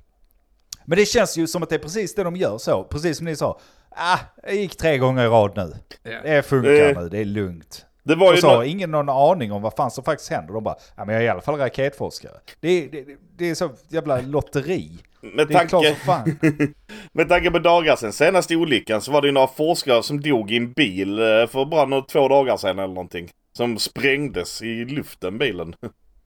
Men 0.91 0.97
det 0.97 1.05
känns 1.05 1.37
ju 1.37 1.47
som 1.47 1.63
att 1.63 1.69
det 1.69 1.75
är 1.75 1.79
precis 1.79 2.15
det 2.15 2.23
de 2.23 2.35
gör 2.35 2.57
så. 2.57 2.83
Precis 2.83 3.17
som 3.17 3.25
ni 3.25 3.35
sa. 3.35 3.59
Ah, 3.89 4.17
det 4.43 4.55
gick 4.55 4.77
tre 4.77 4.97
gånger 4.97 5.23
i 5.23 5.27
rad 5.27 5.51
nu. 5.55 5.73
Ja. 6.11 6.21
Det 6.23 6.43
funkar 6.43 6.71
Eh. 6.71 7.01
nu, 7.01 7.09
det 7.09 7.17
är 7.17 7.25
lugnt. 7.25 7.85
Det 8.03 8.15
var 8.15 8.33
Och 8.33 8.39
så 8.39 8.47
har 8.47 8.63
ingen 8.63 8.91
någon 8.91 9.09
aning 9.09 9.51
om 9.51 9.61
vad 9.61 9.73
fan 9.73 9.91
som 9.91 10.03
faktiskt 10.03 10.29
händer. 10.31 10.53
De 10.53 10.63
bara, 10.63 10.75
ja 10.97 11.05
men 11.05 11.15
jag 11.15 11.23
är 11.23 11.27
i 11.27 11.29
alla 11.29 11.41
fall 11.41 11.55
raketforskare. 11.57 12.31
Det 12.59 12.69
är, 12.69 12.89
det, 12.91 13.05
det 13.37 13.49
är 13.49 13.55
så 13.55 13.69
jävla 13.89 14.21
lotteri. 14.21 14.91
med, 15.21 15.47
Det 15.47 15.53
är 15.53 15.67
klart 15.67 15.83
tanke, 15.83 15.95
fan. 15.95 16.39
med 17.11 17.29
tanke 17.29 17.51
på 17.51 17.59
dagar 17.59 17.95
sedan 17.95 18.13
senaste 18.13 18.55
olyckan 18.55 19.01
så 19.01 19.11
var 19.11 19.21
det 19.21 19.27
ju 19.27 19.31
några 19.31 19.47
forskare 19.47 20.03
som 20.03 20.21
dog 20.21 20.51
i 20.51 20.57
en 20.57 20.73
bil 20.73 21.19
eh, 21.19 21.47
för 21.47 21.65
bara 21.65 21.85
några, 21.85 22.03
två 22.03 22.27
dagar 22.27 22.57
sedan 22.57 22.79
eller 22.79 22.87
någonting. 22.87 23.29
Som 23.57 23.77
sprängdes 23.79 24.61
i 24.61 24.85
luften 24.85 25.37
bilen. 25.37 25.75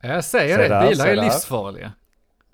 Jag 0.02 0.24
säger 0.24 0.58
det, 0.58 0.68
där, 0.68 0.90
bilar 0.90 1.08
är 1.08 1.16
livsfarliga. 1.16 1.92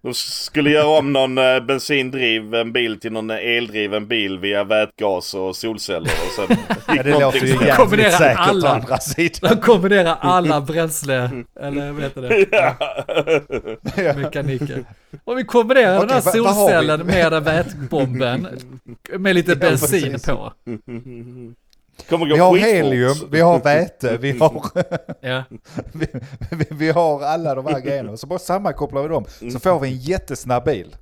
De 0.03 0.13
skulle 0.13 0.69
göra 0.69 0.87
om 0.99 1.13
någon 1.13 1.37
eh, 1.37 1.59
bensindriven 1.59 2.71
bil 2.73 2.99
till 2.99 3.11
någon 3.11 3.29
eldriven 3.29 4.07
bil 4.07 4.39
via 4.39 4.63
vätgas 4.63 5.33
och 5.33 5.55
solceller 5.55 6.11
och 6.11 6.47
sen 6.49 6.57
Ja, 6.87 7.03
det 7.03 7.19
låter 7.19 7.39
ju 7.39 7.47
jävligt 7.47 7.75
Kombinera 7.75 8.11
säkert 8.11 8.39
å 8.39 8.41
alla. 8.41 8.69
andra 8.69 8.97
sidan. 8.97 9.55
De 9.55 9.61
kombinerar 9.61 10.17
alla 10.21 10.61
bränsle, 10.67 11.29
eller 11.61 11.91
vad 11.91 12.03
heter 12.03 12.21
det? 12.21 14.15
Mekaniker. 14.15 14.85
Och 15.23 15.37
vi 15.37 15.43
kombinerar 15.43 15.99
den 15.99 16.09
här 16.09 16.21
Okej, 16.25 16.41
har 16.41 16.49
vi? 16.49 16.55
solcellen 16.55 17.05
med 17.07 17.43
vätbomben 17.43 18.47
med 19.19 19.35
lite 19.35 19.55
bensin 19.55 20.11
precis. 20.11 20.25
på. 20.25 20.53
Kommer 22.09 22.25
gå 22.25 22.33
Vi 22.35 22.39
har 22.41 22.57
helium, 22.57 23.13
vi 23.31 23.39
har 23.41 23.59
väte, 23.59 24.17
vi 24.17 24.31
har, 24.39 24.61
Ja. 25.21 25.43
vi, 25.93 26.07
vi, 26.51 26.65
vi 26.71 26.89
har 26.91 27.21
alla 27.23 27.55
de 27.55 27.65
här 27.65 27.79
grejerna. 27.79 28.17
Så 28.17 28.27
bara 28.27 28.39
sammankopplar 28.39 29.01
vi 29.01 29.07
dem 29.07 29.25
så 29.53 29.59
får 29.59 29.79
vi 29.79 29.87
en 29.87 29.97
jättesnabb 29.97 30.65
bil. 30.65 30.95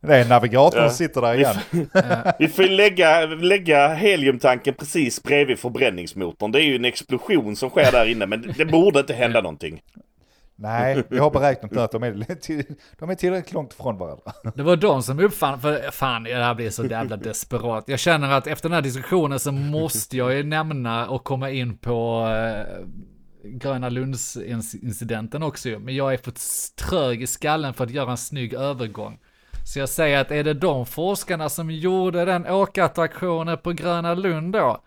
Det 0.00 0.16
är 0.16 0.24
navigatorn 0.28 0.82
Ja. 0.82 0.90
sitter 0.90 1.20
där 1.20 1.34
igen. 1.34 1.56
Vi 2.38 2.48
får 2.48 2.64
ju 2.64 2.70
lägga, 2.70 3.26
lägga 3.26 3.88
heliumtanken 3.94 4.74
precis 4.74 5.22
bredvid 5.22 5.58
förbränningsmotorn. 5.58 6.52
Det 6.52 6.60
är 6.60 6.64
ju 6.64 6.76
en 6.76 6.84
explosion 6.84 7.56
som 7.56 7.70
sker 7.70 7.92
där 7.92 8.06
inne 8.10 8.26
men 8.26 8.54
det 8.58 8.64
borde 8.64 9.00
inte 9.00 9.14
hända 9.14 9.40
någonting. 9.40 9.82
Nej, 10.58 11.02
vi 11.08 11.18
har 11.18 11.30
beräknat 11.30 11.70
nu 11.70 11.80
att 11.80 11.92
de 11.92 12.02
är, 12.02 12.34
till, 12.34 12.64
de 12.98 13.10
är 13.10 13.14
tillräckligt 13.14 13.54
långt 13.54 13.72
ifrån 13.72 13.98
varandra. 13.98 14.32
Det 14.54 14.62
var 14.62 14.76
de 14.76 15.02
som 15.02 15.20
uppfann, 15.20 15.60
för 15.60 15.90
fan 15.90 16.24
det 16.24 16.34
här 16.34 16.54
blir 16.54 16.70
så 16.70 16.84
jävla 16.84 17.16
desperat. 17.16 17.84
Jag 17.86 17.98
känner 17.98 18.30
att 18.30 18.46
efter 18.46 18.68
den 18.68 18.74
här 18.74 18.82
diskussionen 18.82 19.38
så 19.38 19.52
måste 19.52 20.16
jag 20.16 20.34
ju 20.34 20.42
nämna 20.42 21.08
och 21.08 21.24
komma 21.24 21.50
in 21.50 21.78
på 21.78 22.28
eh, 22.28 22.86
Gröna 23.44 23.88
Lunds-incidenten 23.88 25.42
också. 25.42 25.68
Men 25.68 25.94
jag 25.94 26.12
är 26.12 26.18
för 26.18 26.32
trög 26.84 27.22
i 27.22 27.26
skallen 27.26 27.74
för 27.74 27.84
att 27.84 27.90
göra 27.90 28.10
en 28.10 28.16
snygg 28.16 28.54
övergång. 28.54 29.18
Så 29.64 29.78
jag 29.78 29.88
säger 29.88 30.20
att 30.20 30.30
är 30.30 30.44
det 30.44 30.54
de 30.54 30.86
forskarna 30.86 31.48
som 31.48 31.70
gjorde 31.70 32.24
den 32.24 32.46
åkattraktionen 32.46 33.58
på 33.58 33.72
Gröna 33.72 34.14
Lund 34.14 34.52
då? 34.52 34.82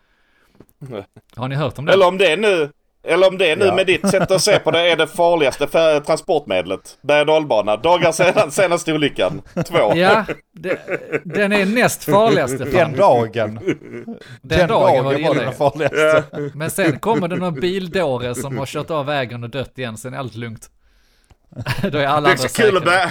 Har 1.36 1.48
ni 1.48 1.56
hört 1.56 1.80
om 1.80 1.86
det? 1.86 1.94
Eller 1.94 2.08
om 2.08 2.18
det 2.18 2.36
nu, 2.36 2.72
eller 3.04 3.28
om 3.28 3.38
det 3.38 3.52
är 3.52 3.56
nu 3.56 3.66
Ja. 3.66 3.76
med 3.76 3.88
ditt 3.88 4.10
sätt 4.10 4.32
att 4.32 4.42
se 4.42 4.60
på 4.60 4.72
det 4.72 4.92
är 4.92 4.96
det 4.98 5.08
farligaste 5.08 5.68
för 5.68 6.00
transportmedlet. 6.00 6.98
Berg 7.02 7.26
dalbana. 7.26 7.78
Dagar 7.78 8.12
sedan 8.12 8.52
senaste 8.52 8.94
olyckan. 8.94 9.42
Två. 9.66 9.94
Ja, 9.96 10.26
det, 10.52 10.80
den 11.24 11.52
är 11.52 11.66
näst 11.66 12.04
farligaste. 12.04 12.58
Den 12.58 12.72
Fan. 12.72 12.96
dagen, 12.96 13.60
Den, 13.62 14.18
den 14.42 14.68
dagen 14.68 15.06
var 15.06 15.14
dagen 15.14 15.28
var 15.28 15.36
det 15.36 15.44
den 15.44 15.54
farligaste. 15.54 16.24
Men 16.54 16.72
sen 16.72 17.00
kommer 17.00 17.28
det 17.28 17.36
någon 17.36 17.60
bildåre 17.60 18.36
som 18.36 18.58
har 18.58 18.66
kört 18.66 18.90
av 18.90 19.06
vägen 19.06 19.44
och 19.44 19.50
dött 19.50 19.78
igen, 19.78 19.98
sen 19.98 20.14
är 20.14 20.18
allt 20.18 20.36
lugnt. 20.36 20.70
Då 21.92 21.98
är 21.98 22.06
alla 22.06 22.30
Det 22.30 22.34
är 22.34 22.36
andra 22.36 22.36
säkra. 22.36 23.10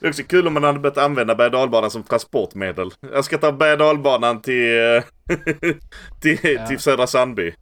Det 0.00 0.06
är 0.06 0.10
också 0.10 0.22
kul 0.22 0.46
om 0.46 0.54
man 0.54 0.64
hade 0.64 0.78
börjat 0.78 0.98
använda 0.98 1.34
berg 1.34 1.90
som 1.90 2.02
transportmedel. 2.02 2.90
Jag 3.12 3.24
ska 3.24 3.38
ta 3.38 3.52
berg 3.52 4.42
till, 4.42 4.96
eh, 4.96 5.74
till, 6.20 6.58
till 6.68 6.78
Södra 6.78 7.06
Sandby. 7.06 7.52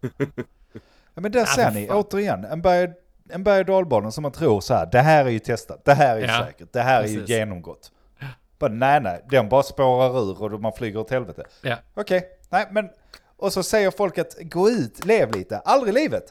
Ja, 1.18 1.22
men 1.22 1.32
där 1.32 1.44
ser 1.44 1.70
ni, 1.70 1.86
fan. 1.86 1.96
återigen, 1.96 2.44
en 2.44 2.62
berg, 2.62 2.90
en 3.30 3.44
berg 3.44 3.60
och 3.60 3.66
dalbana 3.66 4.10
som 4.10 4.22
man 4.22 4.32
tror 4.32 4.60
så 4.60 4.74
här, 4.74 4.88
det 4.92 4.98
här 5.00 5.24
är 5.24 5.30
ju 5.30 5.38
testat, 5.38 5.84
det 5.84 5.94
här 5.94 6.16
är 6.16 6.20
ju 6.20 6.26
Ja, 6.26 6.44
säkert, 6.46 6.72
det 6.72 6.80
här 6.80 6.98
är 6.98 7.02
precis. 7.02 7.28
ju 7.30 7.34
genomgått. 7.34 7.92
Bara, 8.58 8.70
nej, 8.72 9.00
nej, 9.00 9.24
den 9.30 9.48
bara 9.48 9.62
spårar 9.62 10.18
ur 10.20 10.54
och 10.54 10.60
man 10.60 10.72
flyger 10.72 11.00
åt 11.00 11.10
helvete. 11.10 11.44
Ja. 11.62 11.76
Okej, 11.94 12.28
nej 12.48 12.66
men, 12.70 12.88
och 13.36 13.52
så 13.52 13.62
säger 13.62 13.90
folk 13.90 14.18
att 14.18 14.36
gå 14.40 14.70
ut, 14.70 15.04
lev 15.04 15.34
lite, 15.36 15.58
aldrig 15.58 15.96
i 15.96 16.00
livet. 16.00 16.24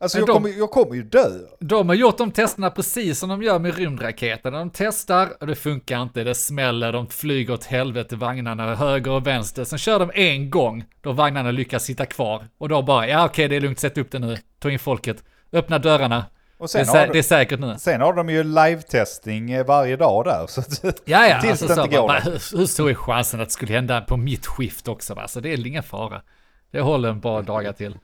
Alltså 0.00 0.18
jag, 0.18 0.26
de- 0.26 0.32
kommer, 0.32 0.50
jag 0.58 0.70
kommer 0.70 0.94
ju 0.94 1.02
dö. 1.02 1.28
De 1.60 1.88
har 1.88 1.96
gjort 1.96 2.18
de 2.18 2.30
testerna 2.30 2.70
precis 2.70 3.18
som 3.18 3.28
de 3.28 3.42
gör 3.42 3.58
med 3.58 3.76
rymdraketen. 3.76 4.52
De 4.52 4.70
testar 4.70 5.28
och 5.40 5.46
det 5.46 5.54
funkar 5.54 6.02
inte, 6.02 6.24
det 6.24 6.34
smäller, 6.34 6.92
de 6.92 7.06
flyger 7.06 7.54
åt 7.54 7.64
helvete 7.64 8.16
vagnarna 8.16 8.74
höger 8.74 9.10
och 9.10 9.26
vänster. 9.26 9.64
Sen 9.64 9.78
kör 9.78 9.98
de 9.98 10.10
en 10.14 10.50
gång 10.50 10.84
då 11.00 11.12
vagnarna 11.12 11.50
lyckas 11.50 11.84
sitta 11.84 12.06
kvar. 12.06 12.44
Och 12.58 12.68
då 12.68 12.82
bara, 12.82 13.08
ja 13.08 13.24
okej 13.26 13.48
det 13.48 13.56
är 13.56 13.60
lugnt, 13.60 13.78
sätt 13.78 13.98
upp 13.98 14.10
det 14.10 14.18
nu, 14.18 14.36
ta 14.58 14.70
in 14.70 14.78
folket, 14.78 15.24
öppna 15.52 15.78
dörrarna. 15.78 16.24
Och 16.58 16.68
Det 16.72 16.78
är, 16.80 16.84
sen, 16.84 16.94
sä- 16.94 16.98
har, 16.98 17.06
det 17.06 17.10
är 17.12 17.12
de, 17.12 17.22
säkert 17.22 17.60
nu. 17.60 17.74
sen 17.78 18.00
har 18.00 18.12
de 18.14 18.28
ju 18.28 18.42
live-testing 18.42 19.50
eh, 19.52 19.66
varje 19.66 19.96
dag 19.96 20.24
där. 20.24 20.46
Så 20.46 20.62
Ja, 21.04 21.26
ja, 21.26 21.40
tills 21.40 21.50
alltså, 21.50 21.66
det 21.66 21.74
så, 21.74 21.84
inte 21.84 21.96
går. 21.96 22.08
bara, 22.08 22.18
hur, 22.20 22.56
hur 22.58 22.66
stor 22.66 22.90
är 22.90 22.94
chansen 22.94 23.40
att 23.40 23.48
det 23.48 23.52
skulle 23.52 23.72
hända 23.74 24.00
på 24.00 24.16
mitt 24.16 24.46
skift 24.46 24.88
också? 24.88 25.14
Va? 25.14 25.28
Så 25.28 25.40
det 25.40 25.52
är 25.52 25.66
ingen 25.66 25.82
fara. 25.82 26.22
Det 26.70 26.80
håller 26.80 27.08
en 27.08 27.20
bra 27.20 27.42
dagar 27.42 27.72
till. 27.72 27.96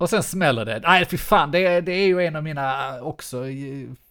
Och 0.00 0.10
sen 0.10 0.22
smäller 0.22 0.64
det. 0.64 0.80
Nej, 0.84 1.04
fy 1.04 1.16
fan, 1.16 1.50
det, 1.50 1.66
är- 1.66 1.82
det 1.82 1.92
är 1.92 2.06
ju 2.06 2.20
en 2.26 2.36
av 2.36 2.42
mina 2.42 3.00
också, 3.02 3.44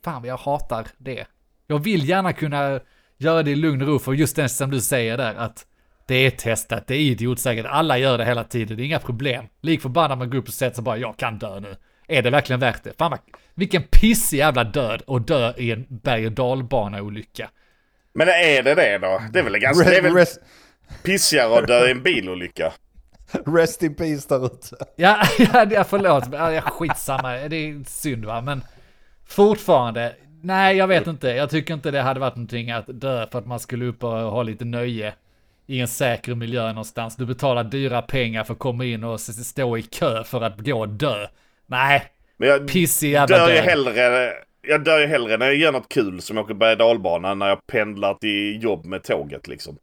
fan 0.04 0.24
jag 0.24 0.38
hatar 0.38 0.88
det. 0.98 1.26
Jag 1.68 1.80
vill 1.80 2.10
gärna 2.10 2.34
kunna 2.34 2.80
göra 3.18 3.44
det 3.44 3.52
i 3.52 3.56
lugn 3.56 3.82
och 3.82 3.88
ro, 3.88 4.00
för 4.00 4.14
just 4.14 4.36
det 4.36 4.50
som 4.50 4.72
du 4.72 4.82
säger 4.82 5.18
där, 5.18 5.36
att 5.36 5.66
det 6.08 6.16
är 6.16 6.30
testat, 6.32 6.88
det 6.88 6.96
är 6.96 7.00
idiotsäkert, 7.00 7.66
alla 7.70 7.98
gör 7.98 8.18
det 8.18 8.26
hela 8.26 8.44
tiden, 8.44 8.78
det 8.78 8.84
är 8.84 8.86
inga 8.86 9.00
problem. 9.00 9.46
Lik 9.62 9.82
förbannat 9.82 10.18
man 10.18 10.30
går 10.30 10.38
upp 10.38 10.48
och 10.48 10.54
sätter 10.54 10.76
sig 10.76 10.84
bara, 10.84 10.98
jag 10.98 11.18
kan 11.18 11.38
dö 11.40 11.60
nu. 11.60 11.76
Är 12.08 12.22
det 12.22 12.30
verkligen 12.30 12.60
värt 12.60 12.84
det? 12.84 12.98
Fan 12.98 13.18
vilken 13.56 13.84
pissig 13.84 14.38
jävla 14.38 14.64
död 14.64 15.02
och 15.08 15.22
dö 15.22 15.54
i 15.58 15.72
en 15.72 15.86
berg 15.90 16.26
och 16.26 16.32
dalbana-olycka. 16.32 17.50
Men 18.14 18.28
är 18.28 18.64
det 18.64 18.76
det 18.76 18.98
då? 18.98 19.22
Det 19.34 19.40
är 19.40 19.44
väl 19.44 19.58
ganska... 19.58 19.90
Det 19.90 19.98
är 19.98 20.02
väl 20.02 20.26
pissigare 21.04 21.60
att 21.60 21.68
dö 21.68 21.88
i 21.88 21.92
en 21.92 22.04
bilolycka. 22.04 22.74
rest 23.46 23.84
in 23.84 23.96
peace 23.96 24.26
där 24.30 24.46
ute. 24.46 24.76
Ja, 24.96 25.18
ja, 25.70 25.84
förlåt, 25.84 26.24
Ja, 26.32 26.62
skitsamma, 26.62 27.34
det 27.34 27.56
är 27.56 27.84
synd 27.88 28.26
va, 28.26 28.42
men 28.42 28.64
fortfarande, 29.28 30.16
nej 30.42 30.78
jag 30.78 30.88
vet 30.88 31.08
inte, 31.08 31.28
jag 31.28 31.50
tycker 31.50 31.74
inte 31.74 31.92
det 31.92 32.02
hade 32.02 32.20
varit 32.20 32.36
någonting 32.36 32.72
att 32.72 32.86
dö 32.88 33.28
för 33.32 33.40
att 33.40 33.48
man 33.48 33.60
skulle 33.60 33.86
upp 33.86 34.04
och 34.04 34.12
ha 34.12 34.44
lite 34.44 34.66
nöje 34.66 35.14
i 35.68 35.80
en 35.80 35.88
säker 35.88 36.36
miljö 36.36 36.68
någonstans. 36.68 37.16
Du 37.16 37.26
betalar 37.26 37.64
dyra 37.64 38.02
pengar 38.02 38.44
för 38.44 38.54
att 38.54 38.60
komma 38.60 38.86
in 38.86 39.04
och 39.04 39.20
stå 39.20 39.78
i 39.78 39.82
kö 39.82 40.24
för 40.24 40.42
att 40.42 40.60
gå 40.60 40.80
och 40.80 40.90
dö. 40.90 41.28
Nej, 41.66 42.04
Men 42.38 42.50
jag 42.50 42.68
pissig 42.68 43.12
jävla 43.12 43.38
dör 43.38 43.50
ju 43.50 43.60
hellre... 43.60 44.34
Jag 44.62 44.84
dör 44.84 45.00
ju 45.00 45.06
hellre 45.06 45.38
när 45.38 45.46
jag 45.46 45.56
gör 45.56 45.72
något 45.72 45.90
kul 45.90 46.22
som 46.22 46.38
åker 46.38 46.54
berg 46.54 46.72
och 46.72 46.78
dalbana 46.78 47.34
när 47.34 47.48
jag 47.48 47.68
pendlar 47.68 48.14
till 48.14 48.64
jobb 48.64 48.86
med 48.86 49.04
tåget 49.04 49.48
liksom. 49.48 49.78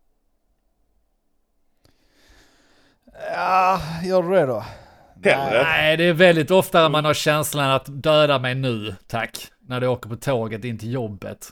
Ja, 3.35 3.81
gör 4.05 4.23
du 4.23 4.29
det 4.35 4.47
då? 4.47 4.64
Hellre. 5.25 5.62
Nej, 5.62 5.97
det 5.97 6.05
är 6.05 6.12
väldigt 6.12 6.51
ofta 6.51 6.89
man 6.89 7.05
har 7.05 7.14
känslan 7.14 7.71
att 7.71 7.85
döda 8.03 8.39
mig 8.39 8.55
nu, 8.55 8.95
tack. 9.07 9.37
När 9.69 9.81
du 9.81 9.87
åker 9.87 10.09
på 10.11 10.17
tåget 10.17 10.64
in 10.64 10.79
till 10.79 10.93
jobbet. 10.93 11.49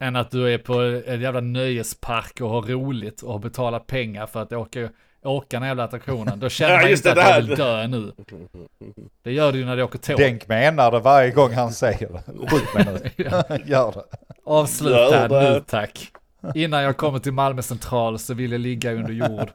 Än 0.00 0.16
att 0.16 0.30
du 0.30 0.54
är 0.54 0.58
på 0.58 0.74
en 1.06 1.20
jävla 1.20 1.40
nöjespark 1.40 2.40
och 2.40 2.50
har 2.50 2.62
roligt 2.62 3.22
och 3.22 3.32
har 3.32 3.38
betalat 3.38 3.86
pengar 3.86 4.26
för 4.26 4.42
att 4.42 4.52
åka, 4.52 4.88
åka 5.24 5.58
den 5.58 5.68
jävla 5.68 5.84
attraktionen. 5.84 6.40
Då 6.40 6.48
känner 6.48 6.74
Ja, 6.74 6.80
man 6.82 6.90
inte 6.90 7.14
det, 7.14 7.22
att 7.22 7.28
jag 7.28 7.34
här- 7.34 7.40
vill 7.42 7.56
dö 7.56 7.86
nu. 7.86 8.12
Det 9.22 9.32
gör 9.32 9.52
du 9.52 9.58
ju 9.58 9.64
när 9.64 9.76
du 9.76 9.82
åker 9.82 9.98
tåg. 9.98 10.16
Denk 10.16 10.48
menar 10.48 10.90
det 10.90 10.98
varje 11.00 11.30
gång 11.30 11.52
han 11.52 11.72
säger 11.72 12.08
det. 12.08 12.48
Skjut 12.48 12.74
mig 12.74 12.84
nu. 13.16 13.24
Gör 13.66 13.92
det. 13.92 14.04
Avsluta 14.46 14.98
Gör 15.10 15.28
det. 15.28 15.50
nu 15.52 15.60
tack. 15.66 16.08
Innan 16.54 16.82
jag 16.82 16.96
kommer 16.96 17.18
till 17.18 17.32
Malmö 17.32 17.62
central 17.62 18.18
så 18.18 18.34
vill 18.34 18.52
jag 18.52 18.60
ligga 18.60 18.92
under 18.92 19.12
jord. 19.12 19.48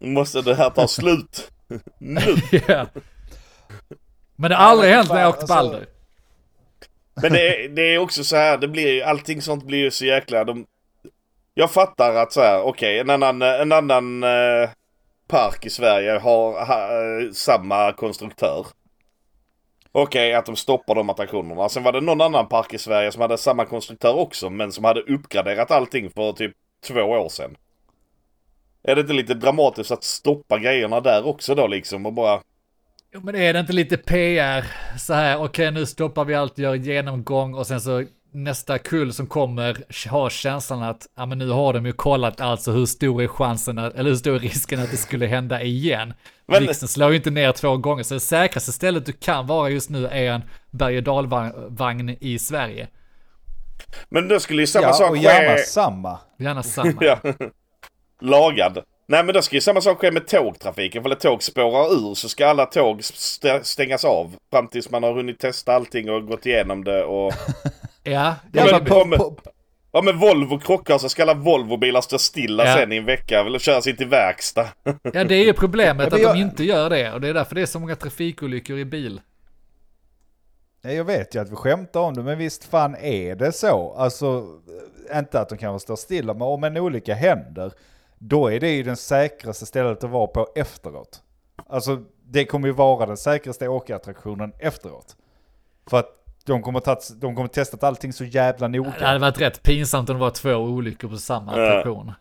Måste 0.00 0.42
det 0.42 0.54
här 0.54 0.70
ta 0.70 0.88
slut? 0.88 1.50
nu? 1.98 2.20
Ja. 2.68 2.86
Men 4.36 4.50
det 4.50 4.56
har 4.56 4.64
aldrig 4.64 4.92
hänt 4.94 5.08
när 5.08 5.20
jag 5.20 5.28
åkt 5.28 5.38
alltså- 5.38 5.54
Balder. 5.54 5.86
Men 7.22 7.32
det 7.32 7.64
är, 7.64 7.68
det 7.68 7.82
är 7.82 7.98
också 7.98 8.24
så 8.24 8.36
här, 8.36 8.58
det 8.58 8.68
blir 8.68 8.92
ju, 8.92 9.02
allting 9.02 9.42
sånt 9.42 9.64
blir 9.64 9.78
ju 9.78 9.90
så 9.90 10.04
jäkla... 10.04 10.44
De, 10.44 10.66
jag 11.54 11.70
fattar 11.70 12.14
att 12.14 12.32
så 12.32 12.40
här, 12.40 12.62
okej, 12.62 12.98
en 12.98 13.10
annan, 13.10 13.42
en 13.42 13.72
annan 13.72 14.22
eh, 14.22 14.70
park 15.28 15.66
i 15.66 15.70
Sverige 15.70 16.10
har 16.18 16.66
ha, 16.66 16.82
eh, 16.82 17.30
samma 17.32 17.92
konstruktör. 17.92 18.66
Okej, 19.92 20.34
att 20.34 20.46
de 20.46 20.56
stoppar 20.56 20.94
de 20.94 21.10
attraktionerna. 21.10 21.68
Sen 21.68 21.82
var 21.82 21.92
det 21.92 22.00
någon 22.00 22.20
annan 22.20 22.48
park 22.48 22.74
i 22.74 22.78
Sverige 22.78 23.12
som 23.12 23.22
hade 23.22 23.38
samma 23.38 23.64
konstruktör 23.64 24.14
också, 24.14 24.50
men 24.50 24.72
som 24.72 24.84
hade 24.84 25.00
uppgraderat 25.00 25.70
allting 25.70 26.10
för 26.10 26.32
typ 26.32 26.52
två 26.86 27.00
år 27.02 27.28
sedan. 27.28 27.56
Är 28.86 28.94
det 28.94 29.00
inte 29.00 29.12
lite 29.12 29.34
dramatiskt 29.34 29.90
att 29.90 30.04
stoppa 30.04 30.58
grejerna 30.58 31.00
där 31.00 31.26
också 31.26 31.54
då 31.54 31.66
liksom 31.66 32.06
och 32.06 32.12
bara... 32.12 32.40
Jo, 33.14 33.20
men 33.24 33.34
är 33.36 33.52
det 33.52 33.60
inte 33.60 33.72
lite 33.72 33.96
PR 33.96 34.64
så 34.98 35.14
här, 35.14 35.42
okej 35.42 35.70
nu 35.70 35.86
stoppar 35.86 36.24
vi 36.24 36.34
allt, 36.34 36.58
gör 36.58 36.74
genomgång 36.74 37.54
och 37.54 37.66
sen 37.66 37.80
så 37.80 38.04
nästa 38.32 38.78
kull 38.78 39.12
som 39.12 39.26
kommer 39.26 39.84
har 40.08 40.30
känslan 40.30 40.82
att, 40.82 41.06
ja 41.16 41.26
men 41.26 41.38
nu 41.38 41.48
har 41.48 41.72
de 41.72 41.86
ju 41.86 41.92
kollat 41.92 42.40
alltså 42.40 42.72
hur 42.72 42.86
stor 42.86 43.22
är 43.22 43.28
chansen, 43.28 43.78
att, 43.78 43.94
eller 43.94 44.10
hur 44.10 44.16
stor 44.16 44.34
är 44.34 44.38
risken 44.38 44.80
att 44.82 44.90
det 44.90 44.96
skulle 44.96 45.26
hända 45.26 45.62
igen. 45.62 46.14
Men- 46.46 46.58
Blixten 46.64 46.88
slår 46.88 47.10
ju 47.10 47.16
inte 47.16 47.30
ner 47.30 47.52
två 47.52 47.76
gånger, 47.76 48.02
så 48.02 48.14
det 48.14 48.20
säkraste 48.20 48.72
stället 48.72 49.06
du 49.06 49.12
kan 49.12 49.46
vara 49.46 49.68
just 49.68 49.90
nu 49.90 50.06
är 50.06 50.30
en 50.32 50.42
berg 50.70 50.96
och 50.96 51.02
dalvagn 51.02 52.16
i 52.20 52.38
Sverige. 52.38 52.88
Men 54.08 54.28
då 54.28 54.40
skulle 54.40 54.62
ju 54.62 54.66
samma 54.66 54.86
Ja, 54.86 54.92
sak 54.92 55.10
och 55.10 55.16
gärna 55.16 55.56
ske... 55.56 55.62
samma. 55.62 56.18
Gärna 56.38 56.62
samma. 56.62 56.92
Ja. 57.00 57.18
Lagad. 58.20 58.82
Nej 59.08 59.24
men 59.24 59.34
då 59.34 59.42
ska 59.42 59.54
ju 59.56 59.60
samma 59.60 59.80
sak 59.80 59.98
ske 60.00 60.10
med 60.10 60.26
tågtrafiken. 60.26 61.02
För 61.02 61.08
när 61.08 61.16
tåg 61.16 61.42
spårar 61.42 61.92
ur 62.10 62.14
så 62.14 62.28
ska 62.28 62.46
alla 62.46 62.66
tåg 62.66 63.00
st- 63.00 63.60
stängas 63.64 64.04
av. 64.04 64.36
Fram 64.50 64.68
tills 64.68 64.90
man 64.90 65.02
har 65.02 65.12
hunnit 65.14 65.38
testa 65.38 65.72
allting 65.74 66.10
och 66.10 66.26
gått 66.26 66.46
igenom 66.46 66.84
det 66.84 67.04
och... 67.04 67.32
Ja, 68.02 68.34
Ja, 68.52 68.64
det 68.64 68.64
men 68.64 68.74
är 68.74 68.84
på, 68.84 69.16
på, 69.16 69.36
Ja 69.92 70.02
men 70.02 70.18
Volvo 70.18 70.58
krockar 70.58 70.98
så 70.98 71.08
ska 71.08 71.22
alla 71.22 71.34
Volvobilar 71.34 72.00
stå 72.00 72.18
stilla 72.18 72.66
Ja. 72.66 72.74
sen 72.74 72.92
i 72.92 72.96
en 72.96 73.04
vecka. 73.04 73.40
Eller 73.40 73.58
köras 73.58 73.86
in 73.86 73.96
till 73.96 74.08
verkstad. 74.08 74.66
ja, 75.12 75.24
det 75.24 75.34
är 75.34 75.44
ju 75.44 75.52
problemet 75.52 75.98
Ja, 76.00 76.06
att 76.06 76.12
men 76.12 76.20
de 76.22 76.26
jag- 76.26 76.36
inte 76.38 76.64
gör 76.64 76.90
det 76.90 77.12
och 77.12 77.20
det 77.20 77.28
är 77.28 77.34
därför 77.34 77.54
det 77.54 77.62
är 77.62 77.66
så 77.66 77.78
många 77.80 77.96
trafikolyckor 77.96 78.78
i 78.78 78.84
bil. 78.84 79.20
Ja, 80.82 80.90
jag 80.90 81.04
vet 81.04 81.34
ju 81.34 81.40
att 81.40 81.50
vi 81.50 81.56
skämtar 81.56 82.00
om 82.00 82.14
det, 82.14 82.22
men 82.22 82.38
visst 82.38 82.64
fan 82.64 82.96
är 82.96 83.34
det 83.36 83.52
så. 83.52 83.94
Alltså, 83.98 84.44
eh, 85.12 85.18
inte 85.18 85.40
att 85.40 85.48
de 85.48 85.58
kanske 85.58 85.84
står 85.84 85.96
stilla, 85.96 86.32
men 86.34 86.42
om 86.42 86.64
en 86.64 86.76
olycka 86.76 87.14
händer, 87.14 87.72
då 88.18 88.48
är 88.52 88.60
det 88.60 88.70
ju 88.70 88.82
den 88.82 88.96
säkraste 88.96 89.66
stället 89.66 90.04
att 90.04 90.10
vara 90.10 90.26
på 90.26 90.48
efteråt. 90.54 91.22
Alltså, 91.68 92.02
det 92.24 92.44
kommer 92.44 92.68
ju 92.68 92.74
vara 92.74 93.06
den 93.06 93.16
säkraste 93.16 93.68
åkattraktionen 93.68 94.52
efteråt. 94.58 95.16
För 95.86 95.98
att 95.98 96.08
de 96.44 96.62
kommer, 96.62 96.80
tagit, 96.80 97.10
de 97.16 97.36
kommer 97.36 97.48
testat 97.48 97.82
allting 97.84 98.12
så 98.12 98.24
jävla 98.24 98.68
Det 98.68 98.78
noga. 98.78 98.90
hade 99.06 99.18
varit 99.18 99.40
rätt 99.40 99.62
pinsamt 99.62 100.10
om 100.10 100.16
det 100.16 100.20
var 100.20 100.30
två 100.30 100.54
olyckor 100.54 101.08
på 101.08 101.16
samma 101.16 101.56
Ja. 101.58 101.68
attraktion. 101.68 102.12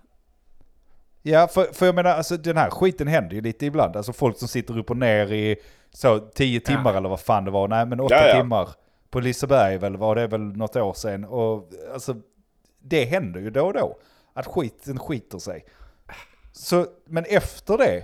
Ja, 1.21 1.47
för, 1.47 1.63
för 1.73 1.85
jag 1.85 1.95
menar, 1.95 2.09
alltså 2.09 2.37
den 2.37 2.57
här 2.57 2.69
skiten 2.69 3.07
händer 3.07 3.35
ju 3.35 3.41
lite 3.41 3.65
ibland. 3.65 3.95
Alltså 3.95 4.13
folk 4.13 4.37
som 4.37 4.47
sitter 4.47 4.77
upp 4.77 4.89
och 4.89 4.97
ner 4.97 5.31
i 5.33 5.55
så 5.91 6.19
tio 6.19 6.59
timmar 6.59 6.93
eller 6.93 7.09
vad 7.09 7.19
fan 7.19 7.45
det 7.45 7.51
var. 7.51 7.67
Nej, 7.67 7.85
men 7.85 7.99
åtta 7.99 8.15
Ja, 8.15 8.27
ja. 8.27 8.35
timmar 8.41 8.69
på 9.09 9.19
Liseberg 9.19 9.77
väl 9.77 9.97
var 9.97 10.15
det 10.15 10.27
väl 10.27 10.41
något 10.41 10.75
år 10.75 10.93
sedan. 10.93 11.25
Och 11.25 11.69
alltså, 11.93 12.15
det 12.79 13.05
händer 13.05 13.39
ju 13.39 13.49
då 13.49 13.65
och 13.65 13.73
då. 13.73 13.97
Att 14.33 14.45
skiten 14.47 14.99
skiter 14.99 15.37
sig. 15.39 15.65
Så, 16.57 16.85
men 17.07 17.25
efter 17.25 17.77
det, 17.77 18.03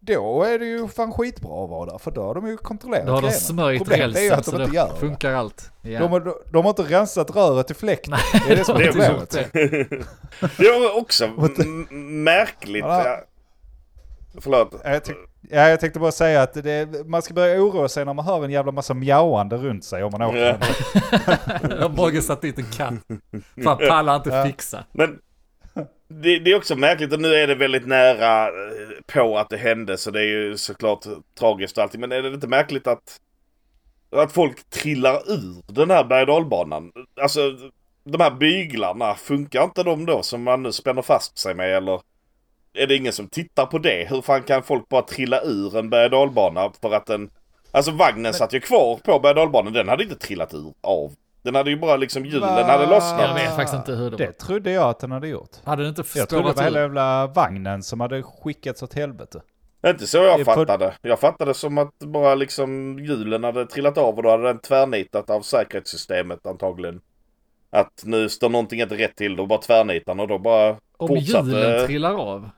då 0.00 0.42
är 0.42 0.58
det 0.58 0.64
ju 0.66 0.88
fan 0.88 1.12
skitbra 1.12 1.64
att 1.64 1.70
vara 1.70 1.90
där. 1.90 1.98
För 1.98 2.10
då 2.10 2.22
har 2.22 2.34
de 2.34 2.46
ju 2.46 2.56
kontrollerat 2.56 3.06
Då 3.06 3.12
har 3.12 3.20
de 3.20 3.26
grejerna. 3.26 3.40
smörjt 3.40 3.78
Problemet 3.82 4.16
är 4.16 4.20
ju 4.20 4.30
att 4.30 4.44
de 4.44 4.50
inte 4.56 4.66
det 4.70 4.76
gör 4.76 4.88
det. 4.94 5.00
funkar 5.00 5.32
allt. 5.32 5.70
Ja. 5.82 6.00
De, 6.00 6.12
har, 6.12 6.34
de 6.52 6.64
har 6.64 6.68
inte 6.70 6.82
rensat 6.82 7.30
röret 7.36 7.66
till 7.66 7.76
fläkten. 7.76 8.14
Det 8.46 8.52
är 8.52 8.56
det 8.56 8.64
som 8.64 8.76
är 8.76 8.80
Det 8.80 8.86
är 8.86 8.92
problemet. 8.92 9.30
det. 10.58 10.78
Var 10.80 10.98
också 11.00 11.24
m- 11.24 11.86
märkligt. 12.24 12.84
Ja. 12.84 13.20
Förlåt. 14.40 14.74
Ja, 14.84 14.90
Jag, 14.90 15.02
tyck- 15.02 15.26
ja, 15.50 15.68
jag 15.68 15.80
tänkte 15.80 16.00
bara 16.00 16.12
säga 16.12 16.42
att 16.42 16.54
det, 16.54 17.06
man 17.06 17.22
ska 17.22 17.34
börja 17.34 17.60
oroa 17.62 17.88
sig 17.88 18.04
när 18.04 18.14
man 18.14 18.24
hör 18.24 18.44
en 18.44 18.50
jävla 18.50 18.72
massa 18.72 18.94
mjauande 18.94 19.56
runt 19.56 19.84
sig 19.84 20.04
om 20.04 20.12
man 20.12 20.22
åker. 20.22 20.58
Ja. 21.80 21.88
Mogge 21.88 22.22
satt 22.22 22.40
dit 22.42 22.58
en 22.58 22.64
katt. 22.64 22.94
Fan 23.64 23.78
pallar 23.88 24.16
inte 24.16 24.30
Ja. 24.30 24.44
fixa. 24.46 24.84
Men 24.92 25.18
det, 26.08 26.38
det 26.38 26.50
är 26.50 26.56
också 26.56 26.76
märkligt 26.76 27.12
och 27.12 27.20
nu 27.20 27.34
är 27.34 27.46
det 27.46 27.54
väldigt 27.54 27.86
nära 27.86 28.46
eh, 28.46 28.52
på 29.06 29.38
att 29.38 29.48
det 29.48 29.56
hände 29.56 29.98
så 29.98 30.10
det 30.10 30.20
är 30.20 30.26
ju 30.26 30.56
såklart 30.56 31.04
tragiskt 31.38 31.78
och 31.78 31.82
allting. 31.82 32.00
Men 32.00 32.12
är 32.12 32.22
det 32.22 32.28
inte 32.28 32.48
märkligt 32.48 32.86
att, 32.86 33.20
att 34.10 34.32
folk 34.32 34.70
trillar 34.70 35.30
ur 35.30 35.72
den 35.72 35.90
här 35.90 36.04
berg 36.04 36.26
dalbanan? 36.26 36.92
Alltså 37.20 37.40
de 38.04 38.20
här 38.20 38.30
byglarna, 38.30 39.14
funkar 39.14 39.64
inte 39.64 39.82
de 39.82 40.06
då 40.06 40.22
som 40.22 40.42
man 40.42 40.62
nu 40.62 40.72
spänner 40.72 41.02
fast 41.02 41.38
sig 41.38 41.54
med 41.54 41.76
eller? 41.76 42.00
Är 42.74 42.86
det 42.86 42.96
ingen 42.96 43.12
som 43.12 43.28
tittar 43.28 43.66
på 43.66 43.78
det? 43.78 44.08
Hur 44.10 44.22
fan 44.22 44.42
kan 44.42 44.62
folk 44.62 44.88
bara 44.88 45.02
trilla 45.02 45.40
ur 45.42 45.76
en 45.76 45.90
berg 45.90 46.10
dalbana 46.10 46.72
för 46.80 46.92
att 46.92 47.06
den... 47.06 47.30
Alltså 47.70 47.90
vagnen 47.90 48.34
satt 48.34 48.52
ju 48.52 48.60
kvar 48.60 49.00
på 49.04 49.18
berg 49.18 49.34
dalbanan, 49.34 49.72
den 49.72 49.88
hade 49.88 50.02
inte 50.02 50.16
trillat 50.16 50.54
ur 50.54 50.74
av. 50.80 51.12
Den 51.46 51.54
hade 51.54 51.70
ju 51.70 51.76
bara 51.76 51.96
liksom 51.96 52.24
hjulen 52.24 52.40
Va? 52.40 52.62
hade 52.64 52.86
lossnat. 52.86 53.20
Jag 53.20 53.34
vet 53.34 53.56
faktiskt 53.56 53.74
inte 53.74 53.92
hur 53.92 54.04
det 54.10 54.16
var. 54.16 54.26
Det 54.26 54.32
trodde 54.32 54.70
jag 54.70 54.88
att 54.88 54.98
den 55.00 55.12
hade 55.12 55.28
gjort. 55.28 55.50
Hade 55.64 55.82
det 55.82 55.88
inte 55.88 56.02
Jag 56.14 56.28
trodde 56.28 56.48
det 56.48 56.52
var 56.56 56.62
hela 56.62 56.80
jävla 56.80 57.26
vagnen 57.26 57.82
som 57.82 58.00
hade 58.00 58.22
skickats 58.22 58.82
åt 58.82 58.94
helvete. 58.94 59.40
Det 59.80 59.88
är 59.88 59.92
inte 59.92 60.06
så 60.06 60.18
jag 60.18 60.44
fattade. 60.44 60.94
Jag 61.02 61.20
fattade 61.20 61.54
som 61.54 61.78
att 61.78 61.98
bara 61.98 62.34
liksom 62.34 62.98
hjulen 62.98 63.44
hade 63.44 63.66
trillat 63.66 63.98
av 63.98 64.16
och 64.16 64.22
då 64.22 64.30
hade 64.30 64.42
den 64.42 64.58
tvärnitat 64.58 65.30
av 65.30 65.40
säkerhetssystemet 65.40 66.46
antagligen. 66.46 67.00
Att 67.70 68.02
nu 68.04 68.28
står 68.28 68.48
någonting 68.48 68.80
inte 68.80 68.94
rätt 68.94 69.16
till, 69.16 69.36
då 69.36 69.46
bara 69.46 69.58
tvärnitar 69.60 70.12
den 70.14 70.20
och 70.20 70.28
då 70.28 70.38
bara 70.38 70.76
Om 70.96 71.08
fortsatte- 71.08 71.46
hjulen 71.48 71.86
trillar 71.86 72.14
av. 72.14 72.50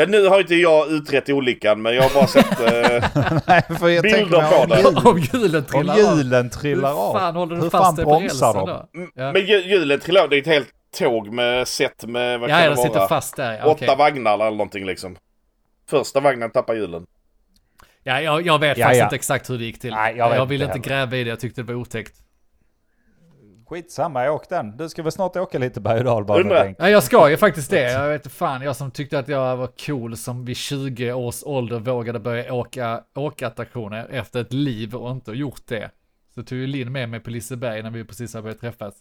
Ja 0.00 0.06
nu 0.06 0.26
har 0.28 0.40
inte 0.40 0.54
jag 0.54 0.90
utrett 0.92 1.28
olyckan 1.28 1.82
men 1.82 1.94
jag 1.94 2.02
har 2.02 2.14
bara 2.14 2.26
sett... 2.26 2.60
Eh, 2.60 3.40
Nej, 3.46 3.62
för 3.78 3.88
jag 3.88 4.02
Bilder 4.02 4.50
på 4.50 4.66
det. 4.74 5.10
Om 5.10 5.18
hjulen 5.18 5.60
om 5.60 5.64
trillar 5.70 5.94
av. 5.94 5.98
hjulen 6.18 6.50
trillar 6.50 6.90
Hur 6.90 7.18
fan 7.18 7.36
håller 7.36 7.56
du 7.56 7.62
Hur 7.62 7.70
fast 7.70 7.96
dig 7.96 8.04
på 8.04 8.10
bromsar 8.10 8.46
rälsen 8.52 8.66
de? 8.66 8.66
då? 8.66 9.10
Ja, 9.22 9.32
Men 9.32 9.42
hju- 9.42 9.66
hjulen 9.68 10.00
trillar 10.00 10.22
av, 10.22 10.28
det 10.28 10.36
är 10.36 10.40
ett 10.40 10.46
helt 10.46 10.68
tåg 10.98 11.32
med 11.32 11.68
set 11.68 12.04
med, 12.06 12.40
vad 12.40 12.50
ja 12.50 12.54
kan 12.58 12.64
de 12.64 12.70
det 12.70 12.76
sitter 12.76 12.98
vara? 12.98 13.08
fast 13.08 13.36
där. 13.36 13.52
Ja, 13.52 13.64
Åtta 13.66 13.72
okej. 13.84 13.96
vagnar 13.96 14.34
eller 14.34 14.50
någonting 14.50 14.86
liksom. 14.86 15.16
Första 15.90 16.20
vagnen 16.20 16.50
tappar 16.50 16.74
hjulen. 16.74 17.06
ja 18.02 18.20
jag, 18.20 18.46
jag 18.46 18.58
vet 18.58 18.78
Ja, 18.78 18.84
faktiskt 18.84 18.98
ja. 19.00 19.04
inte 19.06 19.16
exakt 19.16 19.50
hur 19.50 19.58
det 19.58 19.64
gick 19.64 19.80
till. 19.80 19.90
Nej, 19.94 20.14
jag 20.16 20.36
jag 20.36 20.46
ville 20.46 20.64
inte 20.64 20.76
inte 20.76 20.90
heller. 20.90 21.06
gräva 21.06 21.16
i 21.16 21.24
det, 21.24 21.30
jag 21.30 21.40
tyckte 21.40 21.60
det 21.62 21.66
var 21.72 21.74
otäckt. 21.80 22.12
Skitsamma, 23.70 24.30
åk 24.30 24.48
den. 24.48 24.76
Du 24.76 24.88
ska 24.88 25.02
väl 25.02 25.12
snart 25.12 25.36
åka 25.36 25.58
lite 25.58 25.80
berg 25.80 25.98
och 25.98 26.04
dalbana? 26.04 26.74
Ja, 26.78 26.88
jag 26.88 27.02
ska 27.02 27.30
ju 27.30 27.36
faktiskt 27.36 27.70
det. 27.70 27.92
Jag 27.92 28.08
vet 28.08 28.24
inte 28.24 28.36
fan, 28.36 28.62
jag 28.62 28.76
som 28.76 28.90
tyckte 28.90 29.18
att 29.18 29.28
jag 29.28 29.56
var 29.56 29.70
cool 29.86 30.16
som 30.16 30.44
vid 30.44 30.56
20 30.56 31.12
års 31.12 31.42
ålder 31.44 31.78
vågade 31.78 32.20
börja 32.20 32.52
åka 32.52 33.02
åkattraktioner 33.14 34.06
efter 34.10 34.40
ett 34.40 34.52
liv 34.52 34.94
och 34.94 35.10
inte 35.10 35.32
gjort 35.32 35.62
det. 35.66 35.90
Så 36.34 36.42
tog 36.42 36.58
ju 36.58 36.66
Linn 36.66 36.92
med 36.92 37.08
mig 37.08 37.20
på 37.20 37.30
Liseberg 37.30 37.82
när 37.82 37.90
vi 37.90 38.04
precis 38.04 38.34
hade 38.34 38.42
börjat 38.42 38.60
träffas. 38.60 38.94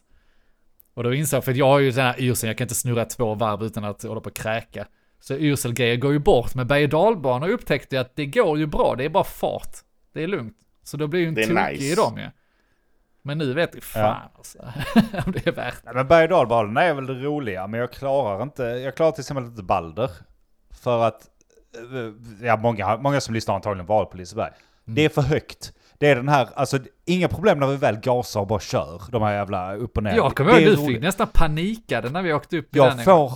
Och 0.94 1.04
då 1.04 1.14
insåg 1.14 1.38
jag, 1.38 1.44
för 1.46 1.54
jag 1.54 1.66
har 1.66 1.80
ju 1.80 1.92
den 1.92 2.06
här 2.06 2.22
yrseln, 2.22 2.48
jag 2.48 2.58
kan 2.58 2.66
inte 2.66 2.76
snurra 2.76 3.06
två 3.06 3.36
varv 3.36 3.64
utan 3.64 3.84
att 3.84 4.04
hålla 4.04 4.22
på 4.22 4.30
och 4.30 4.36
kräka. 4.36 4.88
Så 5.20 5.36
yrselgrejer 5.36 5.96
går 5.96 6.12
ju 6.12 6.20
bort, 6.20 6.56
men 6.56 6.68
berg 6.68 6.84
och 6.84 6.90
dalbanor 6.90 7.50
upptäckte 7.50 7.96
jag 7.96 8.02
att 8.02 8.16
det 8.16 8.26
går 8.26 8.58
ju 8.58 8.66
bra, 8.66 8.96
det 8.98 9.06
är 9.06 9.10
bara 9.10 9.24
fart. 9.24 9.76
Det 10.14 10.24
är 10.24 10.28
lugnt. 10.28 10.58
Så 10.84 10.98
då 10.98 11.08
blir 11.08 11.20
ju 11.20 11.28
en 11.28 11.36
tokig 11.36 11.56
nice. 11.72 11.84
i 11.84 11.96
dem 11.96 12.18
ju. 12.18 12.26
Men 13.22 13.38
nu 13.38 13.54
vet 13.54 13.70
jag 13.74 13.84
fan 13.84 14.02
Ja. 14.02 14.32
alltså, 14.38 14.60
om 15.26 15.32
det 15.32 15.48
är 15.48 15.52
värt 15.52 15.76
Nej, 15.86 15.94
men 15.96 16.08
berg 16.08 16.24
och 16.24 16.30
dalbanorna 16.30 16.84
är 16.84 16.94
väl 16.94 17.06
det 17.06 17.14
roliga, 17.14 17.68
men 17.68 17.80
jag 17.80 17.92
klarar 17.92 18.44
inte, 18.44 18.64
jag 18.64 18.96
klarar 18.96 19.12
till 19.12 19.22
exempel 19.22 19.46
inte 19.46 19.64
Balder. 19.64 20.12
För 20.84 21.04
att, 21.04 21.22
eh, 21.76 22.46
ja 22.48 22.58
många, 22.58 22.98
många 22.98 23.22
som 23.22 23.34
lyssnar 23.34 23.56
antagligen 23.56 23.86
varit 23.86 24.10
på 24.10 24.18
Liseberg. 24.18 24.52
Det 24.86 25.06
är 25.06 25.10
för 25.10 25.22
högt. 25.22 25.74
Det 25.98 26.08
är 26.08 26.16
den 26.16 26.30
här, 26.30 26.50
alltså 26.56 26.80
inga 27.06 27.28
problem 27.28 27.60
när 27.60 27.68
vi 27.68 27.76
väl 27.76 27.96
gasar 27.96 28.40
och 28.42 28.48
bara 28.48 28.60
kör, 28.60 29.02
de 29.12 29.22
här 29.22 29.34
jävla 29.34 29.76
upp 29.76 29.98
och 29.98 30.04
ner. 30.04 30.16
Jag 30.16 30.36
kommer 30.36 30.54
Det 30.54 30.62
ihåg 30.62 30.88
du 30.88 30.94
fick 30.94 31.02
nästan 31.02 31.28
panikade 31.28 32.10
när 32.10 32.22
vi 32.22 32.34
åkte 32.34 32.58
upp 32.58 32.76
i 32.76 32.80
den 32.80 32.88
Jag 32.88 33.04
får, 33.04 33.32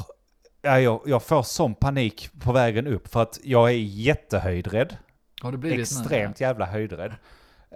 ja, 0.62 0.80
jag, 0.80 1.02
jag 1.06 1.24
får 1.24 1.44
sån 1.44 1.76
panik 1.76 2.30
på 2.44 2.52
vägen 2.52 2.88
upp 2.88 3.08
för 3.08 3.22
att 3.22 3.40
jag 3.44 3.70
är 3.70 3.74
jättehöjdrädd. 3.78 4.98
Har 5.42 5.52
det 5.52 5.58
blivit 5.58 5.78
nu? 5.78 5.82
Extremt 5.82 6.42
jävla 6.42 6.66
höjdrädd. 6.66 7.14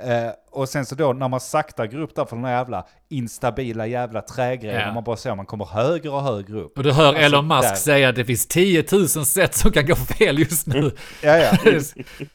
Eh, 0.03 0.29
och 0.51 0.69
sen 0.69 0.85
så 0.85 0.95
då 0.95 1.13
när 1.13 1.27
man 1.27 1.39
sakta 1.39 1.87
går 1.87 1.99
upp 2.01 2.15
där 2.15 2.25
för 2.25 2.35
den 2.35 2.45
här 2.45 2.51
jävla 2.57 2.87
instabila 3.09 3.87
jävla 3.87 4.21
trägrejen, 4.21 4.81
Ja. 4.81 4.93
man 4.93 5.03
bara 5.03 5.17
ser 5.17 5.35
man 5.35 5.45
kommer 5.45 5.65
högre 5.65 6.09
och 6.09 6.23
högre 6.23 6.59
upp. 6.59 6.77
Och 6.77 6.83
du 6.83 6.91
hör 6.91 7.07
Alltså, 7.07 7.21
Elon 7.23 7.47
Musk 7.47 7.61
där. 7.69 7.75
säga 7.75 8.09
att 8.09 8.15
det 8.15 8.25
finns 8.25 8.47
10 8.47 8.85
000 8.91 9.07
sätt 9.07 9.55
som 9.55 9.71
kan 9.71 9.85
gå 9.85 9.95
fel 9.95 10.39
just 10.39 10.67
nu. 10.67 10.91
Ja, 11.23 11.37
ja. 11.37 11.51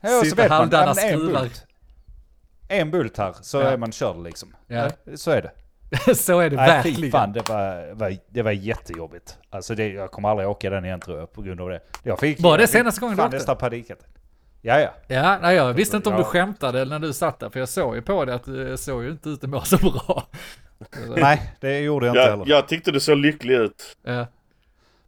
Ja, 0.00 0.22
så 0.24 0.36
vet 0.36 0.48
man, 0.50 0.68
ja, 0.72 0.94
en 1.00 1.18
bult. 1.26 1.66
En 2.68 2.90
bult 2.90 3.18
här 3.18 3.34
så 3.40 3.58
Ja. 3.60 3.62
är 3.70 3.76
man 3.76 3.92
körd 3.92 4.16
liksom. 4.24 4.54
Ja. 4.66 4.90
Så 5.16 5.30
är 5.30 5.42
det. 5.42 5.50
Så 6.14 6.38
är 6.40 6.50
det 6.50 6.56
Nej, 6.56 6.68
verkligen. 6.68 7.10
fan, 7.10 7.32
det 7.32 7.48
var, 7.48 7.94
var, 7.94 8.16
det 8.30 8.42
var 8.42 8.50
jättejobbigt. 8.50 9.38
Alltså 9.50 9.74
det, 9.74 9.88
jag 9.88 10.10
kommer 10.10 10.28
aldrig 10.28 10.48
åka 10.48 10.70
den 10.70 10.84
igen 10.84 11.00
tror 11.00 11.18
jag 11.18 11.32
på 11.32 11.42
grund 11.42 11.60
av 11.60 11.68
det. 11.68 11.80
Jag 12.02 12.18
fick, 12.18 12.40
Var 12.40 12.58
det 12.58 12.66
senaste 12.66 13.00
gången 13.00 13.16
du 13.16 13.20
fan 13.20 13.26
åkte? 13.26 13.36
nästan 13.36 13.56
panikattack. 13.56 14.08
Ja, 14.64 14.80
ja. 14.80 14.94
Ja, 15.08 15.38
nej, 15.42 15.56
jag 15.56 15.72
visste 15.72 15.96
inte 15.96 16.08
om 16.08 16.16
du 16.16 16.24
skämtade 16.24 16.84
när 16.84 16.98
du 16.98 17.12
satt 17.12 17.38
där, 17.38 17.50
för 17.50 17.60
jag 17.60 17.68
såg 17.68 17.94
ju 17.94 18.02
på 18.02 18.24
det 18.24 18.34
att 18.34 18.44
du 18.44 18.76
såg 18.76 19.02
ju 19.04 19.10
inte 19.10 19.28
ut 19.28 19.44
att 19.44 19.50
må 19.50 19.60
så 19.60 19.76
bra. 19.76 20.26
Nej, 21.16 21.56
det 21.60 21.80
gjorde 21.80 22.06
jag 22.06 22.10
inte 22.12 22.20
Jag, 22.20 22.30
heller. 22.30 22.44
jag 22.48 22.68
tyckte 22.68 22.90
du 22.90 23.00
såg 23.00 23.18
lycklig 23.18 23.54
ut. 23.54 23.96
Ja. 24.02 24.26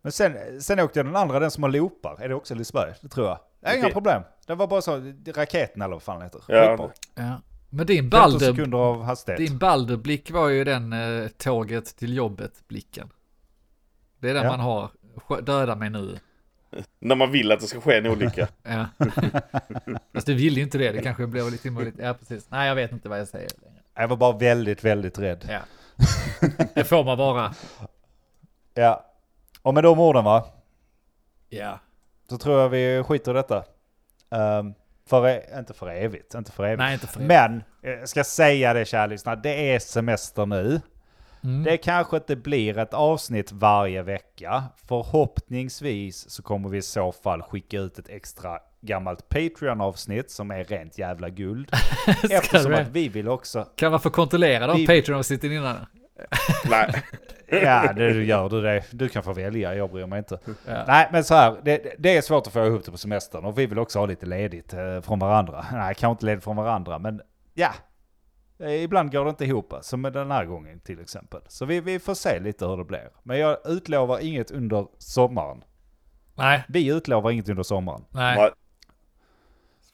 Men 0.03 0.13
sen, 0.13 0.61
sen 0.63 0.81
åkte 0.81 0.99
jag 0.99 1.07
den 1.07 1.17
andra, 1.17 1.39
den 1.39 1.51
som 1.51 1.63
har 1.63 1.71
loopar. 1.71 2.17
Är 2.23 2.29
det 2.29 2.35
också 2.35 2.55
Liseberg? 2.55 2.93
Det 3.01 3.09
tror 3.09 3.27
jag. 3.27 3.39
Det 3.61 3.67
är 3.67 3.77
inga 3.79 3.91
problem. 3.91 4.23
Det 4.47 4.55
var 4.55 4.67
bara 4.67 4.83
så, 4.83 5.13
raketen 5.35 5.83
eller 5.83 5.93
vad 5.95 6.03
fan 6.03 6.23
heter. 6.23 6.41
Ja. 6.49 6.91
Ja. 7.15 7.41
Men 7.71 7.87
din 7.87 8.03
15 8.11 8.21
Balder, 8.21 8.39
sekunder 8.53 8.79
av 8.79 9.03
hastighet. 9.03 9.39
din 9.39 9.59
Balder-blick 9.59 10.31
var 10.31 10.49
ju 10.49 10.65
den 10.65 10.93
eh, 10.93 11.29
tåget 11.29 11.97
till 11.97 12.17
jobbet-blicken. 12.17 13.09
Det 14.21 14.31
är 14.31 14.35
den 14.35 14.45
Ja. 14.45 14.51
man 14.51 14.61
har, 14.61 14.91
döda 15.43 15.75
mig 15.77 15.91
nu. 15.91 16.19
När 16.99 17.15
man 17.15 17.31
vill 17.33 17.53
att 17.53 17.61
det 17.61 17.67
ska 17.67 17.81
ske 17.81 17.99
en 17.99 18.07
olycka. 18.07 18.49
Ja. 18.63 18.87
Fast 20.15 20.27
du 20.27 20.35
vill 20.35 20.57
ju 20.57 20.63
inte 20.63 20.79
det, 20.79 20.93
det 20.93 21.03
kanske 21.03 21.27
blev 21.27 21.51
lite 21.51 21.69
omöjligt. 21.69 21.95
Ja, 21.99 22.15
precis. 22.15 22.47
Nej, 22.51 22.69
jag 22.69 22.75
vet 22.75 22.93
inte 22.93 23.09
vad 23.09 23.21
jag 23.21 23.29
säger 23.29 23.51
längre. 23.63 23.81
Jag 23.95 24.09
var 24.09 24.17
bara 24.17 24.33
väldigt, 24.39 24.85
väldigt 24.85 25.19
rädd. 25.19 25.49
Ja. 25.51 25.61
Det 26.75 26.85
får 26.85 27.05
man 27.05 27.19
vara. 27.19 27.55
Ja. 28.75 29.05
Och 29.63 29.75
med 29.75 29.83
de 29.85 29.99
orden 30.01 30.25
va, 30.25 30.47
Ja. 31.49 31.79
så 32.29 32.39
tror 32.39 32.61
jag 32.61 32.69
vi 32.69 33.03
skiter 33.07 33.31
i 33.33 33.35
detta. 33.35 33.65
Um, 34.29 34.75
för, 35.07 35.29
e- 35.29 35.59
inte 35.59 35.75
för 35.75 35.89
evigt, 35.91 36.35
inte 36.35 36.53
för 36.53 36.65
evigt. 36.65 36.79
Nej, 36.79 36.95
inte 36.95 37.07
för 37.07 37.21
Men, 37.21 37.63
eh, 37.83 37.91
jag 37.91 38.09
ska 38.09 38.25
säga 38.25 38.73
det 38.75 38.85
kära 38.85 39.07
lyssnare, 39.07 39.41
det 39.43 39.75
är 39.75 39.79
semester 39.79 40.47
nu. 40.47 40.81
Mm. 41.45 41.63
Det 41.65 41.77
kanske 41.77 42.17
inte 42.17 42.37
blir 42.37 42.79
ett 42.79 42.95
avsnitt 42.95 43.53
varje 43.53 44.03
vecka. 44.03 44.65
Förhoppningsvis 44.89 46.31
så 46.31 46.43
kommer 46.43 46.69
vi 46.69 46.79
i 46.79 46.83
så 46.83 47.13
fall 47.13 47.43
skicka 47.43 47.79
ut 47.81 47.99
ett 47.99 48.09
extra 48.09 48.59
gammalt 48.81 49.29
Patreon-avsnitt 49.29 50.31
som 50.31 50.51
är 50.51 50.65
rent 50.65 50.99
jävla 50.99 51.29
guld. 51.29 51.71
Eftersom 52.31 52.71
du- 52.73 52.77
att 52.77 52.89
vi 52.89 53.09
vill 53.09 53.29
också... 53.29 53.65
Kan 53.77 53.91
man 53.91 54.01
få 54.01 54.11
kontrollera 54.11 54.67
de 54.67 54.77
Vi- 54.77 54.87
Patreon-avsnitten 54.87 55.53
innan? 55.53 55.77
Nej. 56.71 57.03
Ja, 57.49 57.93
det 57.97 58.11
gör 58.25 58.49
du 58.49 58.63
det. 58.63 58.85
Du 58.91 59.09
kan 59.09 59.23
få 59.23 59.33
välja, 59.33 59.75
jag 59.75 59.91
bryr 59.91 60.07
mig 60.07 60.19
inte. 60.19 60.39
Ja. 60.67 60.85
Nej, 60.87 61.09
men 61.13 61.25
så 61.25 61.35
här, 61.35 61.57
det, 61.65 61.95
det 61.99 62.17
är 62.17 62.23
svårt 62.23 62.47
att 62.47 62.53
få 62.53 62.67
ihop 62.67 62.85
det 62.85 62.91
på 62.91 62.97
semestern 62.99 63.45
och 63.45 63.59
vi 63.59 63.67
vill 63.67 63.79
också 63.79 63.99
ha 63.99 64.07
lite 64.07 64.27
ledigt 64.27 64.73
eh, 64.73 65.01
från 65.01 65.19
varandra. 65.19 65.65
Nej, 65.73 65.95
kanske 65.95 66.11
inte 66.11 66.27
ledigt 66.27 66.45
från 66.45 66.57
varandra, 66.57 66.99
men 66.99 67.21
ja. 67.55 67.71
Eh, 68.59 68.83
Ibland 68.85 69.13
går 69.13 69.25
det 69.25 69.31
inte 69.31 69.45
ihop, 69.45 69.75
som 69.81 70.01
med 70.01 70.13
den 70.13 70.31
här 70.31 70.45
gången 70.45 70.81
till 70.81 71.01
exempel. 71.01 71.41
Så 71.49 71.65
vi, 71.65 71.81
vi 71.81 71.99
får 71.99 72.15
se 72.15 72.41
lite 72.41 72.67
hur 72.67 72.77
det 72.77 72.85
blir. 72.85 73.09
Men 73.23 73.39
jag 73.39 73.59
utlovar 73.65 74.19
inget 74.19 74.51
under 74.51 74.87
sommaren. 74.99 75.65
Nej, 76.35 76.65
Vi 76.69 76.89
utlovar 76.91 77.31
inget 77.31 77.49
under 77.49 77.63
sommaren. 77.63 78.05
nej. 78.11 78.51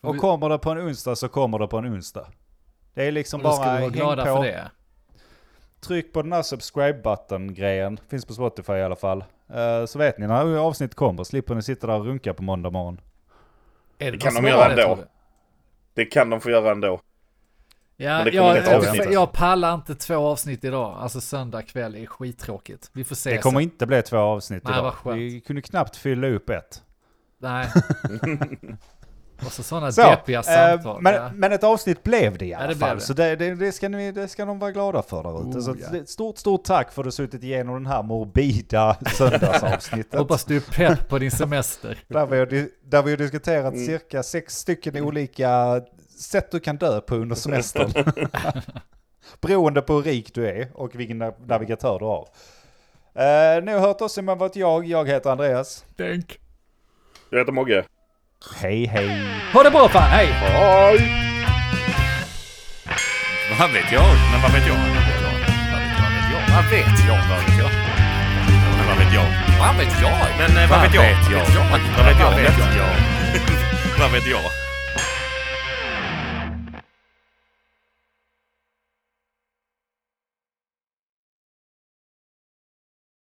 Och 0.03 0.17
kommer 0.17 0.49
det 0.49 0.59
på 0.59 0.71
en 0.71 0.79
onsdag 0.79 1.17
så 1.17 1.29
kommer 1.29 1.59
det 1.59 1.67
på 1.69 1.79
en 1.79 1.87
onsdag. 1.95 2.27
Det 2.95 3.05
är 3.07 3.13
liksom 3.13 3.43
då 3.43 3.53
ska 3.53 3.65
bara 3.65 3.75
vi 3.77 3.81
vara 3.81 3.91
glada 3.91 4.25
på, 4.25 4.37
för 4.37 4.43
det. 4.45 4.71
tryck 5.81 6.13
på 6.13 6.23
den 6.23 6.33
här 6.33 6.43
subscribe-button-grejen. 6.43 8.01
Finns 8.09 8.27
på 8.27 8.33
Spotify 8.33 8.73
i 8.73 8.83
alla 8.83 8.97
fall. 8.97 9.25
Eh, 9.49 9.87
så 9.87 9.99
vet 9.99 10.19
ni 10.19 10.27
när 10.27 10.57
avsnitt 10.57 10.95
kommer, 10.95 11.25
slipper 11.25 11.55
ni 11.55 11.63
sitta 11.63 11.87
där 11.87 11.95
och 11.95 12.07
runka 12.07 12.35
på 12.35 12.43
måndag 12.43 12.71
morgon. 12.71 13.01
Det 13.99 14.19
kan 14.19 14.33
som 14.33 14.45
de 14.45 14.51
göra 14.51 14.75
det, 14.75 14.83
ändå. 14.83 15.05
Det 15.95 16.05
kan 16.05 16.31
de 16.31 16.41
få 16.41 16.51
göra 16.51 16.71
ändå. 16.71 17.01
Ja, 18.03 18.25
det 18.25 18.31
jag, 18.31 18.57
jag, 18.57 19.13
jag 19.13 19.33
pallar 19.33 19.75
inte 19.75 19.95
två 19.95 20.15
avsnitt 20.17 20.65
idag. 20.65 20.97
Alltså 21.01 21.21
söndag 21.21 21.63
kväll 21.63 21.95
är 21.95 22.07
skittråkigt. 22.07 22.91
Vi 22.93 23.05
får 23.05 23.15
se. 23.17 23.31
Det 23.31 23.39
kommer 23.39 23.61
sen. 23.61 23.63
inte 23.63 23.87
bli 23.87 24.03
två 24.03 24.17
avsnitt 24.17 24.63
Nej, 24.65 24.75
idag. 24.79 25.15
Vi 25.15 25.41
kunde 25.41 25.63
knappt 25.63 25.97
fylla 25.97 26.27
upp 26.29 26.51
ett. 26.51 26.83
Nej. 27.39 27.67
Och 29.47 29.53
så 29.53 29.63
sådana 29.63 29.93
Så, 29.93 30.03
deppiga 30.11 30.39
eh, 30.39 30.43
samtal. 30.45 31.03
men, 31.03 31.15
ja. 31.15 31.31
men 31.35 31.53
ett 31.53 31.65
avsnitt 31.65 32.03
blev 32.03 32.39
det 32.39 32.47
i 32.47 32.55
alla 32.55 32.67
det 32.67 32.75
blev 32.75 32.87
fall. 32.89 32.97
det. 32.97 33.03
Så 33.03 33.13
det, 33.13 33.37
det, 33.37 33.55
det, 33.55 33.73
ska 33.73 33.89
ni, 33.89 34.13
det 34.13 34.29
ska 34.29 34.45
de 34.45 34.59
vara 34.59 34.71
glada 34.73 35.03
för 35.03 35.23
där 35.23 35.49
ute. 35.49 35.59
Oh, 35.59 35.63
så 35.63 35.75
ja. 35.81 35.89
det- 35.93 36.09
stort, 36.09 36.39
stort 36.39 36.65
tack 36.65 36.93
för 36.93 37.03
att 37.03 37.07
du 37.07 37.13
suttit 37.13 37.43
igenom 37.43 37.75
den 37.75 37.87
här 37.87 38.03
morbida 38.03 38.97
söndagsavsnittet. 39.19 40.19
Hoppas 40.19 40.45
du 40.45 40.57
är 40.57 40.61
pepp 40.61 41.09
på 41.09 41.19
din 41.19 41.31
semester. 41.31 41.99
där, 42.09 42.27
vi 42.27 42.39
har, 42.39 42.47
där 42.91 43.03
vi 43.03 43.11
har 43.11 43.17
diskuterat 43.19 43.75
Mm. 43.75 43.87
cirka 43.87 44.23
sex 44.23 44.57
stycken 44.57 44.97
olika 45.05 45.81
sätt 46.21 46.51
du 46.51 46.61
kan 46.61 46.77
dö 46.77 47.01
på 47.01 47.15
under 47.15 47.37
semestern. 47.37 47.93
Beroende 49.41 49.83
på 49.83 49.95
hur 49.95 50.03
rik 50.03 50.35
du 50.35 50.49
är 50.49 50.69
och 50.75 50.95
vilken 50.95 51.23
nav- 51.23 51.47
navigatör 51.47 51.99
du 51.99 52.05
har. 52.05 52.29
Uh, 53.17 53.65
nu 53.65 53.75
har 53.75 53.81
hört 53.81 54.01
oss, 54.01 54.19
men 54.19 54.39
vad 54.39 54.57
jag, 54.57 54.85
jag 54.87 55.09
heter 55.09 55.31
Andreas. 55.31 55.85
Denk. 55.97 56.39
Jag 57.31 57.39
heter 57.39 57.53
Mogge. 57.53 57.85
Hej 58.61 58.87
hej! 58.87 59.27
Ha 59.53 59.63
det 59.63 59.71
bra 59.71 59.89
fan, 59.89 60.11
hej! 60.11 60.27
Hej! 60.27 60.99
Vad 63.59 63.73
vet 63.73 63.93
jag? 63.93 64.05
Men 64.33 64.43
vad 64.43 64.53
vet 64.53 64.67
jag? 64.67 64.77
Vad 64.77 65.05
vet 65.09 65.21
jag? 65.23 65.33
Vad 66.55 66.65
vet 66.71 66.99
jag? 67.09 67.19
Vad 67.31 67.39
vet 67.45 67.59
jag? 67.59 67.59
Vad 67.59 67.59
vet 67.59 67.59
jag? 67.59 67.71
Men 68.79 68.87
vad 68.89 68.97
vet 68.99 69.13
jag? 69.15 69.27
Vad 69.61 69.77
vet 69.77 70.01
jag? 70.03 70.17
Men 70.39 70.51
eh, 70.63 70.71
vad 70.71 70.81
vet 70.83 70.95
jag? 70.95 71.03
Vad 71.03 71.11
vet 71.11 71.31
jag? 71.33 71.71
Vad 71.71 71.81
vet 72.07 72.19
jag? 72.21 72.31
Vad 72.31 72.37
vet 72.37 72.59
jag? 72.77 72.91
Vad 73.99 74.13
vet 74.13 74.27
jag? 74.27 74.70